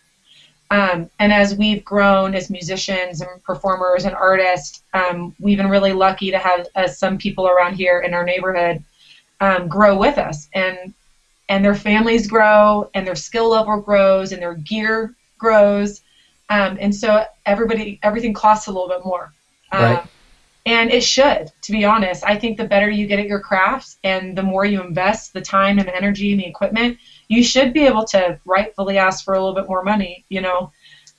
Um, 0.71 1.11
and 1.19 1.33
as 1.33 1.55
we've 1.55 1.85
grown 1.85 2.35
as 2.35 2.51
musicians 2.51 3.21
and 3.21 3.43
performers 3.43 4.05
and 4.05 4.14
artists, 4.14 4.83
um, 4.93 5.35
we've 5.39 5.57
been 5.57 5.71
really 5.71 5.93
lucky 5.93 6.31
to 6.31 6.39
have 6.39 6.66
uh, 6.75 6.87
some 6.87 7.16
people 7.16 7.47
around 7.47 7.75
here 7.75 8.01
in 8.01 8.12
our 8.12 8.25
neighborhood 8.25 8.83
um, 9.41 9.69
grow 9.69 9.97
with 9.97 10.19
us, 10.19 10.49
and 10.55 10.95
and 11.49 11.64
their 11.64 11.74
families 11.74 12.26
grow, 12.26 12.90
and 12.94 13.07
their 13.07 13.16
skill 13.16 13.49
level 13.51 13.80
grows, 13.80 14.32
and 14.32 14.42
their 14.42 14.55
gear 14.55 15.14
grows, 15.38 16.03
um, 16.51 16.78
and 16.80 16.94
so 16.94 17.24
everybody 17.46 17.99
everything 18.03 18.34
costs 18.34 18.66
a 18.66 18.72
little 18.72 18.88
bit 18.88 19.05
more. 19.05 19.32
Um, 19.72 19.82
Right. 19.82 20.05
And 20.66 20.90
it 20.90 21.03
should, 21.03 21.51
to 21.62 21.72
be 21.72 21.86
honest. 21.86 22.22
I 22.26 22.38
think 22.38 22.59
the 22.59 22.66
better 22.66 22.90
you 22.90 23.07
get 23.07 23.18
at 23.18 23.26
your 23.26 23.40
craft 23.40 23.96
and 24.05 24.36
the 24.36 24.42
more 24.42 24.66
you 24.66 24.82
invest 24.82 25.32
the 25.32 25.40
time 25.40 25.78
and 25.78 25.88
the 25.88 25.96
energy 25.96 26.30
and 26.30 26.40
the 26.40 26.46
equipment, 26.46 26.99
you 27.28 27.42
should 27.42 27.72
be 27.72 27.86
able 27.86 28.05
to 28.07 28.38
rightfully 28.44 28.99
ask 28.99 29.24
for 29.24 29.32
a 29.32 29.38
little 29.38 29.55
bit 29.55 29.66
more 29.66 29.82
money, 29.82 30.26
you 30.28 30.42
know. 30.42 30.70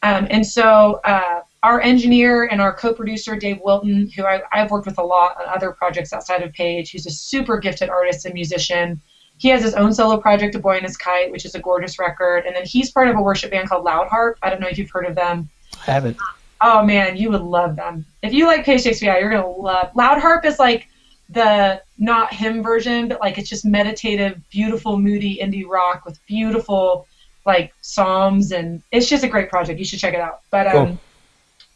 Um, 0.03 0.27
and 0.29 0.45
so 0.45 1.01
uh, 1.03 1.41
our 1.63 1.81
engineer 1.81 2.45
and 2.45 2.61
our 2.61 2.73
co-producer 2.73 3.35
Dave 3.35 3.59
Wilton, 3.63 4.11
who 4.15 4.23
I, 4.23 4.41
I've 4.51 4.69
worked 4.69 4.85
with 4.85 4.99
a 4.99 5.03
lot 5.03 5.37
on 5.41 5.51
other 5.53 5.71
projects 5.71 6.13
outside 6.13 6.43
of 6.43 6.53
Page, 6.53 6.91
who's 6.91 7.07
a 7.07 7.11
super 7.11 7.57
gifted 7.57 7.89
artist 7.89 8.25
and 8.25 8.35
musician. 8.35 9.01
He 9.39 9.47
has 9.49 9.63
his 9.63 9.73
own 9.73 9.93
solo 9.93 10.17
project, 10.17 10.53
A 10.55 10.59
Boy 10.59 10.75
and 10.75 10.85
His 10.85 10.97
Kite, 10.97 11.31
which 11.31 11.45
is 11.45 11.55
a 11.55 11.59
gorgeous 11.59 11.97
record, 11.97 12.45
and 12.45 12.55
then 12.55 12.65
he's 12.65 12.91
part 12.91 13.07
of 13.07 13.15
a 13.15 13.21
worship 13.21 13.51
band 13.51 13.69
called 13.69 13.85
Loud 13.85 14.07
Harp. 14.09 14.37
I 14.43 14.49
don't 14.49 14.59
know 14.59 14.67
if 14.67 14.77
you've 14.77 14.91
heard 14.91 15.05
of 15.05 15.15
them. 15.15 15.49
I 15.87 15.91
haven't. 15.91 16.17
Oh 16.61 16.83
man, 16.83 17.15
you 17.15 17.31
would 17.31 17.41
love 17.41 17.77
them. 17.77 18.05
If 18.21 18.33
you 18.33 18.45
like 18.45 18.65
Page 18.65 18.83
CXVI, 18.83 19.21
you're 19.21 19.31
gonna 19.31 19.47
love 19.47 19.95
Loud 19.95 20.19
Harp 20.19 20.43
is 20.43 20.59
like 20.59 20.89
the 21.29 21.81
not 21.97 22.33
hymn 22.33 22.61
version, 22.61 23.07
but 23.07 23.21
like 23.21 23.37
it's 23.37 23.49
just 23.49 23.65
meditative, 23.65 24.41
beautiful, 24.49 24.97
moody 24.99 25.39
indie 25.41 25.65
rock 25.67 26.03
with 26.05 26.19
beautiful 26.27 27.07
like 27.45 27.73
psalms 27.81 28.51
and 28.51 28.83
it's 28.91 29.07
just 29.07 29.23
a 29.23 29.27
great 29.27 29.49
project. 29.49 29.79
You 29.79 29.85
should 29.85 29.99
check 29.99 30.13
it 30.13 30.19
out. 30.19 30.41
But 30.51 30.67
um 30.67 30.73
Cool. 30.73 30.97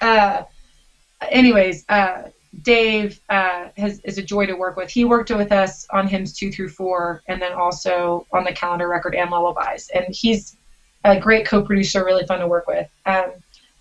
uh 0.01 0.43
anyways, 1.29 1.85
uh 1.87 2.23
Dave 2.61 3.19
uh, 3.29 3.69
has, 3.77 3.99
is 4.01 4.17
a 4.17 4.21
joy 4.21 4.45
to 4.45 4.53
work 4.53 4.77
with. 4.77 4.89
He 4.89 5.05
worked 5.05 5.31
with 5.31 5.51
us 5.51 5.87
on 5.91 6.07
hymns 6.07 6.33
two 6.33 6.51
through 6.51 6.69
four, 6.69 7.23
and 7.27 7.41
then 7.41 7.53
also 7.53 8.27
on 8.31 8.43
the 8.43 8.53
calendar 8.53 8.87
record 8.87 9.15
and 9.15 9.31
lullabies. 9.31 9.89
And 9.93 10.05
he's 10.09 10.55
a 11.03 11.19
great 11.19 11.45
co-producer, 11.45 12.05
really 12.05 12.25
fun 12.25 12.39
to 12.39 12.47
work 12.47 12.67
with. 12.67 12.87
Um, 13.05 13.31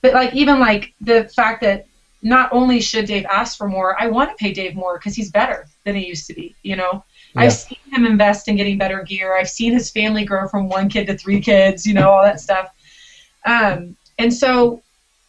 but 0.00 0.14
like 0.14 0.34
even 0.34 0.58
like 0.58 0.94
the 1.00 1.24
fact 1.28 1.60
that 1.62 1.86
not 2.22 2.52
only 2.52 2.80
should 2.80 3.06
Dave 3.06 3.26
ask 3.26 3.58
for 3.58 3.68
more, 3.68 4.00
I 4.00 4.06
want 4.06 4.30
to 4.30 4.36
pay 4.36 4.52
Dave 4.52 4.74
more 4.74 4.98
because 4.98 5.14
he's 5.14 5.30
better 5.30 5.66
than 5.84 5.94
he 5.94 6.06
used 6.06 6.26
to 6.28 6.34
be. 6.34 6.54
You 6.62 6.76
know, 6.76 7.04
Yeah. 7.34 7.42
I've 7.42 7.52
seen 7.52 7.78
him 7.92 8.06
invest 8.06 8.48
in 8.48 8.56
getting 8.56 8.78
better 8.78 9.02
gear. 9.02 9.36
I've 9.36 9.50
seen 9.50 9.72
his 9.72 9.90
family 9.90 10.24
grow 10.24 10.48
from 10.48 10.68
one 10.68 10.88
kid 10.88 11.06
to 11.08 11.16
three 11.16 11.40
kids. 11.40 11.86
You 11.86 11.94
know, 11.94 12.10
all 12.10 12.22
that 12.22 12.40
stuff. 12.40 12.70
Um, 13.44 13.96
and 14.18 14.32
so 14.32 14.82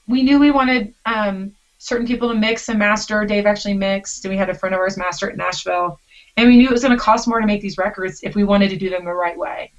we 0.07 0.21
knew 0.23 0.39
we 0.39 0.51
wanted 0.51 0.93
um, 1.05 1.55
certain 1.83 2.07
people 2.07 2.29
to 2.29 2.35
mix 2.35 2.69
and 2.69 2.79
master. 2.79 3.25
Dave 3.25 3.45
actually 3.45 3.73
mixed, 3.73 4.23
and 4.23 4.31
we 4.31 4.37
had 4.37 4.49
a 4.49 4.53
friend 4.53 4.73
of 4.73 4.79
ours 4.79 4.97
master 4.97 5.29
at 5.29 5.35
Nashville. 5.35 5.99
And 6.37 6.47
we 6.47 6.57
knew 6.57 6.67
it 6.67 6.71
was 6.71 6.81
going 6.81 6.97
to 6.97 7.03
cost 7.03 7.27
more 7.27 7.41
to 7.41 7.45
make 7.45 7.61
these 7.61 7.77
records 7.77 8.21
if 8.23 8.35
we 8.35 8.43
wanted 8.45 8.69
to 8.69 8.77
do 8.77 8.89
them 8.89 9.03
the 9.03 9.13
right 9.13 9.37
way. 9.37 9.69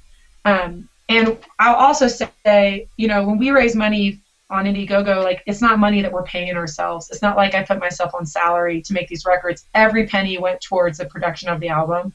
Um, 0.44 0.88
and 1.08 1.38
I'll 1.58 1.74
also 1.76 2.06
say, 2.06 2.86
you 2.96 3.08
know, 3.08 3.24
when 3.24 3.38
we 3.38 3.50
raise 3.50 3.74
money 3.74 4.20
on 4.50 4.66
Indiegogo, 4.66 5.24
like 5.24 5.42
it's 5.46 5.62
not 5.62 5.78
money 5.78 6.02
that 6.02 6.12
we're 6.12 6.24
paying 6.24 6.54
ourselves. 6.54 7.10
It's 7.10 7.22
not 7.22 7.36
like 7.36 7.54
I 7.54 7.62
put 7.62 7.80
myself 7.80 8.14
on 8.14 8.26
salary 8.26 8.82
to 8.82 8.92
make 8.92 9.08
these 9.08 9.24
records. 9.24 9.64
Every 9.74 10.06
penny 10.06 10.36
went 10.36 10.60
towards 10.60 10.98
the 10.98 11.06
production 11.06 11.48
of 11.48 11.58
the 11.58 11.68
album. 11.68 12.12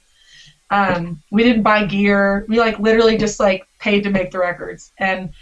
Um, 0.70 1.22
we 1.32 1.44
didn't 1.44 1.64
buy 1.64 1.86
gear. 1.86 2.46
We 2.48 2.60
like 2.60 2.78
literally 2.80 3.18
just 3.18 3.40
like 3.40 3.66
paid 3.80 4.04
to 4.04 4.12
make 4.12 4.30
the 4.30 4.38
records. 4.38 4.92
And 5.00 5.34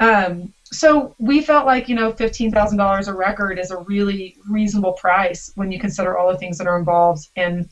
um, 0.00 0.54
so 0.74 1.14
we 1.18 1.40
felt 1.40 1.66
like 1.66 1.88
you 1.88 1.94
know 1.94 2.12
fifteen 2.12 2.50
thousand 2.50 2.78
dollars 2.78 3.08
a 3.08 3.14
record 3.14 3.58
is 3.58 3.70
a 3.70 3.78
really 3.78 4.36
reasonable 4.48 4.92
price 4.92 5.52
when 5.54 5.70
you 5.72 5.78
consider 5.78 6.18
all 6.18 6.30
the 6.32 6.38
things 6.38 6.58
that 6.58 6.66
are 6.66 6.78
involved. 6.78 7.28
And 7.36 7.68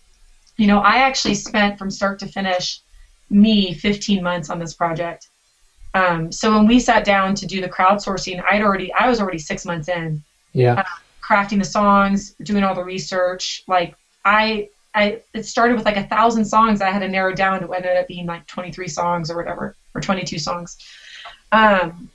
you 0.57 0.67
know, 0.67 0.79
I 0.81 0.97
actually 0.99 1.35
spent 1.35 1.79
from 1.79 1.91
start 1.91 2.19
to 2.21 2.27
finish 2.27 2.81
me 3.31 3.73
15 3.73 4.23
months 4.23 4.51
on 4.51 4.59
this 4.59 4.75
project. 4.75 5.29
Um, 5.95 6.31
so 6.31 6.53
when 6.53 6.67
we 6.67 6.79
sat 6.79 7.05
down 7.05 7.35
to 7.35 7.47
do 7.47 7.61
the 7.61 7.69
crowdsourcing, 7.69 8.43
I'd 8.49 8.63
already 8.63 8.93
I 8.93 9.09
was 9.09 9.21
already 9.21 9.39
six 9.39 9.65
months 9.65 9.89
in 9.89 10.23
Yeah. 10.53 10.83
crafting 11.23 11.59
the 11.59 11.65
songs, 11.65 12.35
doing 12.43 12.65
all 12.65 12.75
the 12.75 12.85
research. 12.85 13.63
Like 13.67 13.95
I, 14.25 14.69
I 14.95 15.23
it 15.35 15.47
started 15.47 15.77
with 15.77 15.85
like 15.87 15.97
a 15.97 16.05
thousand 16.05 16.45
songs 16.45 16.81
I 16.81 16.91
had 16.91 17.01
to 17.01 17.09
narrow 17.09 17.35
down 17.35 17.61
to 17.61 17.73
ended 17.73 17.97
up 17.97 18.09
being 18.09 18.27
like 18.27 18.47
23 18.47 18.89
songs 18.89 19.31
or 19.31 19.37
whatever, 19.37 19.75
or 19.95 20.01
22 20.01 20.39
songs. 20.39 20.77
Um, 21.51 22.09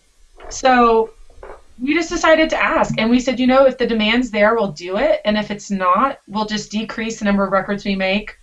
so 0.50 1.12
we 1.80 1.94
just 1.94 2.10
decided 2.10 2.50
to 2.50 2.62
ask, 2.64 2.96
and 2.98 3.10
we 3.10 3.20
said, 3.20 3.40
you 3.40 3.48
know, 3.48 3.66
if 3.66 3.78
the 3.78 3.86
demand's 3.86 4.32
there, 4.32 4.56
we'll 4.56 4.72
do 4.72 4.98
it, 4.98 5.22
and 5.26 5.38
if 5.38 5.52
it's 5.52 5.70
not, 5.70 6.20
we'll 6.28 6.46
just 6.46 6.72
decrease 6.72 7.20
the 7.20 7.26
number 7.26 7.46
of 7.46 7.52
records 7.52 7.86
we 7.86 7.96
make. 7.96 8.36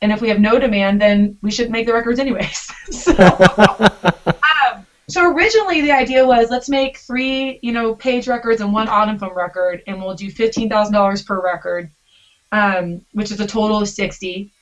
And 0.00 0.12
if 0.12 0.20
we 0.20 0.28
have 0.28 0.40
no 0.40 0.58
demand, 0.58 1.00
then 1.00 1.36
we 1.42 1.50
shouldn't 1.50 1.72
make 1.72 1.86
the 1.86 1.92
records 1.92 2.20
anyways. 2.20 2.70
so, 2.90 3.12
um, 3.58 4.86
so 5.08 5.30
originally 5.30 5.80
the 5.82 5.92
idea 5.92 6.24
was 6.24 6.50
let's 6.50 6.68
make 6.68 6.98
three, 6.98 7.58
you 7.62 7.72
know, 7.72 7.94
page 7.94 8.28
records 8.28 8.60
and 8.60 8.72
one 8.72 8.88
autumn 8.88 9.18
film 9.18 9.36
record, 9.36 9.82
and 9.86 10.00
we'll 10.00 10.14
do 10.14 10.30
fifteen 10.30 10.68
thousand 10.68 10.94
dollars 10.94 11.22
per 11.22 11.42
record, 11.42 11.90
um, 12.52 13.04
which 13.12 13.30
is 13.30 13.40
a 13.40 13.46
total 13.46 13.80
of 13.80 13.88
sixty. 13.88 14.52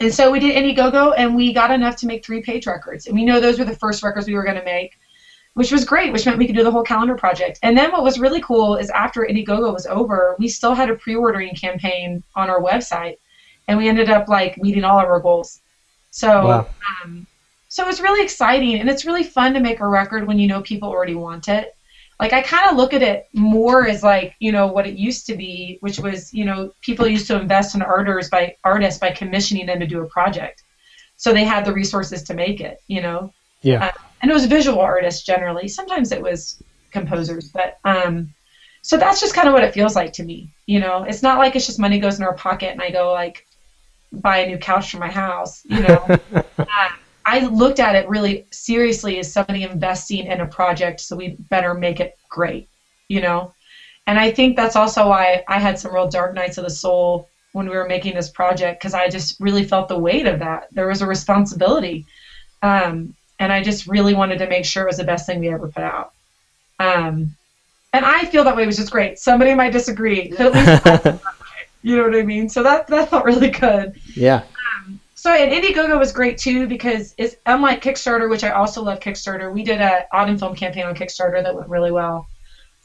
and 0.00 0.12
so 0.12 0.30
we 0.30 0.40
did 0.40 0.56
Indiegogo, 0.56 1.14
and 1.16 1.34
we 1.34 1.52
got 1.52 1.70
enough 1.70 1.96
to 1.96 2.06
make 2.06 2.24
three 2.24 2.42
page 2.42 2.66
records. 2.66 3.06
And 3.06 3.14
we 3.14 3.24
know 3.24 3.40
those 3.40 3.58
were 3.58 3.64
the 3.64 3.76
first 3.76 4.02
records 4.02 4.26
we 4.26 4.34
were 4.34 4.44
going 4.44 4.58
to 4.58 4.64
make, 4.64 4.92
which 5.58 5.72
was 5.72 5.84
great, 5.84 6.12
which 6.12 6.24
meant 6.24 6.38
we 6.38 6.46
could 6.46 6.54
do 6.54 6.62
the 6.62 6.70
whole 6.70 6.84
calendar 6.84 7.16
project. 7.16 7.58
And 7.64 7.76
then 7.76 7.90
what 7.90 8.04
was 8.04 8.20
really 8.20 8.40
cool 8.40 8.76
is 8.76 8.90
after 8.90 9.26
Indiegogo 9.28 9.72
was 9.72 9.86
over, 9.86 10.36
we 10.38 10.46
still 10.46 10.72
had 10.72 10.88
a 10.88 10.94
pre-ordering 10.94 11.52
campaign 11.56 12.22
on 12.36 12.48
our 12.48 12.62
website, 12.62 13.16
and 13.66 13.76
we 13.76 13.88
ended 13.88 14.08
up 14.08 14.28
like 14.28 14.56
meeting 14.58 14.84
all 14.84 15.00
of 15.00 15.06
our 15.06 15.18
goals. 15.18 15.60
So, 16.12 16.46
Wow. 16.46 16.68
um, 17.02 17.26
so 17.66 17.88
it's 17.88 17.98
really 17.98 18.22
exciting, 18.22 18.78
and 18.78 18.88
it's 18.88 19.04
really 19.04 19.24
fun 19.24 19.52
to 19.54 19.58
make 19.58 19.80
a 19.80 19.86
record 19.88 20.28
when 20.28 20.38
you 20.38 20.46
know 20.46 20.62
people 20.62 20.90
already 20.90 21.16
want 21.16 21.48
it. 21.48 21.74
Like 22.20 22.32
I 22.32 22.40
kind 22.40 22.70
of 22.70 22.76
look 22.76 22.94
at 22.94 23.02
it 23.02 23.26
more 23.34 23.88
as 23.88 24.04
like 24.04 24.36
you 24.38 24.52
know 24.52 24.68
what 24.68 24.86
it 24.86 24.94
used 24.94 25.26
to 25.26 25.34
be, 25.34 25.78
which 25.80 25.98
was 25.98 26.32
you 26.32 26.44
know 26.44 26.72
people 26.82 27.08
used 27.08 27.26
to 27.26 27.40
invest 27.40 27.74
in 27.74 27.82
artists 27.82 28.30
by 28.30 28.54
artists 28.62 29.00
by 29.00 29.10
commissioning 29.10 29.66
them 29.66 29.80
to 29.80 29.88
do 29.88 30.02
a 30.02 30.06
project, 30.06 30.62
so 31.16 31.32
they 31.32 31.42
had 31.42 31.64
the 31.64 31.72
resources 31.72 32.22
to 32.22 32.34
make 32.34 32.60
it. 32.60 32.80
You 32.86 33.00
know, 33.00 33.32
Yeah. 33.62 33.86
Uh, 33.86 33.92
and 34.20 34.30
it 34.30 34.34
was 34.34 34.46
visual 34.46 34.80
artists 34.80 35.24
generally. 35.24 35.68
Sometimes 35.68 36.12
it 36.12 36.22
was 36.22 36.62
composers, 36.90 37.48
but 37.48 37.78
um, 37.84 38.32
so 38.82 38.96
that's 38.96 39.20
just 39.20 39.34
kind 39.34 39.48
of 39.48 39.54
what 39.54 39.64
it 39.64 39.74
feels 39.74 39.94
like 39.94 40.12
to 40.14 40.24
me. 40.24 40.50
You 40.66 40.80
know, 40.80 41.04
it's 41.04 41.22
not 41.22 41.38
like 41.38 41.56
it's 41.56 41.66
just 41.66 41.78
money 41.78 41.98
goes 41.98 42.18
in 42.18 42.24
our 42.24 42.34
pocket 42.34 42.70
and 42.70 42.82
I 42.82 42.90
go 42.90 43.12
like 43.12 43.46
buy 44.12 44.38
a 44.38 44.46
new 44.46 44.58
couch 44.58 44.90
for 44.90 44.98
my 44.98 45.10
house. 45.10 45.62
You 45.64 45.80
know, 45.80 46.18
um, 46.58 46.92
I 47.24 47.46
looked 47.46 47.80
at 47.80 47.94
it 47.94 48.08
really 48.08 48.46
seriously 48.50 49.18
as 49.18 49.32
somebody 49.32 49.62
investing 49.62 50.26
in 50.26 50.40
a 50.40 50.46
project, 50.46 51.00
so 51.00 51.16
we 51.16 51.36
better 51.50 51.74
make 51.74 52.00
it 52.00 52.16
great. 52.28 52.68
You 53.08 53.20
know, 53.20 53.52
and 54.06 54.18
I 54.18 54.30
think 54.30 54.56
that's 54.56 54.76
also 54.76 55.08
why 55.08 55.44
I 55.48 55.58
had 55.58 55.78
some 55.78 55.94
real 55.94 56.08
dark 56.08 56.34
nights 56.34 56.58
of 56.58 56.64
the 56.64 56.70
soul 56.70 57.28
when 57.52 57.68
we 57.68 57.76
were 57.76 57.86
making 57.86 58.14
this 58.14 58.30
project 58.30 58.80
because 58.80 58.94
I 58.94 59.08
just 59.08 59.40
really 59.40 59.64
felt 59.64 59.88
the 59.88 59.98
weight 59.98 60.26
of 60.26 60.38
that. 60.38 60.68
There 60.72 60.88
was 60.88 61.02
a 61.02 61.06
responsibility. 61.06 62.06
Um, 62.62 63.14
and 63.38 63.52
I 63.52 63.62
just 63.62 63.86
really 63.86 64.14
wanted 64.14 64.38
to 64.38 64.48
make 64.48 64.64
sure 64.64 64.84
it 64.84 64.86
was 64.86 64.96
the 64.96 65.04
best 65.04 65.26
thing 65.26 65.40
we 65.40 65.48
ever 65.48 65.68
put 65.68 65.82
out. 65.82 66.12
Um, 66.78 67.36
and 67.92 68.04
I 68.04 68.24
feel 68.26 68.44
that 68.44 68.56
way, 68.56 68.66
which 68.66 68.78
is 68.78 68.90
great. 68.90 69.18
Somebody 69.18 69.54
might 69.54 69.72
disagree, 69.72 70.28
but 70.28 70.40
at 70.40 70.52
least 70.52 70.68
I 70.68 70.78
feel 70.78 70.96
that 70.98 71.14
way. 71.14 71.20
you 71.82 71.96
know 71.96 72.04
what 72.04 72.16
I 72.16 72.22
mean. 72.22 72.48
So 72.48 72.62
that 72.62 72.86
that 72.88 73.10
felt 73.10 73.24
really 73.24 73.50
good. 73.50 74.00
yeah. 74.14 74.42
So 75.14 75.32
and 75.32 75.50
Indiegogo 75.52 75.98
was 75.98 76.12
great 76.12 76.38
too 76.38 76.68
because 76.68 77.14
it's 77.18 77.36
unlike 77.46 77.82
Kickstarter, 77.82 78.30
which 78.30 78.44
I 78.44 78.50
also 78.50 78.82
love 78.82 79.00
Kickstarter. 79.00 79.52
We 79.52 79.64
did 79.64 79.80
a 79.80 80.06
autumn 80.12 80.38
film 80.38 80.54
campaign 80.54 80.86
on 80.86 80.94
Kickstarter 80.94 81.42
that 81.42 81.54
went 81.54 81.68
really 81.68 81.90
well. 81.90 82.28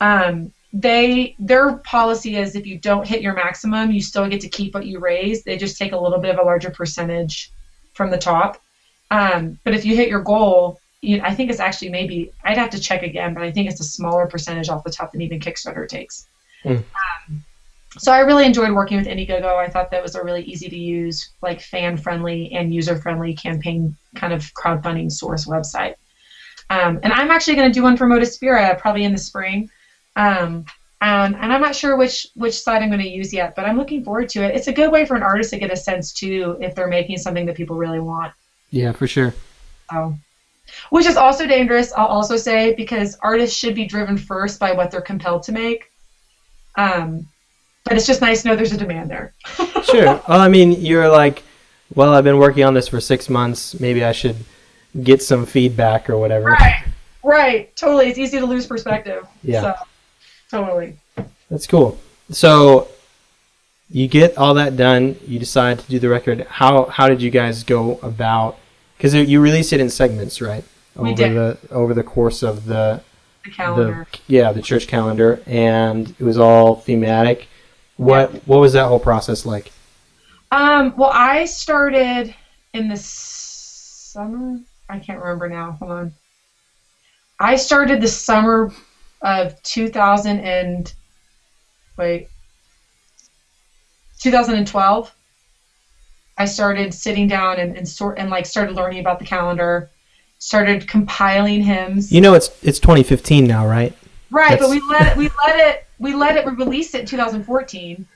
Um, 0.01 0.51
they 0.73 1.35
their 1.37 1.73
policy 1.77 2.35
is 2.37 2.55
if 2.55 2.65
you 2.65 2.79
don't 2.79 3.07
hit 3.07 3.21
your 3.21 3.35
maximum, 3.35 3.91
you 3.91 4.01
still 4.01 4.27
get 4.27 4.41
to 4.41 4.49
keep 4.49 4.73
what 4.73 4.87
you 4.87 4.97
raise. 4.99 5.43
They 5.43 5.57
just 5.57 5.77
take 5.77 5.91
a 5.91 5.97
little 5.97 6.17
bit 6.17 6.33
of 6.33 6.39
a 6.39 6.43
larger 6.43 6.71
percentage 6.71 7.51
from 7.93 8.09
the 8.09 8.17
top. 8.17 8.59
Um, 9.13 9.59
but 9.63 9.75
if 9.75 9.85
you 9.85 9.95
hit 9.95 10.09
your 10.09 10.21
goal, 10.21 10.79
you, 11.01 11.21
I 11.21 11.35
think 11.35 11.51
it's 11.51 11.59
actually 11.59 11.89
maybe 11.89 12.31
I'd 12.43 12.57
have 12.57 12.71
to 12.71 12.79
check 12.79 13.03
again, 13.03 13.35
but 13.35 13.43
I 13.43 13.51
think 13.51 13.69
it's 13.69 13.79
a 13.79 13.83
smaller 13.83 14.25
percentage 14.25 14.69
off 14.69 14.83
the 14.83 14.89
top 14.89 15.11
than 15.11 15.21
even 15.21 15.39
Kickstarter 15.39 15.87
takes. 15.87 16.27
Hmm. 16.63 16.77
Um, 16.77 17.43
so 17.99 18.11
I 18.11 18.21
really 18.21 18.45
enjoyed 18.45 18.71
working 18.71 18.97
with 18.97 19.05
Indiegogo. 19.05 19.55
I 19.55 19.69
thought 19.69 19.91
that 19.91 20.01
was 20.01 20.15
a 20.15 20.23
really 20.23 20.41
easy 20.41 20.67
to 20.67 20.75
use, 20.75 21.29
like 21.43 21.61
fan 21.61 21.95
friendly 21.95 22.51
and 22.53 22.73
user 22.73 22.95
friendly 22.95 23.35
campaign 23.35 23.95
kind 24.15 24.33
of 24.33 24.51
crowdfunding 24.55 25.11
source 25.11 25.45
website. 25.45 25.93
Um, 26.71 26.99
and 27.03 27.13
I'm 27.13 27.29
actually 27.29 27.55
going 27.55 27.71
to 27.71 27.73
do 27.73 27.83
one 27.83 27.97
for 27.97 28.07
Modaspira 28.07 28.79
probably 28.79 29.03
in 29.03 29.11
the 29.11 29.19
spring. 29.19 29.69
Um, 30.15 30.65
and, 31.01 31.35
and 31.35 31.53
I'm 31.53 31.61
not 31.61 31.75
sure 31.75 31.97
which 31.97 32.29
which 32.33 32.59
site 32.59 32.81
I'm 32.81 32.89
going 32.89 33.01
to 33.01 33.07
use 33.07 33.31
yet, 33.31 33.55
but 33.55 33.65
I'm 33.65 33.77
looking 33.77 34.03
forward 34.03 34.29
to 34.29 34.43
it. 34.43 34.55
It's 34.55 34.69
a 34.69 34.73
good 34.73 34.91
way 34.91 35.05
for 35.05 35.15
an 35.15 35.21
artist 35.21 35.51
to 35.51 35.59
get 35.59 35.71
a 35.71 35.77
sense 35.77 36.13
too 36.13 36.57
if 36.61 36.73
they're 36.73 36.87
making 36.87 37.19
something 37.19 37.45
that 37.45 37.55
people 37.55 37.75
really 37.75 37.99
want. 37.99 38.33
Yeah, 38.73 38.91
for 38.91 39.05
sure. 39.05 39.35
So, 39.91 40.15
which 40.89 41.05
is 41.05 41.15
also 41.15 41.45
dangerous, 41.45 41.93
I'll 41.93 42.07
also 42.07 42.35
say, 42.37 42.73
because 42.73 43.15
artists 43.21 43.55
should 43.55 43.75
be 43.75 43.85
driven 43.85 44.17
first 44.17 44.59
by 44.59 44.71
what 44.71 44.89
they're 44.89 44.99
compelled 44.99 45.43
to 45.43 45.51
make. 45.51 45.91
Um, 46.75 47.27
but 47.83 47.93
it's 47.93 48.07
just 48.07 48.19
nice 48.21 48.41
to 48.41 48.47
know 48.47 48.55
there's 48.55 48.71
a 48.73 48.77
demand 48.77 49.09
there. 49.09 49.33
Sure. 49.83 50.05
Well, 50.05 50.39
I 50.39 50.47
mean, 50.47 50.71
you're 50.71 51.09
like, 51.09 51.43
well, 51.93 52.13
I've 52.13 52.23
been 52.23 52.37
working 52.37 52.63
on 52.63 52.73
this 52.73 52.87
for 52.87 53.01
six 53.01 53.29
months. 53.29 53.79
Maybe 53.81 54.03
I 54.03 54.13
should 54.13 54.37
get 55.03 55.21
some 55.21 55.45
feedback 55.45 56.09
or 56.09 56.17
whatever. 56.17 56.45
Right. 56.45 56.83
Right. 57.21 57.75
Totally. 57.75 58.07
It's 58.07 58.17
easy 58.17 58.39
to 58.39 58.45
lose 58.45 58.65
perspective. 58.65 59.27
Yeah. 59.43 59.61
So, 59.61 59.75
totally. 60.49 60.97
That's 61.49 61.67
cool. 61.67 61.99
So 62.31 62.87
you 63.89 64.07
get 64.07 64.37
all 64.37 64.53
that 64.55 64.77
done. 64.77 65.17
You 65.27 65.37
decide 65.37 65.79
to 65.79 65.87
do 65.87 65.99
the 65.99 66.09
record. 66.09 66.47
How 66.49 66.85
how 66.85 67.09
did 67.09 67.21
you 67.21 67.29
guys 67.29 67.63
go 67.63 67.99
about? 68.01 68.57
Because 69.03 69.29
you 69.29 69.41
released 69.41 69.73
it 69.73 69.81
in 69.81 69.89
segments, 69.89 70.39
right? 70.39 70.63
We 70.95 71.09
over 71.09 71.15
did. 71.17 71.33
the 71.35 71.57
over 71.71 71.93
the 71.93 72.03
course 72.03 72.41
of 72.41 72.63
the 72.63 73.01
The 73.43 73.51
calendar. 73.51 74.07
the 74.09 74.19
yeah 74.27 74.53
the 74.53 74.61
church 74.61 74.87
calendar, 74.87 75.41
and 75.45 76.15
it 76.17 76.23
was 76.23 76.37
all 76.37 76.75
thematic. 76.77 77.47
What 77.97 78.31
what 78.47 78.59
was 78.61 78.71
that 78.73 78.87
whole 78.87 79.01
process 79.01 79.45
like? 79.45 79.73
Um, 80.53 80.93
well, 80.95 81.09
I 81.11 81.43
started 81.43 82.33
in 82.73 82.87
the 82.87 82.95
summer. 82.95 84.59
I 84.87 84.99
can't 84.99 85.19
remember 85.19 85.49
now. 85.49 85.73
Hold 85.73 85.91
on. 85.91 86.13
I 87.41 87.57
started 87.57 87.99
the 87.99 88.07
summer 88.07 88.71
of 89.21 89.61
2000 89.63 90.39
and 90.39 90.93
wait, 91.97 92.29
2012. 94.21 95.13
I 96.37 96.45
started 96.45 96.93
sitting 96.93 97.27
down 97.27 97.59
and, 97.59 97.77
and 97.77 97.87
sort 97.87 98.17
and 98.17 98.29
like 98.29 98.45
started 98.45 98.75
learning 98.75 98.99
about 98.99 99.19
the 99.19 99.25
calendar, 99.25 99.89
started 100.39 100.87
compiling 100.87 101.61
hymns. 101.61 102.11
You 102.11 102.21
know, 102.21 102.33
it's 102.33 102.49
it's 102.63 102.79
2015 102.79 103.45
now, 103.45 103.67
right? 103.67 103.93
right, 104.31 104.59
but 104.59 104.69
we 104.69 104.81
let 104.89 105.11
it, 105.11 105.17
we 105.17 105.29
let 105.45 105.59
it 105.59 105.85
we 105.99 106.13
let 106.13 106.35
it 106.35 106.45
we 106.45 106.53
released 106.53 106.95
it 106.95 107.01
in 107.01 107.05
2014. 107.05 107.95
And 107.95 108.07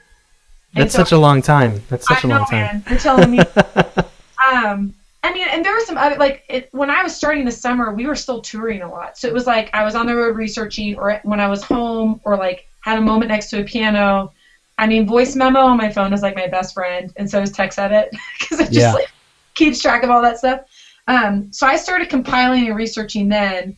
That's 0.73 0.93
so- 0.93 0.99
such 0.99 1.11
a 1.11 1.17
long 1.17 1.41
time. 1.41 1.81
That's 1.89 2.07
such 2.07 2.25
I 2.25 2.27
a 2.27 2.29
know, 2.29 2.37
long 2.37 2.45
time. 2.45 2.61
man. 2.61 2.83
You're 2.89 2.99
telling 2.99 3.31
me. 3.31 3.39
um, 4.51 4.93
I 5.23 5.33
mean, 5.33 5.47
and 5.49 5.65
there 5.65 5.73
were 5.73 5.81
some 5.81 5.97
other 5.97 6.15
like 6.15 6.43
it, 6.49 6.69
when 6.71 6.89
I 6.89 7.03
was 7.03 7.15
starting 7.15 7.45
the 7.45 7.51
summer, 7.51 7.93
we 7.93 8.05
were 8.05 8.15
still 8.15 8.41
touring 8.41 8.81
a 8.81 8.89
lot. 8.89 9.17
So 9.17 9.27
it 9.27 9.33
was 9.33 9.45
like 9.45 9.69
I 9.73 9.83
was 9.83 9.95
on 9.95 10.05
the 10.05 10.15
road 10.15 10.35
researching, 10.35 10.95
or 10.97 11.19
when 11.23 11.39
I 11.39 11.47
was 11.47 11.63
home, 11.63 12.21
or 12.23 12.37
like 12.37 12.67
had 12.81 12.97
a 12.97 13.01
moment 13.01 13.29
next 13.29 13.49
to 13.51 13.61
a 13.61 13.63
piano. 13.63 14.31
I 14.77 14.87
mean, 14.87 15.07
voice 15.07 15.35
memo 15.35 15.59
on 15.59 15.77
my 15.77 15.89
phone 15.89 16.13
is 16.13 16.21
like 16.21 16.35
my 16.35 16.47
best 16.47 16.73
friend, 16.73 17.11
and 17.17 17.29
so 17.29 17.41
is 17.41 17.49
text 17.51 17.79
edit 17.79 18.09
because 18.39 18.59
it 18.59 18.71
just 18.71 18.75
Yeah. 18.75 18.93
like 18.93 19.07
keeps 19.55 19.79
track 19.79 20.03
of 20.03 20.09
all 20.09 20.21
that 20.21 20.37
stuff. 20.37 20.59
Um, 21.07 21.51
so 21.51 21.65
I 21.65 21.75
started 21.77 22.09
compiling 22.09 22.67
and 22.67 22.75
researching 22.75 23.29
then, 23.29 23.75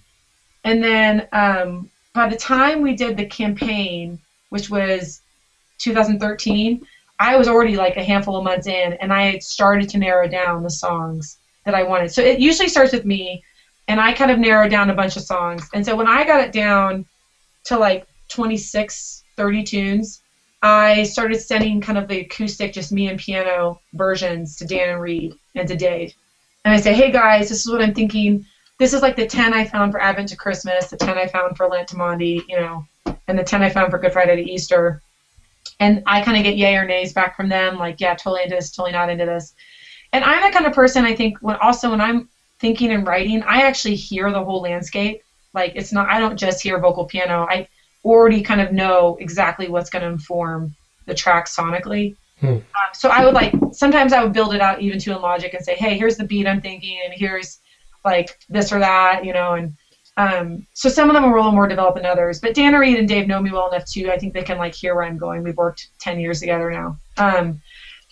and 0.64 0.84
then 0.84 1.28
um, 1.32 1.90
by 2.14 2.28
the 2.28 2.36
time 2.36 2.82
we 2.82 2.94
did 2.94 3.16
the 3.16 3.26
campaign, 3.26 4.20
which 4.50 4.70
was 4.70 5.22
2013, 5.80 6.80
I 7.20 7.36
was 7.36 7.48
already 7.48 7.76
like 7.76 7.98
a 7.98 8.04
handful 8.04 8.36
of 8.38 8.44
months 8.44 8.68
in, 8.68 8.94
and 8.94 9.14
I 9.14 9.24
had 9.24 9.44
started 9.44 9.88
to 9.90 9.98
narrow 9.98 10.28
down 10.28 10.64
the 10.64 10.70
songs 10.70 11.38
that 11.66 11.74
I 11.74 11.84
wanted. 11.84 12.12
So 12.12 12.22
it 12.22 12.40
usually 12.40 12.68
starts 12.68 12.92
with 12.92 13.06
me, 13.06 13.42
and 13.88 14.00
I 14.00 14.12
kind 14.12 14.32
of 14.32 14.38
narrowed 14.38 14.70
down 14.70 14.90
a 14.90 14.94
bunch 14.94 15.16
of 15.16 15.24
songs. 15.24 15.68
And 15.74 15.86
so 15.86 15.96
when 15.96 16.08
I 16.08 16.26
got 16.26 16.42
it 16.42 16.52
down 16.52 17.06
to 17.66 17.78
like 17.78 18.06
26, 18.30 19.24
30 19.38 19.64
tunes, 19.64 20.22
I 20.62 21.04
started 21.04 21.42
sending 21.42 21.82
kind 21.82 21.98
of 21.98 22.08
the 22.08 22.22
acoustic, 22.22 22.74
just 22.74 22.92
me 22.92 23.08
and 23.08 23.20
piano 23.20 23.80
versions 23.94 24.56
to 24.58 24.66
Dan 24.66 24.90
and 24.90 25.02
Reed 25.02 25.34
and 25.56 25.68
to 25.68 25.76
Dave. 25.76 26.14
And 26.66 26.74
I 26.74 26.78
say, 26.78 26.94
hey 26.94 27.12
guys, 27.12 27.50
this 27.50 27.66
is 27.66 27.72
what 27.72 27.82
I'm 27.82 27.94
thinking. 27.94 28.46
This 28.80 28.94
is 28.94 29.02
like 29.02 29.16
the 29.16 29.26
10 29.26 29.54
I 29.54 29.66
found 29.66 29.92
for 29.92 30.02
Advent 30.02 30.30
to 30.30 30.36
Christmas, 30.38 30.90
the 30.90 30.98
10 30.98 31.18
I 31.18 31.28
found 31.28 31.58
for 31.58 31.68
Lent 31.68 31.88
to 31.90 31.98
Maundy, 31.98 32.44
you 32.48 32.58
know, 32.58 32.84
and 33.28 33.38
the 33.38 33.44
10 33.44 33.64
I 33.64 33.70
found 33.70 33.92
for 33.92 34.00
Good 34.00 34.14
Friday 34.14 34.36
to 34.36 34.50
Easter 34.50 35.00
and 35.80 36.02
I 36.08 36.22
kind 36.22 36.38
of 36.38 36.44
get 36.44 36.58
yay 36.58 36.76
or 36.76 36.86
nays 36.86 37.14
back 37.14 37.36
from 37.38 37.50
them, 37.50 37.78
like, 37.78 37.98
yeah, 38.00 38.14
totally 38.16 38.44
into 38.44 38.56
this, 38.56 38.72
totally 38.72 38.92
not 38.94 39.10
into 39.10 39.26
this. 39.26 39.54
And 40.14 40.24
I'm 40.24 40.42
the 40.44 40.52
kind 40.52 40.66
of 40.66 40.74
person 40.74 41.06
I 41.06 41.14
think 41.14 41.38
when 41.42 41.58
also 41.58 41.92
when 41.92 42.02
I'm 42.02 42.28
thinking 42.60 42.92
and 42.92 43.08
writing, 43.08 43.44
I 43.44 43.62
actually 43.64 43.96
hear 43.96 44.32
the 44.32 44.44
whole 44.44 44.62
landscape. 44.62 45.22
Like 45.54 45.74
it's 45.76 45.94
not 45.94 46.10
I 46.10 46.20
don't 46.20 46.38
just 46.38 46.62
hear 46.64 46.80
vocal 46.80 47.06
piano. 47.06 47.46
I 47.50 47.68
already 48.04 48.42
kind 48.42 48.62
of 48.62 48.72
know 48.72 49.18
exactly 49.20 49.68
what's 49.68 49.90
going 49.90 50.04
to 50.04 50.10
inform 50.10 50.76
the 51.06 51.14
track 51.14 51.48
sonically. 51.48 52.16
Hmm. 52.40 52.48
Um, 52.48 52.62
so 52.94 53.10
I 53.10 53.26
would 53.26 53.34
like 53.34 53.54
sometimes 53.72 54.14
I 54.14 54.24
would 54.24 54.34
build 54.34 54.54
it 54.54 54.62
out 54.62 54.82
even 54.82 55.00
to 55.00 55.16
in 55.16 55.22
Logic 55.22 55.54
and 55.54 55.64
say, 55.64 55.76
hey, 55.76 55.98
here's 55.98 56.18
the 56.18 56.24
beat 56.24 56.48
I'm 56.48 56.62
thinking, 56.62 57.00
and 57.04 57.14
here's 57.14 57.60
like 58.06 58.38
this 58.48 58.72
or 58.72 58.80
that, 58.80 59.26
you 59.26 59.34
know, 59.34 59.54
and 59.54 59.74
um, 60.16 60.68
so 60.74 60.90
some 60.90 61.10
of 61.10 61.14
them 61.14 61.24
are 61.24 61.34
a 61.34 61.38
little 61.38 61.52
more 61.52 61.68
developed 61.68 61.98
than 61.98 62.06
others. 62.06 62.40
But 62.40 62.54
Dan 62.54 62.74
Reed 62.74 62.98
and 62.98 63.08
Dave 63.08 63.28
know 63.28 63.42
me 63.42 63.52
well 63.52 63.70
enough 63.72 63.86
too. 63.86 64.12
I 64.12 64.18
think 64.18 64.34
they 64.34 64.44
can 64.44 64.58
like 64.58 64.76
hear 64.76 64.96
where 64.96 65.06
I'm 65.06 65.18
going. 65.18 65.44
We've 65.44 65.56
worked 65.58 65.90
ten 66.00 66.20
years 66.20 66.40
together 66.40 66.72
now. 66.72 66.98
Um, 67.18 67.62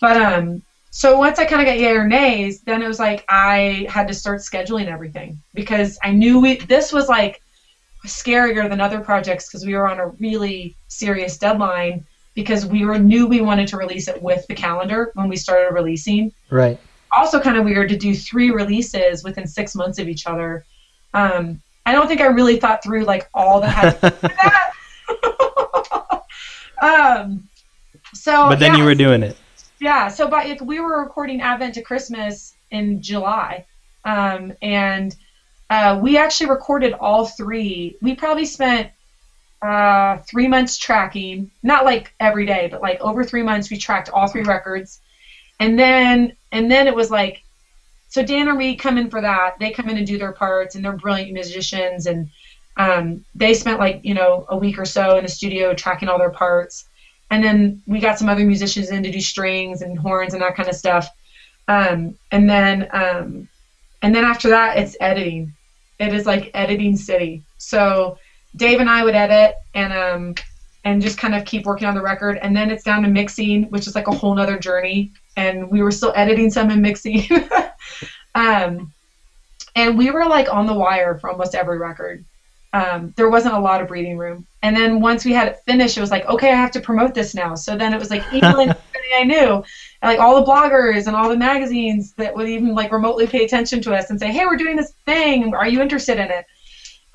but 0.00 0.16
um, 0.16 0.62
so 0.90 1.18
once 1.18 1.38
I 1.38 1.44
kind 1.44 1.60
of 1.60 1.66
got 1.66 1.78
yay 1.78 1.92
or 1.92 2.06
nays, 2.06 2.62
then 2.62 2.82
it 2.82 2.88
was 2.88 2.98
like 2.98 3.24
I 3.28 3.86
had 3.90 4.08
to 4.08 4.14
start 4.14 4.40
scheduling 4.40 4.86
everything 4.86 5.38
because 5.54 5.98
I 6.02 6.12
knew 6.12 6.40
we 6.40 6.56
this 6.56 6.92
was 6.92 7.08
like 7.08 7.42
scarier 8.06 8.68
than 8.68 8.80
other 8.80 9.00
projects 9.00 9.48
because 9.48 9.66
we 9.66 9.74
were 9.74 9.88
on 9.88 9.98
a 9.98 10.08
really 10.08 10.76
serious 10.88 11.36
deadline 11.36 12.06
because 12.34 12.64
we 12.64 12.84
were 12.84 12.98
knew 12.98 13.26
we 13.26 13.40
wanted 13.40 13.66
to 13.68 13.76
release 13.76 14.06
it 14.06 14.22
with 14.22 14.46
the 14.46 14.54
calendar 14.54 15.10
when 15.14 15.28
we 15.28 15.36
started 15.36 15.74
releasing. 15.74 16.32
Right. 16.50 16.78
also 17.10 17.40
kind 17.40 17.56
of 17.56 17.64
weird 17.64 17.88
to 17.88 17.96
do 17.96 18.14
three 18.14 18.50
releases 18.50 19.24
within 19.24 19.46
six 19.46 19.74
months 19.74 19.98
of 19.98 20.08
each 20.08 20.26
other. 20.26 20.64
Um, 21.14 21.60
I 21.84 21.92
don't 21.92 22.06
think 22.06 22.20
I 22.20 22.26
really 22.26 22.58
thought 22.58 22.82
through 22.82 23.04
like 23.04 23.28
all 23.34 23.60
that 23.60 23.70
had 23.70 24.00
to 24.00 24.10
do 24.10 24.28
that. 24.42 26.22
um, 27.20 27.48
so, 28.14 28.48
but 28.48 28.58
then 28.58 28.74
yeah, 28.74 28.78
you 28.78 28.84
were 28.84 28.94
doing 28.94 29.22
it. 29.22 29.36
yeah, 29.80 30.08
so 30.08 30.28
by 30.28 30.44
if 30.44 30.60
we 30.60 30.80
were 30.80 31.00
recording 31.00 31.40
Advent 31.40 31.74
to 31.74 31.82
Christmas 31.82 32.54
in 32.70 33.02
July, 33.02 33.66
um, 34.04 34.52
and 34.62 35.16
uh, 35.70 35.98
we 36.02 36.16
actually 36.16 36.50
recorded 36.50 36.92
all 36.94 37.26
three. 37.26 37.96
We 38.00 38.14
probably 38.14 38.46
spent 38.46 38.90
uh, 39.60 40.18
three 40.18 40.48
months 40.48 40.76
tracking, 40.76 41.50
not 41.62 41.84
like 41.84 42.12
every 42.20 42.46
day, 42.46 42.68
but 42.70 42.80
like 42.80 43.00
over 43.00 43.24
three 43.24 43.42
months, 43.42 43.70
we 43.70 43.76
tracked 43.76 44.08
all 44.10 44.28
three 44.28 44.42
records, 44.42 45.00
and 45.60 45.78
then 45.78 46.36
and 46.52 46.70
then 46.70 46.86
it 46.86 46.94
was 46.94 47.10
like, 47.10 47.42
so 48.08 48.22
Dan 48.22 48.48
and 48.48 48.58
Reed 48.58 48.78
come 48.78 48.96
in 48.96 49.10
for 49.10 49.20
that. 49.20 49.58
They 49.58 49.70
come 49.70 49.88
in 49.88 49.98
and 49.98 50.06
do 50.06 50.18
their 50.18 50.32
parts, 50.32 50.74
and 50.74 50.84
they're 50.84 50.92
brilliant 50.96 51.32
musicians, 51.32 52.06
and 52.06 52.30
um, 52.76 53.24
they 53.34 53.54
spent 53.54 53.78
like 53.78 54.00
you 54.04 54.14
know 54.14 54.46
a 54.48 54.56
week 54.56 54.78
or 54.78 54.86
so 54.86 55.16
in 55.16 55.24
the 55.24 55.30
studio 55.30 55.74
tracking 55.74 56.08
all 56.08 56.18
their 56.18 56.30
parts 56.30 56.88
and 57.30 57.44
then 57.44 57.82
we 57.86 58.00
got 58.00 58.18
some 58.18 58.28
other 58.28 58.44
musicians 58.44 58.90
in 58.90 59.02
to 59.02 59.10
do 59.10 59.20
strings 59.20 59.82
and 59.82 59.98
horns 59.98 60.32
and 60.32 60.42
that 60.42 60.56
kind 60.56 60.68
of 60.68 60.74
stuff. 60.74 61.08
Um, 61.66 62.14
and 62.32 62.48
then 62.48 62.88
um, 62.92 63.48
and 64.00 64.14
then 64.14 64.24
after 64.24 64.48
that, 64.50 64.78
it's 64.78 64.96
editing. 65.00 65.52
It 65.98 66.12
is 66.12 66.26
like 66.26 66.50
editing 66.54 66.96
city. 66.96 67.42
So 67.58 68.18
Dave 68.56 68.80
and 68.80 68.88
I 68.88 69.02
would 69.02 69.14
edit 69.14 69.56
and 69.74 69.92
um, 69.92 70.34
and 70.84 71.02
just 71.02 71.18
kind 71.18 71.34
of 71.34 71.44
keep 71.44 71.66
working 71.66 71.88
on 71.88 71.94
the 71.94 72.02
record. 72.02 72.38
And 72.40 72.56
then 72.56 72.70
it's 72.70 72.84
down 72.84 73.02
to 73.02 73.08
mixing, 73.08 73.64
which 73.64 73.86
is 73.86 73.94
like 73.94 74.08
a 74.08 74.14
whole 74.14 74.34
nother 74.34 74.58
journey. 74.58 75.12
And 75.36 75.70
we 75.70 75.82
were 75.82 75.90
still 75.90 76.12
editing 76.16 76.50
some 76.50 76.70
and 76.70 76.82
mixing. 76.82 77.28
um, 78.34 78.92
and 79.76 79.98
we 79.98 80.10
were 80.10 80.24
like 80.26 80.52
on 80.52 80.66
the 80.66 80.74
wire 80.74 81.18
for 81.18 81.30
almost 81.30 81.54
every 81.54 81.78
record. 81.78 82.24
Um, 82.72 83.12
there 83.16 83.30
wasn't 83.30 83.54
a 83.54 83.60
lot 83.60 83.80
of 83.80 83.88
breathing 83.88 84.18
room. 84.18 84.46
And 84.62 84.76
then 84.76 85.00
once 85.00 85.24
we 85.24 85.32
had 85.32 85.48
it 85.48 85.58
finished, 85.66 85.96
it 85.96 86.00
was 86.00 86.10
like, 86.10 86.26
okay, 86.26 86.50
I 86.50 86.56
have 86.56 86.72
to 86.72 86.80
promote 86.80 87.14
this 87.14 87.34
now. 87.34 87.54
So 87.54 87.76
then 87.76 87.94
it 87.94 87.98
was 87.98 88.10
like 88.10 88.24
everybody 88.32 88.74
I 89.14 89.24
knew, 89.24 89.64
and, 90.02 90.10
like 90.10 90.20
all 90.20 90.40
the 90.40 90.50
bloggers 90.50 91.06
and 91.06 91.16
all 91.16 91.28
the 91.28 91.36
magazines 91.36 92.12
that 92.14 92.34
would 92.34 92.48
even 92.48 92.74
like 92.74 92.92
remotely 92.92 93.26
pay 93.26 93.44
attention 93.44 93.80
to 93.82 93.94
us 93.94 94.10
and 94.10 94.18
say, 94.18 94.32
hey, 94.32 94.46
we're 94.46 94.56
doing 94.56 94.76
this 94.76 94.92
thing. 95.04 95.54
Are 95.54 95.68
you 95.68 95.80
interested 95.80 96.18
in 96.18 96.30
it? 96.30 96.46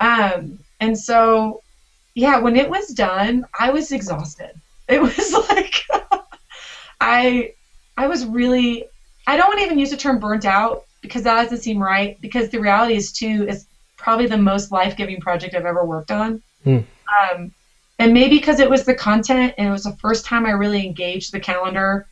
Um, 0.00 0.58
and 0.80 0.98
so, 0.98 1.62
yeah, 2.14 2.38
when 2.38 2.56
it 2.56 2.68
was 2.68 2.88
done, 2.88 3.46
I 3.58 3.70
was 3.70 3.92
exhausted. 3.92 4.52
It 4.88 5.00
was 5.02 5.32
like, 5.48 5.82
I, 7.00 7.54
I 7.96 8.06
was 8.06 8.24
really, 8.26 8.84
I 9.26 9.36
don't 9.36 9.48
want 9.48 9.60
to 9.60 9.64
even 9.64 9.78
use 9.78 9.90
the 9.90 9.96
term 9.96 10.18
burnt 10.18 10.44
out 10.44 10.84
because 11.00 11.22
that 11.22 11.42
doesn't 11.42 11.58
seem 11.58 11.82
right. 11.82 12.20
Because 12.20 12.50
the 12.50 12.58
reality 12.58 12.94
is 12.94 13.12
too, 13.12 13.46
is 13.48 13.66
probably 13.96 14.26
the 14.26 14.36
most 14.36 14.70
life-giving 14.70 15.20
project 15.20 15.54
I've 15.54 15.64
ever 15.64 15.84
worked 15.84 16.10
on. 16.10 16.42
Hmm. 16.64 16.80
Um, 17.32 17.52
and 17.98 18.12
maybe 18.12 18.36
because 18.38 18.60
it 18.60 18.68
was 18.68 18.84
the 18.84 18.94
content 18.94 19.54
and 19.56 19.68
it 19.68 19.70
was 19.70 19.84
the 19.84 19.96
first 19.96 20.26
time 20.26 20.46
I 20.46 20.50
really 20.50 20.84
engaged 20.84 21.32
the 21.32 21.40
calendar, 21.40 22.06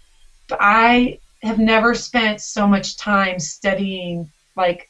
I 0.61 1.18
have 1.42 1.59
never 1.59 1.94
spent 1.94 2.40
so 2.40 2.66
much 2.66 2.96
time 2.96 3.38
studying 3.38 4.30
like 4.57 4.88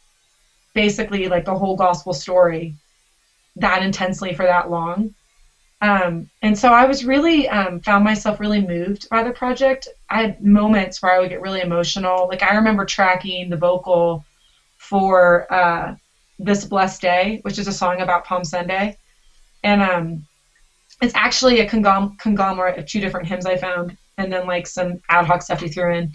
basically 0.74 1.28
like 1.28 1.44
the 1.44 1.56
whole 1.56 1.76
gospel 1.76 2.12
story 2.12 2.74
that 3.56 3.82
intensely 3.82 4.34
for 4.34 4.44
that 4.44 4.70
long. 4.70 5.14
Um, 5.80 6.30
and 6.42 6.56
so 6.56 6.72
I 6.72 6.86
was 6.86 7.04
really 7.04 7.48
um, 7.48 7.80
found 7.80 8.04
myself 8.04 8.38
really 8.38 8.60
moved 8.60 9.08
by 9.08 9.22
the 9.24 9.32
project. 9.32 9.88
I 10.08 10.20
had 10.22 10.44
moments 10.44 11.02
where 11.02 11.12
I 11.12 11.18
would 11.18 11.30
get 11.30 11.40
really 11.40 11.60
emotional. 11.60 12.28
Like 12.28 12.42
I 12.42 12.54
remember 12.54 12.84
tracking 12.84 13.50
the 13.50 13.56
vocal 13.56 14.24
for 14.78 15.52
uh, 15.52 15.96
"This 16.38 16.64
Blessed 16.64 17.02
Day," 17.02 17.40
which 17.42 17.58
is 17.58 17.66
a 17.66 17.72
song 17.72 18.00
about 18.00 18.24
Palm 18.24 18.44
Sunday, 18.44 18.96
and 19.64 19.82
um, 19.82 20.26
it's 21.02 21.14
actually 21.16 21.58
a 21.60 21.68
conglom- 21.68 22.16
conglomerate 22.16 22.78
of 22.78 22.86
two 22.86 23.00
different 23.00 23.26
hymns 23.26 23.44
I 23.44 23.56
found, 23.56 23.96
and 24.18 24.32
then 24.32 24.46
like 24.46 24.66
some 24.66 25.00
ad 25.08 25.26
hoc 25.26 25.42
stuff 25.42 25.60
he 25.60 25.68
threw 25.68 25.94
in. 25.94 26.12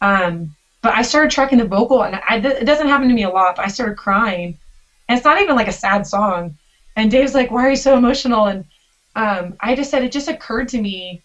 Um, 0.00 0.54
but 0.82 0.94
I 0.94 1.02
started 1.02 1.30
tracking 1.30 1.58
the 1.58 1.66
vocal, 1.66 2.04
and 2.04 2.16
I, 2.16 2.36
it 2.36 2.64
doesn't 2.64 2.88
happen 2.88 3.08
to 3.08 3.14
me 3.14 3.24
a 3.24 3.30
lot, 3.30 3.56
but 3.56 3.64
I 3.64 3.68
started 3.68 3.96
crying, 3.96 4.58
and 5.08 5.16
it's 5.16 5.24
not 5.24 5.40
even 5.40 5.56
like 5.56 5.68
a 5.68 5.72
sad 5.72 6.06
song. 6.06 6.56
And 6.96 7.10
Dave's 7.10 7.34
like, 7.34 7.50
"Why 7.50 7.66
are 7.66 7.70
you 7.70 7.76
so 7.76 7.96
emotional?" 7.96 8.46
And 8.46 8.64
um, 9.16 9.56
I 9.60 9.74
just 9.74 9.90
said 9.90 10.02
it 10.02 10.12
just 10.12 10.28
occurred 10.28 10.68
to 10.68 10.80
me 10.80 11.22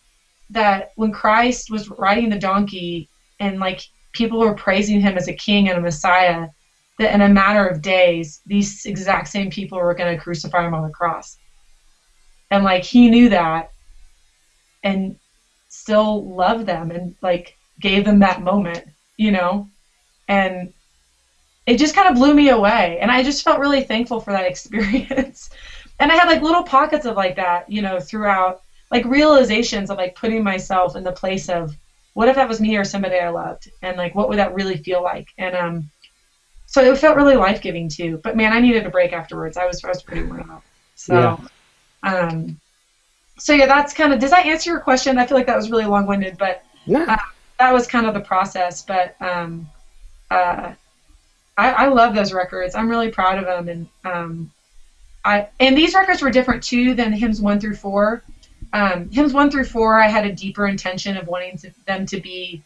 that 0.50 0.92
when 0.96 1.12
Christ 1.12 1.72
was 1.72 1.90
riding 1.90 2.30
the 2.30 2.40
donkey, 2.40 3.10
and 3.40 3.60
like 3.60 3.82
people 4.12 4.40
were 4.40 4.54
praising 4.54 5.00
him 5.00 5.18
as 5.18 5.28
a 5.28 5.34
king 5.34 5.70
and 5.70 5.78
a 5.78 5.82
Messiah, 5.82 6.48
that 7.00 7.14
in 7.14 7.22
a 7.22 7.30
matter 7.30 7.66
of 7.66 7.82
days, 7.82 8.42
these 8.46 8.86
exact 8.86 9.30
same 9.30 9.50
people 9.50 9.78
were 9.78 9.94
going 9.94 10.16
to 10.16 10.22
crucify 10.22 10.66
him 10.66 10.74
on 10.74 10.84
the 10.84 10.94
cross. 10.94 11.38
And 12.52 12.64
like 12.64 12.84
he 12.84 13.10
knew 13.10 13.30
that 13.30 13.72
and 14.86 15.18
still 15.76 16.36
loved 16.36 16.66
them 16.66 16.92
and 16.92 17.16
like 17.22 17.58
gave 17.80 18.06
them 18.06 18.20
that 18.20 18.42
moment, 18.42 18.86
you 19.18 19.32
know? 19.32 19.70
And 20.28 20.74
it 21.66 21.78
just 21.78 21.96
kind 21.96 22.08
of 22.08 22.16
blew 22.16 22.34
me 22.34 22.50
away. 22.50 23.00
And 23.02 23.12
I 23.12 23.24
just 23.24 23.44
felt 23.44 23.60
really 23.60 23.84
thankful 23.84 24.20
for 24.20 24.32
that 24.34 24.46
experience. 24.48 25.50
and 26.00 26.12
I 26.12 26.16
had 26.16 26.28
like 26.28 26.42
little 26.42 26.64
pockets 26.64 27.06
of 27.06 27.16
like 27.16 27.36
that, 27.38 27.70
you 27.70 27.82
know, 27.82 28.00
throughout 28.00 28.62
like 28.92 29.06
realizations 29.06 29.90
of 29.90 29.98
like 29.98 30.16
putting 30.16 30.44
myself 30.44 30.96
in 30.96 31.04
the 31.04 31.12
place 31.12 31.50
of 31.50 31.76
what 32.14 32.28
if 32.30 32.36
that 32.36 32.48
was 32.48 32.62
me 32.62 32.78
or 32.78 32.84
somebody 32.86 33.18
I 33.18 33.30
loved 33.30 33.70
and 33.82 33.98
like 33.98 34.16
what 34.16 34.30
would 34.30 34.40
that 34.40 34.54
really 34.54 34.78
feel 34.78 35.04
like? 35.04 35.28
And 35.38 35.56
um 35.56 35.90
so 36.68 36.82
it 36.84 36.98
felt 36.98 37.16
really 37.18 37.36
life 37.36 37.62
giving 37.62 37.90
too. 37.90 38.20
But 38.24 38.36
man, 38.38 38.54
I 38.54 38.60
needed 38.60 38.86
a 38.86 38.90
break 38.90 39.14
afterwards. 39.14 39.58
I 39.58 39.66
was 39.66 39.84
I 39.84 39.90
was 39.90 40.04
pretty 40.04 40.24
worn 40.24 40.44
out. 40.52 40.64
So 40.96 41.36
Yeah. 41.36 41.38
um 42.04 42.60
so 43.38 43.54
yeah, 43.54 43.66
that's 43.66 43.94
kind 43.94 44.14
of 44.14 44.20
does 44.20 44.32
that 44.32 44.46
answer 44.46 44.72
your 44.72 44.80
question? 44.80 45.18
I 45.18 45.26
feel 45.26 45.38
like 45.38 45.48
that 45.48 45.56
was 45.58 45.70
really 45.72 45.86
long 45.86 46.06
winded, 46.08 46.38
but 46.38 46.64
Yeah. 46.86 47.16
that 47.60 47.74
was 47.74 47.88
kind 47.88 48.06
of 48.06 48.14
the 48.14 48.22
process. 48.22 48.84
But 48.84 49.16
um 49.22 49.70
uh 50.32 50.74
I, 51.58 51.70
I 51.72 51.88
love 51.88 52.14
those 52.16 52.34
records. 52.34 52.76
I'm 52.76 52.90
really 52.90 53.10
proud 53.10 53.38
of 53.38 53.46
them 53.46 53.68
and 53.70 53.88
um 54.06 54.52
I 55.26 55.48
and 55.60 55.78
these 55.78 55.94
records 55.94 56.22
were 56.22 56.30
different 56.32 56.64
too 56.64 56.94
than 56.94 57.12
hymns 57.12 57.42
one 57.42 57.60
through 57.60 57.76
four. 57.76 58.24
Um, 58.74 59.10
hymns 59.10 59.34
one 59.34 59.50
through 59.50 59.66
four, 59.66 60.02
I 60.02 60.08
had 60.08 60.26
a 60.26 60.34
deeper 60.34 60.68
intention 60.68 61.16
of 61.16 61.28
wanting 61.28 61.58
to, 61.60 61.72
them 61.88 62.06
to 62.08 62.20
be 62.20 62.62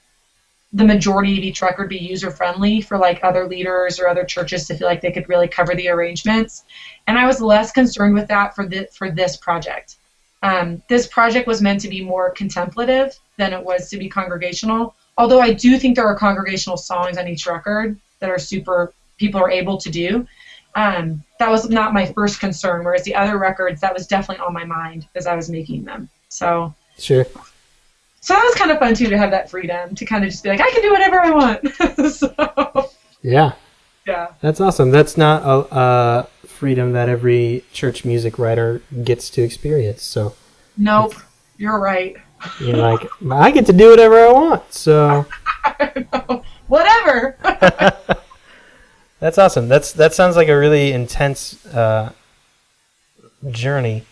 the 0.74 0.84
majority 0.84 1.38
of 1.38 1.43
each 1.43 1.61
record 1.61 1.89
be 1.89 1.97
user 1.97 2.30
friendly 2.32 2.82
for 2.82 2.97
like 2.97 3.20
other 3.24 3.47
leaders 3.47 3.99
or 3.99 4.07
other 4.07 4.24
churches 4.24 4.67
to 4.67 4.76
feel 4.76 4.88
like 4.88 5.01
they 5.01 5.11
could 5.11 5.28
really 5.30 5.47
cover 5.47 5.74
the 5.76 5.89
arrangements. 5.89 6.63
And 7.07 7.17
I 7.17 7.26
was 7.26 7.41
less 7.41 7.72
concerned 7.72 8.13
with 8.13 8.28
that 8.28 8.55
for 8.55 8.67
the 8.67 8.88
for 8.93 9.09
this 9.09 9.38
project. 9.38 9.95
Um, 10.42 10.82
this 10.88 11.08
project 11.08 11.48
was 11.48 11.62
meant 11.62 11.82
to 11.82 11.90
be 11.90 12.04
more 12.04 12.30
contemplative 12.32 13.18
than 13.38 13.52
it 13.54 13.62
was 13.64 13.90
to 13.90 13.98
be 13.98 14.08
congregational. 14.08 14.96
Although 15.18 15.42
I 15.42 15.52
do 15.54 15.78
think 15.78 15.96
there 15.96 16.08
are 16.08 16.16
congregational 16.16 16.78
songs 16.78 17.18
on 17.18 17.28
each 17.28 17.46
record 17.46 18.00
that 18.20 18.30
are 18.30 18.40
super 18.40 18.94
people 19.18 19.42
are 19.42 19.52
able 19.52 19.78
to 19.78 19.90
do. 19.90 20.26
Um, 20.76 21.22
that 21.40 21.50
was 21.50 21.70
not 21.70 21.94
my 21.94 22.06
first 22.06 22.40
concern, 22.40 22.86
whereas 22.86 23.04
the 23.04 23.16
other 23.16 23.38
records 23.38 23.82
that 23.82 23.94
was 23.94 24.08
definitely 24.08 24.46
on 24.46 24.54
my 24.54 24.64
mind 24.64 25.08
as 25.16 25.28
I 25.28 25.36
was 25.36 25.50
making 25.50 25.84
them. 25.84 26.10
So 26.30 26.74
Sure. 26.98 27.26
so 28.22 28.34
that 28.34 28.44
was 28.44 28.56
kind 28.56 28.72
of 28.72 28.80
fun 28.80 28.94
too 28.94 29.08
to 29.10 29.18
have 29.18 29.32
that 29.32 29.50
freedom 29.50 29.96
to 29.96 30.06
kind 30.06 30.24
of 30.24 30.30
just 30.32 30.44
be 30.44 30.50
like 30.50 30.62
I 30.62 30.70
can 30.72 30.82
do 30.82 30.92
whatever 30.92 31.20
I 31.20 31.32
want. 31.32 32.12
so 32.14 32.90
Yeah. 33.22 33.54
yeah. 34.06 34.28
That's 34.42 34.62
awesome. 34.62 34.92
That's 34.92 35.18
not 35.18 35.42
a, 35.44 35.76
a 35.76 36.28
freedom 36.60 36.91
that 36.91 37.07
every 37.07 37.64
church 37.72 38.03
music 38.03 38.38
writer 38.38 38.82
gets 39.05 39.30
to 39.30 39.41
experience. 39.41 40.03
So 40.03 40.36
Nope. 40.78 41.14
You're 41.57 41.80
right. 41.80 42.18
you're 42.60 42.76
like, 42.76 43.10
I 43.32 43.51
get 43.51 43.66
to 43.68 43.74
do 43.74 43.89
whatever 43.91 44.20
I 44.20 44.32
want. 44.34 44.74
So 44.74 45.26
Whatever. 46.68 47.38
that's 49.20 49.38
awesome. 49.38 49.70
That's 49.70 49.93
that 49.93 50.14
sounds 50.14 50.36
like 50.36 50.49
a 50.49 50.57
really 50.57 50.91
intense 50.91 51.66
uh, 51.68 52.12
journey. 53.49 54.03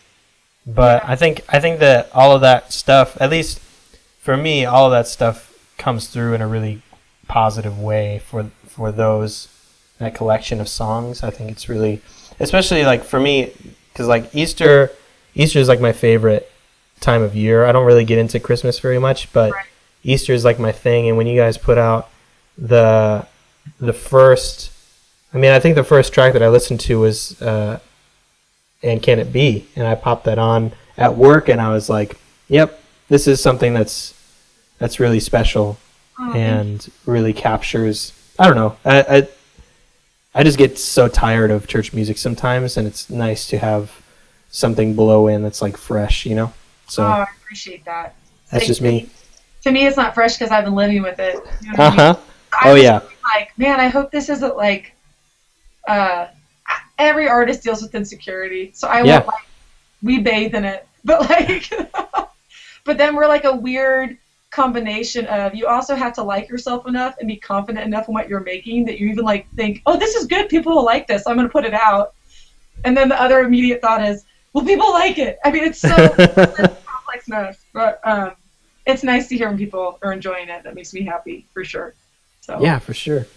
But 0.65 1.03
I 1.05 1.17
think 1.17 1.41
I 1.49 1.59
think 1.59 1.79
that 1.79 2.09
all 2.13 2.31
of 2.31 2.41
that 2.41 2.71
stuff, 2.71 3.19
at 3.21 3.29
least 3.29 3.59
for 4.19 4.37
me, 4.37 4.65
all 4.65 4.85
of 4.85 4.91
that 4.91 5.07
stuff 5.07 5.53
comes 5.77 6.07
through 6.07 6.33
in 6.33 6.41
a 6.41 6.47
really 6.47 6.81
positive 7.27 7.77
way 7.77 8.19
for 8.25 8.49
for 8.65 8.91
those 8.91 9.49
that 9.99 10.15
collection 10.15 10.59
of 10.59 10.69
songs. 10.69 11.23
I 11.23 11.29
think 11.29 11.51
it's 11.51 11.69
really, 11.69 12.01
especially 12.39 12.83
like 12.85 13.03
for 13.03 13.19
me, 13.19 13.51
because 13.91 14.07
like 14.07 14.33
Easter, 14.35 14.91
Easter 15.35 15.59
is 15.59 15.67
like 15.67 15.79
my 15.81 15.91
favorite 15.93 16.51
time 16.99 17.21
of 17.21 17.35
year. 17.35 17.65
I 17.65 17.71
don't 17.71 17.85
really 17.85 18.05
get 18.05 18.17
into 18.17 18.39
Christmas 18.39 18.79
very 18.79 18.99
much, 18.99 19.31
but 19.33 19.51
Right. 19.51 19.65
Easter 20.03 20.33
is 20.33 20.45
like 20.45 20.59
my 20.59 20.71
thing. 20.71 21.07
And 21.07 21.17
when 21.17 21.27
you 21.27 21.39
guys 21.39 21.57
put 21.57 21.77
out 21.77 22.09
the 22.57 23.25
the 23.79 23.93
first, 23.93 24.71
I 25.33 25.37
mean, 25.37 25.51
I 25.51 25.59
think 25.59 25.75
the 25.75 25.83
first 25.83 26.13
track 26.13 26.33
that 26.33 26.41
I 26.41 26.49
listened 26.49 26.79
to 26.81 26.99
was 26.99 27.39
uh, 27.41 27.79
"And 28.81 29.01
Can 29.03 29.19
It 29.19 29.31
Be," 29.33 29.67
and 29.75 29.85
I 29.87 29.95
popped 29.95 30.25
that 30.25 30.39
on 30.39 30.71
at 30.97 31.15
work, 31.15 31.49
and 31.49 31.59
I 31.59 31.69
was 31.73 31.89
like, 31.89 32.15
"Yep, 32.47 32.79
this 33.09 33.27
is 33.27 33.41
something 33.41 33.73
that's 33.73 34.13
that's 34.79 34.99
really 34.99 35.19
special." 35.19 35.77
Oh, 36.19 36.33
and 36.33 36.87
really 37.05 37.31
captures. 37.33 38.11
I 38.39 38.47
don't 38.47 38.55
know. 38.55 38.75
I, 38.83 39.01
I 39.17 39.27
I 40.35 40.43
just 40.43 40.57
get 40.57 40.77
so 40.77 41.07
tired 41.07 41.51
of 41.51 41.67
church 41.67 41.93
music 41.93 42.17
sometimes, 42.17 42.77
and 42.77 42.87
it's 42.87 43.09
nice 43.09 43.47
to 43.49 43.57
have 43.57 43.91
something 44.49 44.93
blow 44.95 45.27
in 45.27 45.43
that's 45.43 45.61
like 45.61 45.77
fresh, 45.77 46.25
you 46.25 46.35
know. 46.35 46.53
So 46.87 47.03
oh, 47.03 47.07
I 47.07 47.27
appreciate 47.41 47.85
that. 47.85 48.15
that's 48.51 48.63
Like, 48.63 48.67
just 48.67 48.81
me. 48.81 49.09
To 49.63 49.71
me, 49.71 49.85
it's 49.85 49.97
not 49.97 50.13
fresh 50.13 50.37
because 50.37 50.51
I've 50.51 50.63
been 50.65 50.75
living 50.75 51.01
with 51.01 51.19
it. 51.19 51.35
You 51.61 51.71
know 51.73 51.83
Uh 51.83 51.89
huh. 51.89 52.17
I 52.53 52.69
Oh 52.69 52.75
yeah. 52.75 53.01
Like, 53.35 53.57
man, 53.57 53.79
I 53.79 53.87
hope 53.87 54.11
this 54.11 54.29
isn't 54.29 54.55
like. 54.55 54.93
Uh, 55.87 56.27
every 56.99 57.27
artist 57.27 57.63
deals 57.63 57.81
with 57.81 57.93
insecurity, 57.95 58.71
so 58.73 58.87
I 58.87 59.03
Yeah. 59.03 59.19
like 59.19 59.45
we 60.01 60.19
bathe 60.19 60.55
in 60.55 60.65
it, 60.65 60.87
but 61.05 61.29
like, 61.29 61.69
but 62.85 62.97
then 62.97 63.15
we're 63.15 63.27
like 63.27 63.45
a 63.45 63.55
weird 63.55 64.17
combination 64.49 65.25
of 65.27 65.53
you 65.53 65.67
also 65.67 65.95
have 65.95 66.13
to 66.13 66.23
like 66.23 66.49
yourself 66.49 66.87
enough 66.87 67.15
and 67.19 67.27
be 67.27 67.35
confident 67.35 67.85
enough 67.85 68.07
in 68.07 68.13
what 68.13 68.29
you're 68.29 68.39
making 68.39 68.85
that 68.85 68.99
you 68.99 69.09
even 69.09 69.25
like 69.25 69.47
think, 69.55 69.81
oh, 69.85 69.97
this 69.97 70.15
is 70.15 70.25
good, 70.25 70.49
people 70.49 70.75
will 70.75 70.85
like 70.85 71.07
this, 71.07 71.23
I'm 71.27 71.35
gonna 71.35 71.49
put 71.49 71.65
it 71.65 71.73
out, 71.73 72.13
and 72.85 72.95
then 72.95 73.09
the 73.09 73.21
other 73.21 73.41
immediate 73.41 73.81
thought 73.81 74.03
is, 74.03 74.25
well, 74.53 74.65
people 74.65 74.91
like 74.91 75.19
it. 75.19 75.37
I 75.43 75.51
mean, 75.51 75.63
it's 75.63 75.79
so 75.79 75.89
complex 76.85 77.27
enough, 77.27 77.63
but 77.73 77.99
um, 78.03 78.31
it's 78.85 79.03
nice 79.03 79.27
to 79.27 79.37
hear 79.37 79.49
when 79.49 79.57
people 79.57 79.99
are 80.01 80.13
enjoying 80.13 80.49
it. 80.49 80.63
That 80.63 80.73
makes 80.73 80.93
me 80.93 81.03
happy 81.03 81.45
for 81.53 81.63
sure. 81.63 81.93
So 82.41 82.59
Yeah, 82.61 82.79
for 82.79 82.93
sure. 82.93 83.27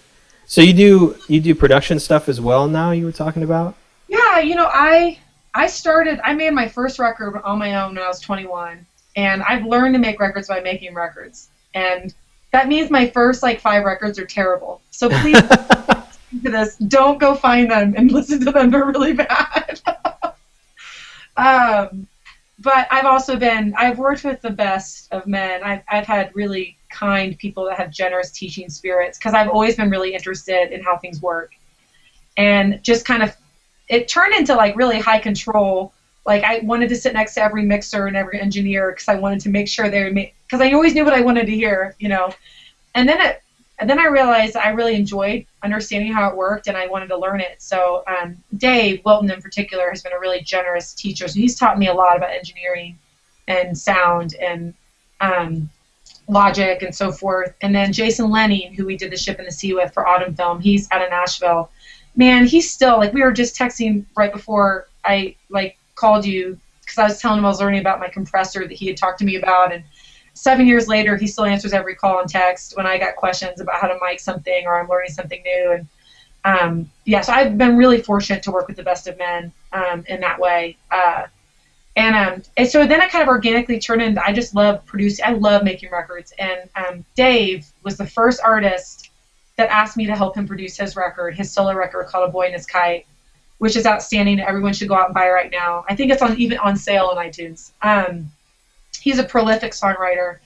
So 0.46 0.62
you 0.62 0.72
do 0.72 1.16
you 1.28 1.40
do 1.40 1.54
production 1.54 2.00
stuff 2.00 2.28
as 2.28 2.40
well 2.40 2.68
now? 2.68 2.90
You 2.92 3.04
were 3.04 3.12
talking 3.12 3.42
about. 3.42 3.76
Yeah, 4.08 4.40
you 4.40 4.54
know, 4.54 4.68
I 4.72 5.18
I 5.54 5.66
started 5.66 6.20
I 6.24 6.34
made 6.34 6.52
my 6.52 6.68
first 6.68 6.98
record 6.98 7.40
on 7.44 7.58
my 7.58 7.82
own 7.82 7.94
when 7.94 8.02
I 8.02 8.08
was 8.08 8.20
21, 8.20 8.86
and 9.16 9.42
I've 9.42 9.64
learned 9.64 9.94
to 9.94 9.98
make 9.98 10.20
records 10.20 10.48
by 10.48 10.60
making 10.60 10.94
records. 10.94 11.48
And 11.74 12.14
that 12.52 12.68
means 12.68 12.90
my 12.90 13.08
first 13.08 13.42
like 13.42 13.60
5 13.60 13.84
records 13.84 14.18
are 14.18 14.26
terrible. 14.26 14.80
So 14.90 15.08
please 15.08 15.40
listen 15.50 16.42
to 16.44 16.50
this, 16.50 16.76
don't 16.76 17.18
go 17.18 17.34
find 17.34 17.70
them 17.70 17.94
and 17.96 18.10
listen 18.12 18.44
to 18.44 18.52
them. 18.52 18.70
They're 18.70 18.84
really 18.86 19.12
bad. 19.12 19.80
um 21.36 22.06
but 22.60 22.86
I've 22.90 23.06
also 23.06 23.36
been 23.36 23.74
I've 23.76 23.98
worked 23.98 24.24
with 24.24 24.40
the 24.42 24.50
best 24.50 25.08
of 25.12 25.26
men. 25.26 25.62
I've 25.62 25.82
I've 25.88 26.06
had 26.06 26.30
really 26.34 26.76
kind 26.90 27.38
people 27.38 27.64
that 27.66 27.78
have 27.78 27.90
generous 27.90 28.30
teaching 28.30 28.68
spirits 28.68 29.18
because 29.18 29.32
I've 29.32 29.48
always 29.48 29.76
been 29.76 29.90
really 29.90 30.12
interested 30.12 30.72
in 30.72 30.82
how 30.82 30.98
things 30.98 31.22
work. 31.22 31.52
And 32.36 32.82
just 32.82 33.04
kind 33.06 33.22
of 33.22 33.34
it 33.88 34.08
turned 34.08 34.34
into 34.34 34.54
like 34.54 34.76
really 34.76 35.00
high 35.00 35.18
control. 35.18 35.92
Like 36.26 36.44
I 36.44 36.60
wanted 36.60 36.88
to 36.90 36.96
sit 36.96 37.12
next 37.14 37.34
to 37.34 37.42
every 37.42 37.64
mixer 37.64 38.06
and 38.06 38.16
every 38.16 38.40
engineer 38.40 38.92
because 38.92 39.08
I 39.08 39.16
wanted 39.16 39.40
to 39.40 39.48
make 39.48 39.68
sure 39.68 39.88
they 39.88 40.10
made 40.10 40.32
because 40.46 40.60
I 40.60 40.72
always 40.72 40.94
knew 40.94 41.04
what 41.04 41.14
I 41.14 41.20
wanted 41.20 41.46
to 41.46 41.52
hear, 41.52 41.94
you 41.98 42.08
know. 42.08 42.32
And 42.94 43.08
then 43.08 43.20
it 43.20 43.42
and 43.78 43.88
then 43.88 43.98
I 43.98 44.06
realized 44.06 44.56
I 44.56 44.70
really 44.70 44.94
enjoyed 44.94 45.46
understanding 45.62 46.12
how 46.12 46.28
it 46.28 46.36
worked 46.36 46.66
and 46.66 46.76
I 46.76 46.86
wanted 46.86 47.08
to 47.08 47.16
learn 47.16 47.40
it. 47.40 47.62
So 47.62 48.04
um, 48.06 48.36
Dave 48.58 49.00
Wilton 49.06 49.30
in 49.30 49.40
particular 49.40 49.88
has 49.88 50.02
been 50.02 50.12
a 50.12 50.18
really 50.18 50.42
generous 50.42 50.92
teacher. 50.92 51.26
So 51.28 51.40
he's 51.40 51.58
taught 51.58 51.78
me 51.78 51.88
a 51.88 51.94
lot 51.94 52.16
about 52.16 52.30
engineering 52.30 52.98
and 53.48 53.76
sound 53.76 54.34
and 54.34 54.74
um, 55.22 55.70
logic 56.28 56.82
and 56.82 56.94
so 56.94 57.10
forth. 57.10 57.54
And 57.62 57.74
then 57.74 57.90
Jason 57.90 58.26
Lehning, 58.26 58.74
who 58.74 58.84
we 58.84 58.98
did 58.98 59.10
the 59.10 59.16
Ship 59.16 59.38
in 59.38 59.46
the 59.46 59.50
Sea 59.50 59.72
with 59.72 59.94
for 59.94 60.06
Autumn 60.06 60.34
Film, 60.34 60.60
he's 60.60 60.86
out 60.90 61.00
of 61.00 61.08
Nashville 61.08 61.70
man, 62.16 62.46
he's 62.46 62.70
still 62.70 62.98
like 62.98 63.12
we 63.12 63.22
were 63.22 63.32
just 63.32 63.56
texting 63.56 64.04
right 64.16 64.32
before 64.32 64.88
I 65.04 65.34
like 65.48 65.76
called 66.00 66.24
you 66.24 66.58
because 66.80 66.98
I 66.98 67.04
was 67.04 67.20
telling 67.20 67.38
him 67.38 67.44
I 67.44 67.48
was 67.48 67.60
learning 67.60 67.80
about 67.80 68.00
my 68.00 68.08
compressor 68.08 68.66
that 68.66 68.72
he 68.72 68.86
had 68.88 68.96
talked 68.96 69.18
to 69.20 69.24
me 69.24 69.36
about, 69.36 69.72
and 69.72 69.84
seven 70.34 70.66
years 70.66 70.88
later, 70.88 71.16
he 71.16 71.26
still 71.26 71.44
answers 71.44 71.72
every 71.72 71.94
call 71.94 72.20
and 72.20 72.28
text 72.28 72.76
when 72.76 72.86
I 72.86 72.98
got 72.98 73.16
questions 73.16 73.60
about 73.60 73.80
how 73.80 73.88
to 73.88 73.98
mic 74.02 74.20
something 74.20 74.66
or 74.66 74.80
I'm 74.80 74.88
learning 74.88 75.12
something 75.12 75.42
new. 75.42 75.72
And 75.72 75.88
um, 76.44 76.90
yeah, 77.04 77.20
so 77.20 77.32
I've 77.32 77.58
been 77.58 77.76
really 77.76 78.00
fortunate 78.00 78.42
to 78.44 78.50
work 78.50 78.66
with 78.66 78.76
the 78.76 78.82
best 78.82 79.06
of 79.06 79.18
men 79.18 79.52
um, 79.72 80.04
in 80.08 80.20
that 80.20 80.40
way. 80.40 80.76
Uh, 80.90 81.26
and, 81.96 82.16
um, 82.16 82.42
and 82.56 82.68
so 82.68 82.86
then 82.86 83.00
I 83.00 83.08
kind 83.08 83.22
of 83.22 83.28
organically 83.28 83.78
turned 83.78 84.00
into 84.00 84.24
I 84.24 84.32
just 84.32 84.54
love 84.54 84.84
producing. 84.86 85.24
I 85.24 85.32
love 85.32 85.64
making 85.64 85.90
records. 85.90 86.32
And 86.38 86.68
um, 86.74 87.04
Dave 87.14 87.66
was 87.82 87.98
the 87.98 88.06
first 88.06 88.40
artist 88.42 89.10
that 89.56 89.68
asked 89.68 89.96
me 89.96 90.06
to 90.06 90.16
help 90.16 90.36
him 90.36 90.46
produce 90.46 90.78
his 90.78 90.96
record, 90.96 91.34
his 91.34 91.52
solo 91.52 91.74
record 91.74 92.06
called 92.06 92.28
A 92.28 92.32
Boy 92.32 92.46
and 92.46 92.54
His 92.54 92.64
Kite, 92.64 93.06
which 93.60 93.76
is 93.76 93.84
outstanding. 93.84 94.40
Everyone 94.40 94.72
should 94.72 94.88
go 94.88 94.94
out 94.94 95.06
and 95.06 95.14
buy 95.14 95.28
right 95.28 95.50
now. 95.52 95.84
I 95.86 95.94
think 95.94 96.10
it's 96.10 96.22
on 96.22 96.38
even 96.38 96.56
on 96.58 96.76
sale 96.76 97.06
on 97.06 97.16
iTunes. 97.18 97.72
Um, 97.82 98.32
he's 98.98 99.18
a 99.18 99.24
prolific 99.24 99.72
songwriter, 99.72 100.38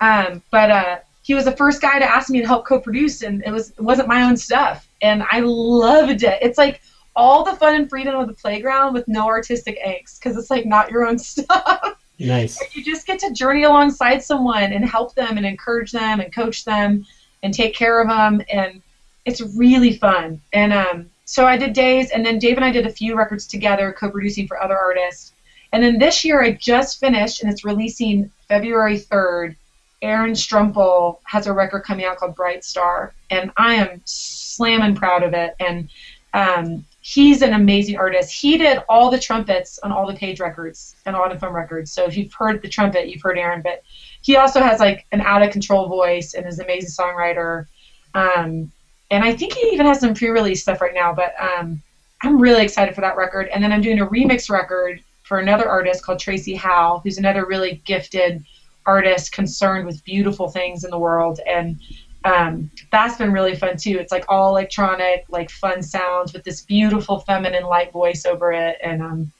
um, 0.00 0.40
but 0.52 0.70
uh, 0.70 0.98
he 1.22 1.34
was 1.34 1.46
the 1.46 1.56
first 1.56 1.82
guy 1.82 1.98
to 1.98 2.04
ask 2.04 2.30
me 2.30 2.40
to 2.40 2.46
help 2.46 2.64
co-produce, 2.64 3.22
and 3.22 3.42
it 3.44 3.50
was 3.50 3.70
it 3.70 3.80
wasn't 3.80 4.06
my 4.06 4.22
own 4.22 4.36
stuff, 4.36 4.88
and 5.02 5.24
I 5.32 5.40
loved 5.40 6.22
it. 6.22 6.38
It's 6.42 6.58
like 6.58 6.80
all 7.16 7.44
the 7.44 7.56
fun 7.56 7.74
and 7.74 7.90
freedom 7.90 8.14
of 8.14 8.28
the 8.28 8.34
playground 8.34 8.94
with 8.94 9.08
no 9.08 9.26
artistic 9.26 9.76
angst, 9.84 10.20
because 10.20 10.36
it's 10.36 10.48
like 10.48 10.64
not 10.64 10.92
your 10.92 11.04
own 11.04 11.18
stuff. 11.32 11.96
Nice. 12.20 12.60
you 12.76 12.84
just 12.84 13.04
get 13.06 13.18
to 13.20 13.32
journey 13.32 13.64
alongside 13.64 14.22
someone 14.22 14.72
and 14.72 14.84
help 14.84 15.14
them 15.14 15.38
and 15.38 15.46
encourage 15.46 15.90
them 15.90 16.20
and 16.20 16.32
coach 16.32 16.64
them 16.64 17.04
and 17.42 17.52
take 17.52 17.74
care 17.74 18.00
of 18.00 18.08
them 18.08 18.42
and 18.52 18.82
it's 19.24 19.40
really 19.56 19.96
fun 19.96 20.38
and 20.52 20.72
um, 20.74 21.10
so 21.30 21.46
i 21.46 21.56
did 21.56 21.72
days 21.72 22.10
and 22.10 22.24
then 22.24 22.38
dave 22.38 22.56
and 22.56 22.64
i 22.64 22.70
did 22.70 22.86
a 22.86 22.92
few 22.92 23.16
records 23.16 23.46
together 23.46 23.94
co-producing 23.98 24.46
for 24.46 24.62
other 24.62 24.78
artists 24.78 25.32
and 25.72 25.82
then 25.82 25.98
this 25.98 26.24
year 26.24 26.42
i 26.42 26.52
just 26.52 27.00
finished 27.00 27.42
and 27.42 27.50
it's 27.50 27.64
releasing 27.64 28.30
february 28.48 28.98
3rd 28.98 29.54
aaron 30.02 30.32
strumpel 30.32 31.18
has 31.24 31.46
a 31.46 31.52
record 31.52 31.80
coming 31.80 32.04
out 32.04 32.16
called 32.16 32.34
bright 32.34 32.64
star 32.64 33.12
and 33.30 33.50
i 33.56 33.74
am 33.74 34.00
slamming 34.04 34.94
proud 34.94 35.22
of 35.22 35.34
it 35.34 35.54
and 35.60 35.88
um, 36.32 36.84
he's 37.00 37.42
an 37.42 37.54
amazing 37.54 37.96
artist. 37.96 38.32
He 38.32 38.56
did 38.58 38.78
all 38.88 39.10
the 39.10 39.18
trumpets 39.18 39.78
on 39.80 39.92
all 39.92 40.06
the 40.06 40.14
Page 40.14 40.40
records 40.40 40.94
and 41.06 41.16
Autumn 41.16 41.38
Film 41.38 41.54
records. 41.54 41.92
So 41.92 42.04
if 42.04 42.16
you've 42.16 42.32
heard 42.32 42.62
the 42.62 42.68
trumpet, 42.68 43.08
you've 43.08 43.22
heard 43.22 43.38
Aaron. 43.38 43.62
But 43.62 43.82
he 44.22 44.36
also 44.36 44.60
has 44.60 44.80
like 44.80 45.06
an 45.12 45.20
out 45.20 45.42
of 45.42 45.50
control 45.50 45.88
voice 45.88 46.34
and 46.34 46.46
is 46.46 46.58
an 46.58 46.66
amazing 46.66 46.90
songwriter. 46.90 47.66
Um, 48.14 48.70
and 49.10 49.24
I 49.24 49.34
think 49.34 49.54
he 49.54 49.68
even 49.72 49.86
has 49.86 50.00
some 50.00 50.14
pre-release 50.14 50.62
stuff 50.62 50.80
right 50.80 50.94
now. 50.94 51.12
But 51.12 51.34
um, 51.40 51.82
I'm 52.22 52.40
really 52.40 52.62
excited 52.62 52.94
for 52.94 53.00
that 53.00 53.16
record. 53.16 53.48
And 53.48 53.62
then 53.62 53.72
I'm 53.72 53.80
doing 53.80 54.00
a 54.00 54.06
remix 54.06 54.50
record 54.50 55.02
for 55.22 55.38
another 55.38 55.68
artist 55.68 56.04
called 56.04 56.18
Tracy 56.18 56.54
Howe, 56.54 57.00
who's 57.02 57.18
another 57.18 57.46
really 57.46 57.82
gifted 57.84 58.44
artist 58.86 59.32
concerned 59.32 59.86
with 59.86 60.04
beautiful 60.04 60.48
things 60.48 60.84
in 60.84 60.90
the 60.90 60.98
world. 60.98 61.40
And 61.46 61.80
um, 62.24 62.70
that's 62.92 63.16
been 63.16 63.32
really 63.32 63.56
fun 63.56 63.76
too. 63.76 63.98
It's 63.98 64.12
like 64.12 64.24
all 64.28 64.50
electronic, 64.50 65.24
like 65.28 65.50
fun 65.50 65.82
sounds 65.82 66.32
with 66.32 66.44
this 66.44 66.62
beautiful 66.62 67.20
feminine 67.20 67.64
light 67.64 67.92
voice 67.92 68.26
over 68.26 68.52
it. 68.52 68.78
And 68.82 69.02
um, 69.02 69.32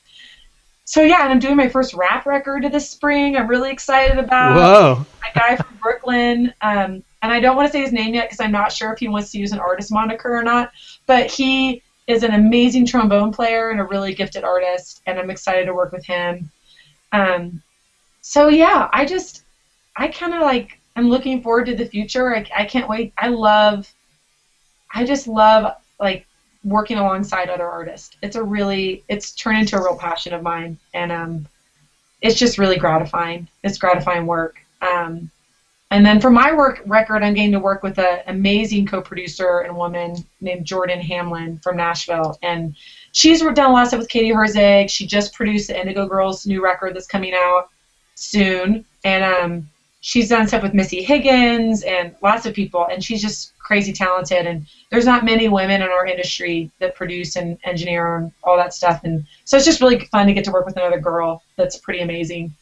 so 0.85 1.03
yeah, 1.03 1.23
and 1.23 1.33
I'm 1.33 1.39
doing 1.39 1.57
my 1.57 1.69
first 1.69 1.95
rap 1.95 2.27
record 2.27 2.65
this 2.73 2.89
spring. 2.89 3.37
I'm 3.37 3.49
really 3.49 3.71
excited 3.71 4.19
about 4.19 4.57
Whoa. 4.57 5.07
a 5.23 5.39
guy 5.39 5.57
from 5.57 5.77
Brooklyn. 5.83 6.55
Um, 6.63 7.03
and 7.23 7.33
I 7.33 7.41
don't 7.41 7.57
want 7.57 7.67
to 7.67 7.73
say 7.73 7.83
his 7.83 7.93
name 7.93 8.15
yet 8.15 8.29
because 8.29 8.41
I'm 8.41 8.53
not 8.53 8.73
sure 8.73 8.93
if 8.93 8.99
he 8.99 9.09
wants 9.09 9.31
to 9.33 9.39
use 9.39 9.53
an 9.53 9.59
artist 9.59 9.93
moniker 9.93 10.37
or 10.37 10.43
not. 10.43 10.71
But 11.07 11.31
he 11.31 11.83
is 12.07 12.23
an 12.23 12.33
amazing 12.33 12.87
trombone 12.87 13.33
player 13.33 13.71
and 13.71 13.81
a 13.81 13.85
really 13.85 14.15
gifted 14.15 14.45
artist, 14.45 15.03
and 15.07 15.19
I'm 15.19 15.31
excited 15.31 15.67
to 15.67 15.75
work 15.75 15.93
with 15.93 16.05
him. 16.05 16.51
Um, 17.13 17.63
so 18.21 18.49
yeah, 18.49 18.89
I 18.93 19.05
just, 19.05 19.43
I 19.97 20.09
kind 20.09 20.35
of 20.35 20.43
like, 20.43 20.79
I'm 20.97 21.09
looking 21.09 21.43
forward 21.43 21.67
to 21.67 21.75
the 21.75 21.87
future. 21.87 22.35
I, 22.35 22.45
I 22.57 22.65
can't 22.65 22.89
wait. 22.89 23.13
I 23.17 23.29
love, 23.29 23.93
I 24.93 25.05
just 25.05 25.27
love 25.27 25.75
like 25.99 26.27
working 26.65 26.99
alongside 26.99 27.49
other 27.49 27.69
artists. 27.69 28.17
It's 28.23 28.37
a 28.37 28.43
really, 28.43 29.05
it's 29.09 29.33
turned 29.33 29.59
into 29.59 29.77
a 29.77 29.83
real 29.83 29.97
passion 29.97 30.33
of 30.33 30.43
mine, 30.43 30.79
and 30.95 31.13
um, 31.13 31.47
it's 32.21 32.39
just 32.39 32.59
really 32.59 32.77
gratifying. 32.77 33.47
It's 33.63 33.79
gratifying 33.79 34.27
work. 34.27 34.61
Um, 34.83 35.31
and 35.91 36.07
then 36.07 36.21
for 36.21 36.31
my 36.31 36.53
work 36.53 36.83
record, 36.87 37.25
I'm 37.25 37.35
getting 37.35 37.53
to 37.53 37.59
work 37.59 37.83
with 37.83 37.99
an 37.99 38.21
amazing 38.29 38.87
co-producer 38.87 39.61
and 39.61 39.77
woman 39.77 40.25
named 40.41 40.65
Jordan 40.65 41.01
Hamlin 41.01 41.59
from 41.59 41.77
Nashville, 41.77 42.39
and 42.43 42.77
she's 43.11 43.41
done 43.41 43.59
a 43.59 43.73
lot 43.73 43.83
of 43.83 43.89
stuff 43.89 43.99
with 43.99 44.09
Katie 44.09 44.31
Herzig. 44.31 44.89
She 44.89 45.05
just 45.05 45.35
produced 45.35 45.67
the 45.69 45.79
Indigo 45.79 46.07
Girls 46.07 46.47
new 46.47 46.63
record 46.63 46.95
that's 46.95 47.09
coming 47.09 47.35
out 47.35 47.71
soon, 48.15 48.85
and 49.03 49.25
um, 49.25 49.69
she's 50.01 50.29
done 50.29 50.47
stuff 50.47 50.63
with 50.63 50.75
Missy 50.75 51.03
Higgins 51.03 51.83
and 51.83 52.15
lots 52.23 52.47
of 52.47 52.55
people, 52.55 52.87
and 52.91 53.03
she's 53.03 53.21
just 53.21 53.59
crazy 53.59 53.93
talented. 53.93 54.47
And 54.47 54.67
there's 54.91 55.07
not 55.07 55.25
many 55.25 55.49
women 55.49 55.83
in 55.83 55.89
our 55.89 56.07
industry 56.07 56.71
that 56.79 56.95
produce 56.95 57.35
and 57.35 57.59
engineer 57.65 58.17
and 58.17 58.33
all 58.45 58.57
that 58.57 58.75
stuff, 58.75 59.03
and 59.03 59.27
so 59.45 59.57
it's 59.57 59.67
just 59.67 59.81
really 59.81 59.99
fun 60.07 60.29
to 60.29 60.35
get 60.35 60.45
to 60.45 60.53
work 60.53 60.67
with 60.67 60.77
another 60.77 61.01
girl 61.01 61.43
that's 61.57 61.79
pretty 61.79 62.01
amazing. 62.01 62.55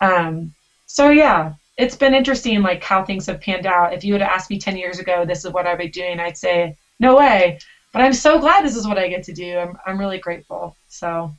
Um, 0.00 0.54
so 0.86 1.10
yeah, 1.10 1.52
it's 1.80 1.96
been 1.96 2.14
interesting, 2.14 2.62
like 2.62 2.82
how 2.82 3.04
things 3.04 3.26
have 3.26 3.40
panned 3.40 3.66
out. 3.66 3.92
If 3.92 4.04
you 4.04 4.12
would 4.12 4.20
have 4.20 4.30
asked 4.30 4.50
me 4.50 4.58
10 4.58 4.76
years 4.76 4.98
ago, 4.98 5.24
this 5.24 5.44
is 5.44 5.52
what 5.52 5.66
I'd 5.66 5.78
be 5.78 5.88
doing, 5.88 6.20
I'd 6.20 6.36
say 6.36 6.76
no 6.98 7.16
way. 7.16 7.58
But 7.92 8.02
I'm 8.02 8.12
so 8.12 8.38
glad 8.38 8.64
this 8.64 8.76
is 8.76 8.86
what 8.86 8.98
I 8.98 9.08
get 9.08 9.24
to 9.24 9.32
do. 9.32 9.58
I'm 9.58 9.78
I'm 9.84 9.98
really 9.98 10.18
grateful. 10.18 10.76
So, 10.88 11.34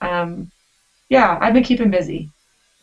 um, 0.00 0.50
yeah, 1.08 1.38
I've 1.40 1.54
been 1.54 1.62
keeping 1.62 1.90
busy. 1.90 2.28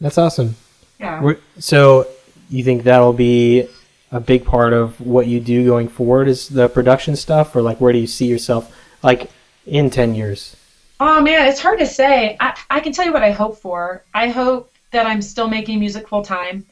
That's 0.01 0.17
awesome. 0.17 0.55
Yeah. 0.99 1.21
We're, 1.21 1.37
so 1.59 2.07
you 2.49 2.63
think 2.63 2.83
that'll 2.83 3.13
be 3.13 3.67
a 4.11 4.19
big 4.19 4.45
part 4.45 4.73
of 4.73 4.99
what 4.99 5.27
you 5.27 5.39
do 5.39 5.65
going 5.65 5.87
forward? 5.87 6.27
Is 6.27 6.49
the 6.49 6.67
production 6.67 7.15
stuff, 7.15 7.55
or 7.55 7.61
like 7.61 7.79
where 7.79 7.93
do 7.93 7.99
you 7.99 8.07
see 8.07 8.25
yourself 8.25 8.73
like 9.03 9.29
in 9.67 9.89
ten 9.89 10.15
years? 10.15 10.55
Oh 10.99 11.21
man, 11.21 11.47
it's 11.47 11.61
hard 11.61 11.79
to 11.79 11.85
say. 11.85 12.37
I, 12.39 12.57
I 12.69 12.79
can 12.79 12.93
tell 12.93 13.05
you 13.05 13.13
what 13.13 13.23
I 13.23 13.31
hope 13.31 13.57
for. 13.57 14.03
I 14.13 14.29
hope 14.29 14.71
that 14.91 15.05
I'm 15.05 15.21
still 15.21 15.47
making 15.47 15.79
music 15.79 16.07
full 16.07 16.23
time. 16.23 16.65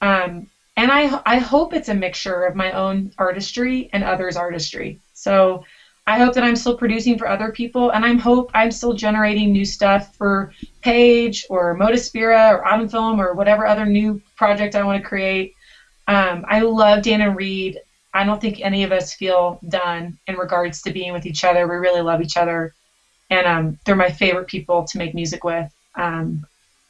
Um, 0.00 0.46
and 0.76 0.90
I, 0.90 1.20
I 1.26 1.38
hope 1.38 1.74
it's 1.74 1.88
a 1.88 1.94
mixture 1.94 2.44
of 2.44 2.54
my 2.56 2.72
own 2.72 3.12
artistry 3.18 3.90
and 3.92 4.02
others' 4.02 4.36
artistry. 4.36 5.00
So 5.12 5.64
I 6.06 6.18
hope 6.18 6.34
that 6.34 6.44
I'm 6.44 6.56
still 6.56 6.76
producing 6.76 7.18
for 7.18 7.28
other 7.28 7.52
people, 7.52 7.90
and 7.90 8.04
I'm 8.04 8.18
hope 8.18 8.50
I'm 8.54 8.70
still 8.70 8.94
generating 8.94 9.52
new 9.52 9.64
stuff 9.64 10.14
for 10.16 10.52
Page 10.80 11.44
or 11.50 11.76
Motospira 11.76 12.50
or 12.50 12.66
Autumn 12.66 12.88
Film 12.88 13.20
or 13.20 13.34
whatever 13.34 13.66
other 13.66 13.86
new 13.86 14.20
project 14.36 14.74
I 14.74 14.82
want 14.82 15.00
to 15.00 15.08
create. 15.08 15.52
Um, 16.08 16.44
I 16.48 16.60
love 16.60 17.02
Dan 17.02 17.20
and 17.20 17.36
Reed. 17.36 17.78
I 18.12 18.24
don't 18.24 18.40
think 18.40 18.60
any 18.60 18.82
of 18.82 18.90
us 18.90 19.14
feel 19.14 19.60
done 19.68 20.16
in 20.26 20.36
regards 20.36 20.82
to 20.82 20.92
being 20.92 21.12
with 21.12 21.26
each 21.26 21.44
other. 21.44 21.68
We 21.68 21.76
really 21.76 22.00
love 22.00 22.22
each 22.22 22.36
other, 22.36 22.72
and 23.28 23.46
um, 23.46 23.78
they're 23.84 23.94
my 23.94 24.10
favorite 24.10 24.48
people 24.48 24.84
to 24.84 24.98
make 24.98 25.14
music 25.14 25.44
with. 25.44 25.70
Um, 25.94 26.44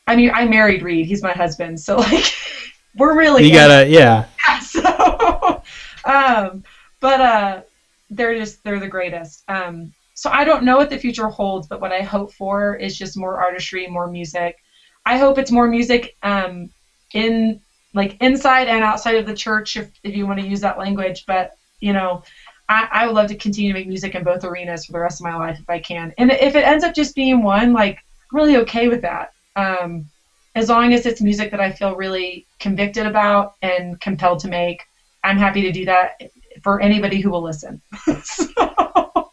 I 0.06 0.16
mean, 0.16 0.30
I 0.32 0.46
married 0.46 0.82
Reed. 0.82 1.06
He's 1.06 1.22
my 1.22 1.32
husband, 1.32 1.78
so 1.80 1.96
like, 1.96 2.24
we're 2.96 3.16
really 3.16 3.44
You 3.44 3.52
gotta, 3.52 3.88
yeah. 3.88 4.26
so, 4.60 5.62
um, 6.04 6.64
but 7.00 7.20
uh, 7.20 7.62
they're 8.10 8.36
just 8.36 8.62
they're 8.64 8.80
the 8.80 8.88
greatest. 8.88 9.44
Um, 9.48 9.92
so 10.14 10.30
I 10.30 10.44
don't 10.44 10.64
know 10.64 10.76
what 10.76 10.90
the 10.90 10.98
future 10.98 11.28
holds, 11.28 11.66
but 11.66 11.80
what 11.80 11.92
I 11.92 12.02
hope 12.02 12.32
for 12.34 12.74
is 12.74 12.98
just 12.98 13.16
more 13.16 13.40
artistry, 13.40 13.86
more 13.86 14.06
music. 14.06 14.58
I 15.06 15.16
hope 15.16 15.38
it's 15.38 15.50
more 15.50 15.66
music 15.66 16.16
um, 16.22 16.70
in 17.14 17.60
like 17.94 18.16
inside 18.20 18.68
and 18.68 18.84
outside 18.84 19.16
of 19.16 19.26
the 19.26 19.34
church, 19.34 19.76
if 19.76 19.90
if 20.02 20.14
you 20.14 20.26
want 20.26 20.40
to 20.40 20.46
use 20.46 20.60
that 20.60 20.78
language. 20.78 21.24
But 21.26 21.56
you 21.80 21.92
know, 21.92 22.22
I, 22.68 22.88
I 22.92 23.06
would 23.06 23.14
love 23.14 23.28
to 23.28 23.34
continue 23.34 23.72
to 23.72 23.78
make 23.78 23.88
music 23.88 24.14
in 24.14 24.22
both 24.22 24.44
arenas 24.44 24.86
for 24.86 24.92
the 24.92 25.00
rest 25.00 25.20
of 25.20 25.24
my 25.24 25.34
life 25.34 25.58
if 25.58 25.68
I 25.68 25.80
can. 25.80 26.12
And 26.18 26.30
if 26.30 26.54
it 26.54 26.64
ends 26.64 26.84
up 26.84 26.94
just 26.94 27.14
being 27.14 27.42
one, 27.42 27.72
like 27.72 27.96
I'm 28.30 28.38
really 28.38 28.58
okay 28.58 28.88
with 28.88 29.02
that. 29.02 29.32
Um, 29.56 30.06
as 30.54 30.68
long 30.68 30.92
as 30.92 31.06
it's 31.06 31.20
music 31.20 31.50
that 31.52 31.60
I 31.60 31.70
feel 31.70 31.94
really 31.94 32.46
convicted 32.58 33.06
about 33.06 33.54
and 33.62 34.00
compelled 34.00 34.40
to 34.40 34.48
make, 34.48 34.82
I'm 35.24 35.38
happy 35.38 35.62
to 35.62 35.72
do 35.72 35.84
that 35.86 36.20
for 36.62 36.80
anybody 36.80 37.20
who 37.20 37.30
will 37.30 37.42
listen. 37.42 37.80
So, 38.24 39.30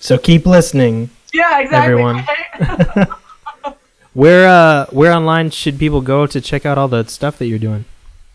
So 0.00 0.16
keep 0.18 0.46
listening. 0.46 1.10
yeah, 1.34 1.60
exactly. 1.60 1.92
Everyone. 1.92 2.24
right? 2.96 3.08
Where 4.14 4.48
uh 4.48 4.86
where 4.86 5.12
online 5.12 5.50
should 5.50 5.78
people 5.78 6.00
go 6.00 6.26
to 6.26 6.40
check 6.40 6.64
out 6.66 6.76
all 6.78 6.88
the 6.88 7.04
stuff 7.04 7.38
that 7.38 7.46
you're 7.46 7.58
doing? 7.58 7.84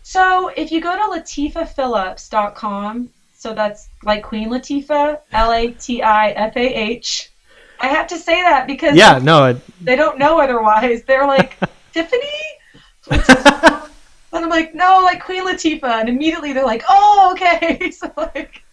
so 0.02 0.48
if 0.56 0.70
you 0.72 0.80
go 0.80 0.92
to 0.96 1.20
latifahphillips.com, 1.20 3.10
so 3.36 3.54
that's 3.54 3.88
like 4.04 4.22
Queen 4.22 4.48
Latifah, 4.50 5.18
L 5.32 5.52
A 5.52 5.70
T 5.72 6.02
I 6.02 6.30
F 6.30 6.56
A 6.56 6.74
H. 6.74 7.30
I 7.80 7.88
have 7.88 8.06
to 8.08 8.18
say 8.18 8.40
that 8.42 8.66
because 8.66 8.96
Yeah, 8.96 9.18
no, 9.22 9.46
it, 9.46 9.56
they 9.84 9.96
don't 9.96 10.18
know 10.18 10.40
otherwise. 10.40 11.02
They're 11.02 11.26
like 11.26 11.58
Tiffany, 11.94 12.26
and 13.10 14.44
I'm 14.44 14.50
like, 14.50 14.74
no, 14.74 15.00
like 15.04 15.22
Queen 15.22 15.46
Latifah, 15.46 16.00
and 16.00 16.08
immediately 16.08 16.52
they're 16.52 16.66
like, 16.66 16.82
oh, 16.88 17.30
okay. 17.32 17.90
So 17.92 18.12
like, 18.16 18.64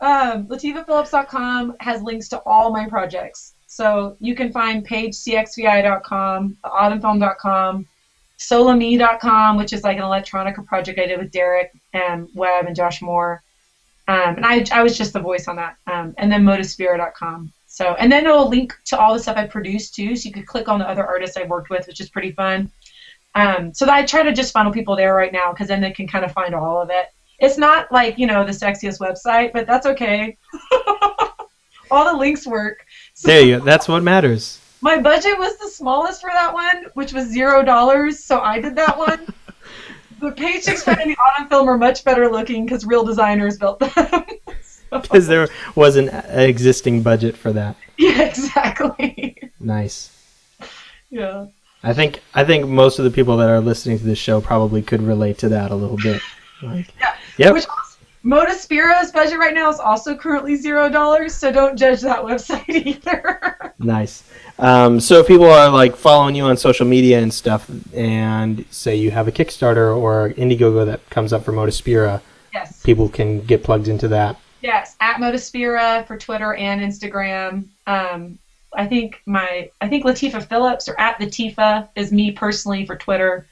um, 0.00 0.48
LatifahPhillips.com 0.48 1.76
has 1.78 2.02
links 2.02 2.28
to 2.30 2.38
all 2.40 2.72
my 2.72 2.88
projects. 2.88 3.54
So 3.68 4.16
you 4.18 4.34
can 4.34 4.50
find 4.50 4.84
pagecxvi.com, 4.84 6.56
autumnfilm.com, 6.64 7.86
solome.com, 8.38 9.56
which 9.56 9.72
is 9.72 9.84
like 9.84 9.96
an 9.98 10.02
electronica 10.02 10.66
project 10.66 10.98
I 10.98 11.06
did 11.06 11.20
with 11.20 11.30
Derek 11.30 11.70
and 11.92 12.28
Webb 12.34 12.66
and 12.66 12.74
Josh 12.74 13.00
Moore. 13.00 13.44
Um, 14.08 14.36
and 14.36 14.44
I, 14.44 14.64
I 14.72 14.82
was 14.82 14.98
just 14.98 15.12
the 15.12 15.20
voice 15.20 15.46
on 15.46 15.54
that. 15.56 15.76
Um, 15.86 16.14
and 16.18 16.32
then 16.32 16.42
motospira.com. 16.42 17.52
So, 17.80 17.94
and 17.94 18.12
then 18.12 18.26
it'll 18.26 18.46
link 18.46 18.76
to 18.88 18.98
all 18.98 19.14
the 19.14 19.20
stuff 19.20 19.38
I 19.38 19.46
produced 19.46 19.94
too. 19.94 20.14
So 20.14 20.26
you 20.28 20.34
could 20.34 20.46
click 20.46 20.68
on 20.68 20.78
the 20.78 20.86
other 20.86 21.06
artists 21.06 21.38
I've 21.38 21.48
worked 21.48 21.70
with, 21.70 21.86
which 21.86 21.98
is 21.98 22.10
pretty 22.10 22.32
fun. 22.32 22.70
Um, 23.34 23.72
so 23.72 23.88
I 23.90 24.04
try 24.04 24.22
to 24.22 24.34
just 24.34 24.52
funnel 24.52 24.70
people 24.70 24.96
there 24.96 25.14
right 25.14 25.32
now 25.32 25.50
because 25.50 25.68
then 25.68 25.80
they 25.80 25.90
can 25.90 26.06
kind 26.06 26.22
of 26.22 26.32
find 26.32 26.54
all 26.54 26.82
of 26.82 26.90
it. 26.90 27.06
It's 27.38 27.56
not 27.56 27.90
like, 27.90 28.18
you 28.18 28.26
know, 28.26 28.44
the 28.44 28.52
sexiest 28.52 29.00
website, 29.00 29.54
but 29.54 29.66
that's 29.66 29.86
okay. 29.86 30.36
all 31.90 32.12
the 32.12 32.18
links 32.18 32.46
work. 32.46 32.84
So 33.14 33.28
there 33.28 33.40
you 33.40 33.58
go. 33.60 33.64
That's 33.64 33.88
what 33.88 34.02
matters. 34.02 34.60
my 34.82 35.00
budget 35.00 35.38
was 35.38 35.56
the 35.56 35.68
smallest 35.68 36.20
for 36.20 36.28
that 36.34 36.52
one, 36.52 36.84
which 36.92 37.14
was 37.14 37.28
zero 37.28 37.62
dollars, 37.62 38.22
so 38.22 38.40
I 38.40 38.60
did 38.60 38.76
that 38.76 38.98
one. 38.98 39.26
the 40.20 40.32
page 40.32 40.64
six 40.64 40.86
and 40.86 40.98
the 40.98 41.16
autumn 41.16 41.48
film 41.48 41.66
are 41.66 41.78
much 41.78 42.04
better 42.04 42.30
looking 42.30 42.66
because 42.66 42.84
real 42.84 43.04
designers 43.04 43.56
built 43.56 43.78
them. 43.78 43.90
Because 45.02 45.26
there 45.26 45.48
was 45.74 45.96
an 45.96 46.08
existing 46.08 47.02
budget 47.02 47.36
for 47.36 47.52
that. 47.52 47.76
yeah, 47.96 48.22
exactly. 48.22 49.36
Nice. 49.60 50.10
yeah. 51.10 51.46
I 51.82 51.94
think 51.94 52.20
I 52.34 52.44
think 52.44 52.68
most 52.68 52.98
of 52.98 53.04
the 53.04 53.10
people 53.10 53.36
that 53.38 53.48
are 53.48 53.60
listening 53.60 53.98
to 53.98 54.04
this 54.04 54.18
show 54.18 54.40
probably 54.40 54.82
could 54.82 55.00
relate 55.02 55.38
to 55.38 55.48
that 55.50 55.70
a 55.70 55.74
little 55.74 55.96
bit. 55.96 56.20
Like, 56.62 56.92
Yeah. 57.00 57.14
Yep. 57.38 57.54
Which 57.54 57.66
Motospira's 58.24 59.10
budget 59.12 59.38
right 59.38 59.54
now 59.54 59.70
is 59.70 59.78
also 59.80 60.14
currently 60.14 60.54
zero 60.56 60.90
dollars, 60.90 61.34
so 61.34 61.50
don't 61.50 61.76
judge 61.78 62.02
that 62.02 62.18
website 62.18 62.68
either. 62.86 63.72
Nice. 63.78 64.24
Um, 64.58 65.00
so 65.00 65.20
if 65.20 65.26
people 65.26 65.46
are 65.46 65.70
like 65.70 65.96
following 65.96 66.34
you 66.34 66.44
on 66.44 66.58
social 66.58 66.86
media 66.86 67.18
and 67.20 67.32
stuff, 67.32 67.70
and 67.94 68.66
say 68.70 68.94
you 68.96 69.10
have 69.10 69.26
a 69.26 69.32
Kickstarter 69.32 69.96
or 69.96 70.30
Indiegogo 70.36 70.84
that 70.84 71.08
comes 71.08 71.32
up 71.32 71.44
for 71.46 71.52
Motospira, 71.52 72.20
yes. 72.52 72.82
people 72.82 73.08
can 73.08 73.40
get 73.40 73.64
plugged 73.64 73.88
into 73.88 74.08
that. 74.08 74.36
Yes, 74.62 74.96
at 75.00 75.16
Motospira 75.16 76.06
for 76.06 76.16
Twitter 76.18 76.54
and 76.54 76.80
Instagram. 76.80 77.64
Um, 77.86 78.38
I 78.74 78.86
think 78.86 79.20
my 79.26 79.70
I 79.80 79.88
think 79.88 80.04
Latifah 80.04 80.46
Phillips 80.46 80.88
or 80.88 80.98
at 81.00 81.18
Latifa 81.18 81.88
is 81.96 82.12
me 82.12 82.30
personally 82.32 82.86
for 82.86 82.96
Twitter, 82.96 83.46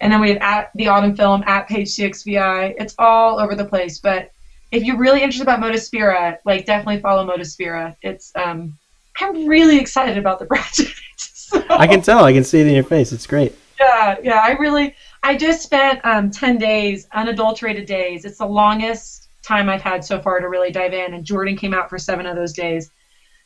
and 0.00 0.12
then 0.12 0.20
we 0.20 0.28
have 0.30 0.38
at 0.42 0.70
the 0.74 0.88
Autumn 0.88 1.16
Film 1.16 1.42
at 1.46 1.66
Page 1.68 1.88
CXVI. 1.88 2.74
It's 2.78 2.94
all 2.98 3.40
over 3.40 3.54
the 3.54 3.64
place, 3.64 3.98
but 3.98 4.30
if 4.70 4.84
you're 4.84 4.98
really 4.98 5.22
interested 5.22 5.42
about 5.42 5.60
Motospira, 5.60 6.38
like 6.44 6.66
definitely 6.66 7.00
follow 7.00 7.26
Motospira. 7.26 7.96
It's 8.02 8.32
um, 8.36 8.76
I'm 9.20 9.46
really 9.46 9.78
excited 9.78 10.16
about 10.18 10.38
the 10.38 10.46
project. 10.52 10.94
So- 11.16 11.64
I 11.68 11.86
can 11.88 12.00
tell. 12.02 12.24
I 12.24 12.32
can 12.32 12.44
see 12.44 12.60
it 12.60 12.66
in 12.68 12.74
your 12.74 12.84
face. 12.84 13.10
It's 13.12 13.26
great. 13.26 13.52
yeah, 13.80 14.16
yeah. 14.22 14.40
I 14.44 14.52
really, 14.52 14.94
I 15.24 15.36
just 15.36 15.62
spent 15.62 16.00
um, 16.04 16.30
10 16.30 16.58
days, 16.58 17.08
unadulterated 17.12 17.86
days. 17.86 18.24
It's 18.24 18.38
the 18.38 18.46
longest 18.46 19.19
time 19.50 19.68
I've 19.68 19.82
had 19.82 20.04
so 20.04 20.20
far 20.20 20.38
to 20.40 20.48
really 20.48 20.70
dive 20.70 20.92
in, 20.94 21.14
and 21.14 21.24
Jordan 21.24 21.56
came 21.56 21.74
out 21.74 21.90
for 21.90 21.98
seven 21.98 22.24
of 22.26 22.36
those 22.36 22.52
days. 22.52 22.90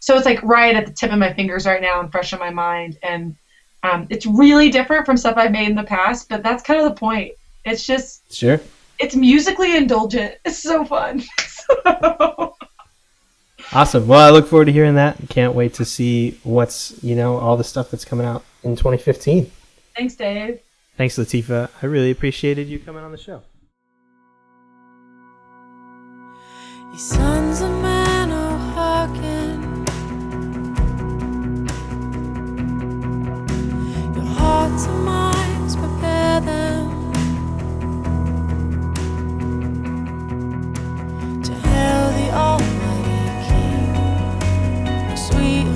So 0.00 0.16
it's 0.16 0.26
like 0.26 0.42
right 0.42 0.76
at 0.76 0.84
the 0.86 0.92
tip 0.92 1.10
of 1.12 1.18
my 1.18 1.32
fingers 1.32 1.64
right 1.66 1.80
now 1.80 2.00
and 2.00 2.12
fresh 2.12 2.32
in 2.34 2.38
my 2.38 2.50
mind. 2.50 2.98
And 3.02 3.36
um, 3.82 4.06
it's 4.10 4.26
really 4.26 4.68
different 4.70 5.06
from 5.06 5.16
stuff 5.16 5.36
I've 5.38 5.50
made 5.52 5.68
in 5.68 5.74
the 5.76 5.82
past, 5.84 6.28
but 6.28 6.42
that's 6.42 6.62
kind 6.62 6.78
of 6.80 6.86
the 6.90 6.94
point. 6.98 7.32
It's 7.64 7.86
just, 7.86 8.30
Sure. 8.30 8.60
it's 8.98 9.16
musically 9.16 9.74
indulgent. 9.76 10.34
It's 10.44 10.58
so 10.58 10.84
fun. 10.84 11.22
So, 11.48 12.54
Awesome. 13.72 14.06
Well, 14.06 14.20
I 14.20 14.30
look 14.30 14.46
forward 14.46 14.66
to 14.66 14.72
hearing 14.72 14.96
that. 14.96 15.16
Can't 15.30 15.54
wait 15.54 15.72
to 15.74 15.84
see 15.86 16.38
what's 16.44 17.02
you 17.02 17.16
know 17.16 17.38
all 17.38 17.56
the 17.56 17.64
stuff 17.64 17.90
that's 17.90 18.04
coming 18.04 18.26
out 18.26 18.44
in 18.62 18.76
2015. 18.76 19.50
thanks, 19.96 20.14
Dave. 20.14 20.60
Thanks, 20.96 21.16
Latifah. 21.18 21.70
I 21.82 21.86
really 21.86 22.10
appreciated 22.10 22.68
you 22.68 22.78
coming 22.78 23.02
on 23.02 23.10
the 23.10 23.18
show. 23.18 23.42
Ye 26.94 27.00
sons 27.00 27.60
of 27.60 27.72
men, 27.82 28.30
oh 28.30 28.56
hearken. 28.72 29.84
Your 34.14 34.28
hearts 34.38 34.86
and 34.86 35.04
minds 35.04 35.74
prepare 35.74 36.40
them 36.40 37.12
to 41.42 41.52
hail 41.66 42.04
the 42.18 42.28
Almighty 42.46 43.26
King. 43.48 43.90
A 45.10 45.16
sweet 45.16 45.66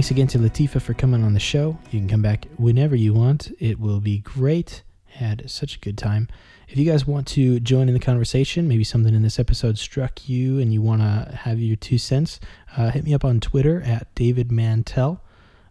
Thanks 0.00 0.10
again 0.12 0.28
to 0.28 0.38
Latifah 0.38 0.80
for 0.80 0.94
coming 0.94 1.22
on 1.22 1.34
the 1.34 1.38
show. 1.38 1.76
You 1.90 2.00
can 2.00 2.08
come 2.08 2.22
back 2.22 2.46
whenever 2.56 2.96
you 2.96 3.12
want. 3.12 3.52
It 3.58 3.78
will 3.78 4.00
be 4.00 4.20
great. 4.20 4.82
Had 5.04 5.50
such 5.50 5.76
a 5.76 5.78
good 5.78 5.98
time. 5.98 6.26
If 6.68 6.78
you 6.78 6.90
guys 6.90 7.06
want 7.06 7.26
to 7.26 7.60
join 7.60 7.86
in 7.86 7.92
the 7.92 8.00
conversation, 8.00 8.66
maybe 8.66 8.82
something 8.82 9.14
in 9.14 9.20
this 9.20 9.38
episode 9.38 9.76
struck 9.76 10.26
you 10.26 10.58
and 10.58 10.72
you 10.72 10.80
want 10.80 11.02
to 11.02 11.36
have 11.36 11.60
your 11.60 11.76
two 11.76 11.98
cents, 11.98 12.40
uh, 12.78 12.90
hit 12.90 13.04
me 13.04 13.12
up 13.12 13.26
on 13.26 13.40
Twitter 13.40 13.82
at 13.82 14.06
David 14.14 14.50
Mantell. 14.50 15.22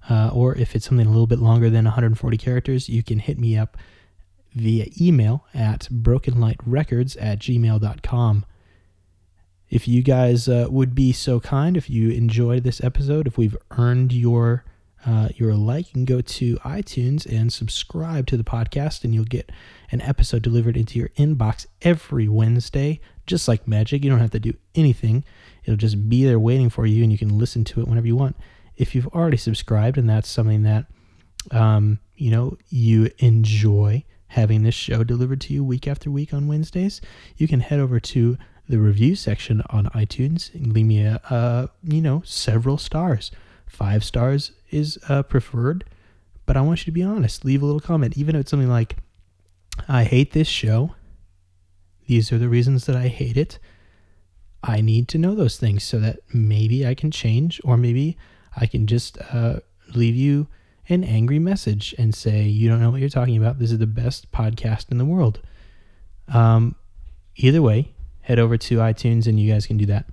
Uh, 0.08 0.30
or 0.32 0.54
if 0.54 0.76
it's 0.76 0.86
something 0.86 1.08
a 1.08 1.10
little 1.10 1.26
bit 1.26 1.40
longer 1.40 1.72
than 1.72 1.86
140 1.86 2.38
characters, 2.38 2.88
you 2.88 3.02
can 3.02 3.18
hit 3.18 3.40
me 3.40 3.58
up 3.58 3.78
via 4.54 4.86
email 5.02 5.44
at 5.56 5.88
brokenlightrecords 5.92 7.18
at 7.20 7.40
gmail.com. 7.40 8.46
If 9.70 9.88
you 9.88 10.02
guys 10.02 10.48
uh, 10.48 10.68
would 10.70 10.96
be 10.96 11.12
so 11.12 11.40
kind, 11.40 11.78
if 11.78 11.90
you 11.90 12.10
enjoyed 12.10 12.64
this 12.64 12.84
episode, 12.84 13.28
if 13.28 13.38
we've 13.38 13.58
earned 13.72 14.12
your 14.12 14.66
uh, 15.06 15.30
your 15.36 15.54
like, 15.54 15.88
you 15.88 15.94
can 15.94 16.06
go 16.06 16.20
to 16.20 16.58
iTunes 16.58 17.26
and 17.26 17.54
subscribe 17.54 18.28
to 18.28 18.36
the 18.36 18.44
podcast, 18.44 19.04
and 19.04 19.16
you'll 19.16 19.24
get 19.24 19.50
an 19.92 20.02
episode 20.02 20.42
delivered 20.42 20.76
into 20.76 21.00
your 21.00 21.08
inbox 21.10 21.66
every 21.82 22.28
Wednesday, 22.28 23.00
just 23.26 23.48
like 23.48 23.66
magic. 23.68 24.04
You 24.04 24.10
don't 24.10 24.20
have 24.20 24.32
to 24.32 24.40
do 24.40 24.54
anything; 24.76 25.24
it'll 25.64 25.78
just 25.78 26.10
be 26.10 26.26
there 26.26 26.40
waiting 26.40 26.70
for 26.70 26.86
you, 26.86 27.04
and 27.04 27.12
you 27.12 27.18
can 27.18 27.38
listen 27.38 27.64
to 27.66 27.82
it 27.82 27.88
whenever 27.88 28.08
you 28.08 28.16
want. 28.16 28.36
If 28.76 28.94
you've 28.94 29.08
already 29.08 29.38
subscribed, 29.38 29.98
and 29.98 30.10
that's 30.10 30.30
something 30.30 30.64
that 30.64 30.88
um, 31.52 32.00
you 32.16 32.32
know 32.32 32.58
you 32.70 33.10
enjoy 33.20 34.04
having 34.30 34.64
this 34.64 34.76
show 34.76 35.04
delivered 35.04 35.42
to 35.42 35.54
you 35.54 35.64
week 35.64 35.88
after 35.88 36.12
week 36.12 36.34
on 36.34 36.48
Wednesdays, 36.48 37.02
you 37.38 37.48
can 37.48 37.62
head 37.62 37.80
over 37.80 38.00
to 38.00 38.38
the 38.70 38.80
review 38.80 39.16
section 39.16 39.64
on 39.72 39.86
iTunes 39.88 40.54
and 40.54 40.72
leave 40.72 40.86
me 40.86 41.04
a, 41.04 41.70
you 41.84 42.02
know, 42.02 42.22
several 42.24 42.78
stars. 42.78 43.32
Five 43.66 44.04
stars 44.04 44.52
is 44.70 45.00
uh, 45.10 45.24
preferred, 45.24 45.86
but 46.46 46.56
I 46.56 46.62
want 46.62 46.82
you 46.82 46.86
to 46.86 46.92
be 46.92 47.04
honest. 47.04 47.44
Leave 47.44 47.64
a 47.64 47.66
little 47.66 47.80
comment, 47.80 48.16
even 48.16 48.36
if 48.36 48.42
it's 48.42 48.52
something 48.52 48.70
like, 48.70 48.98
"I 49.88 50.04
hate 50.04 50.34
this 50.34 50.48
show. 50.48 50.96
These 52.08 52.32
are 52.32 52.38
the 52.38 52.50
reasons 52.50 52.86
that 52.86 52.96
I 52.96 53.08
hate 53.08 53.38
it." 53.38 53.60
I 54.62 54.82
need 54.82 55.08
to 55.10 55.18
know 55.18 55.36
those 55.36 55.58
things 55.58 55.84
so 55.84 56.00
that 56.00 56.20
maybe 56.34 56.86
I 56.86 56.94
can 56.94 57.12
change, 57.12 57.62
or 57.64 57.78
maybe 57.78 58.18
I 58.58 58.66
can 58.66 58.88
just 58.88 59.18
uh, 59.32 59.62
leave 59.96 60.16
you 60.16 60.48
an 60.90 61.04
angry 61.04 61.40
message 61.40 61.96
and 61.98 62.14
say, 62.14 62.44
"You 62.44 62.70
don't 62.70 62.82
know 62.82 62.92
what 62.92 63.00
you're 63.00 63.10
talking 63.10 63.38
about. 63.38 63.58
This 63.58 63.72
is 63.72 63.80
the 63.80 63.88
best 63.88 64.32
podcast 64.32 64.92
in 64.92 65.00
the 65.00 65.06
world." 65.06 65.40
Um, 66.28 66.76
either 67.36 67.62
way, 67.62 67.94
head 68.30 68.38
over 68.38 68.58
to 68.58 68.78
iTunes 68.78 69.26
and 69.26 69.40
you 69.40 69.52
guys 69.52 69.66
can 69.66 69.76
do 69.76 69.88
that. 69.88 70.06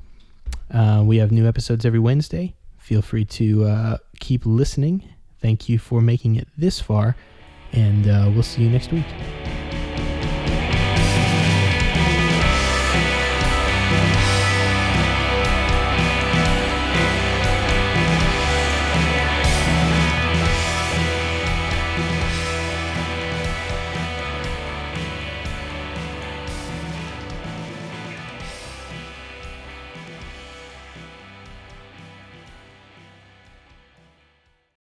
Uh, 0.73 1.03
we 1.05 1.19
have 1.19 1.31
new 1.31 1.47
episodes 1.47 1.85
every 1.85 1.99
Wednesday. 1.99 2.55
Feel 2.79 3.03
free 3.03 3.27
to 3.27 3.64
uh, 3.67 3.99
keep 4.21 4.47
listening. 4.47 5.07
Thank 5.43 5.69
you 5.69 5.79
for 5.79 6.01
making 6.01 6.37
it 6.37 6.49
this 6.57 6.81
far, 6.81 7.14
and 7.73 8.09
uh, 8.09 8.31
we'll 8.33 8.43
see 8.43 8.62
you 8.62 8.71
next 8.71 8.91
week. 8.91 9.05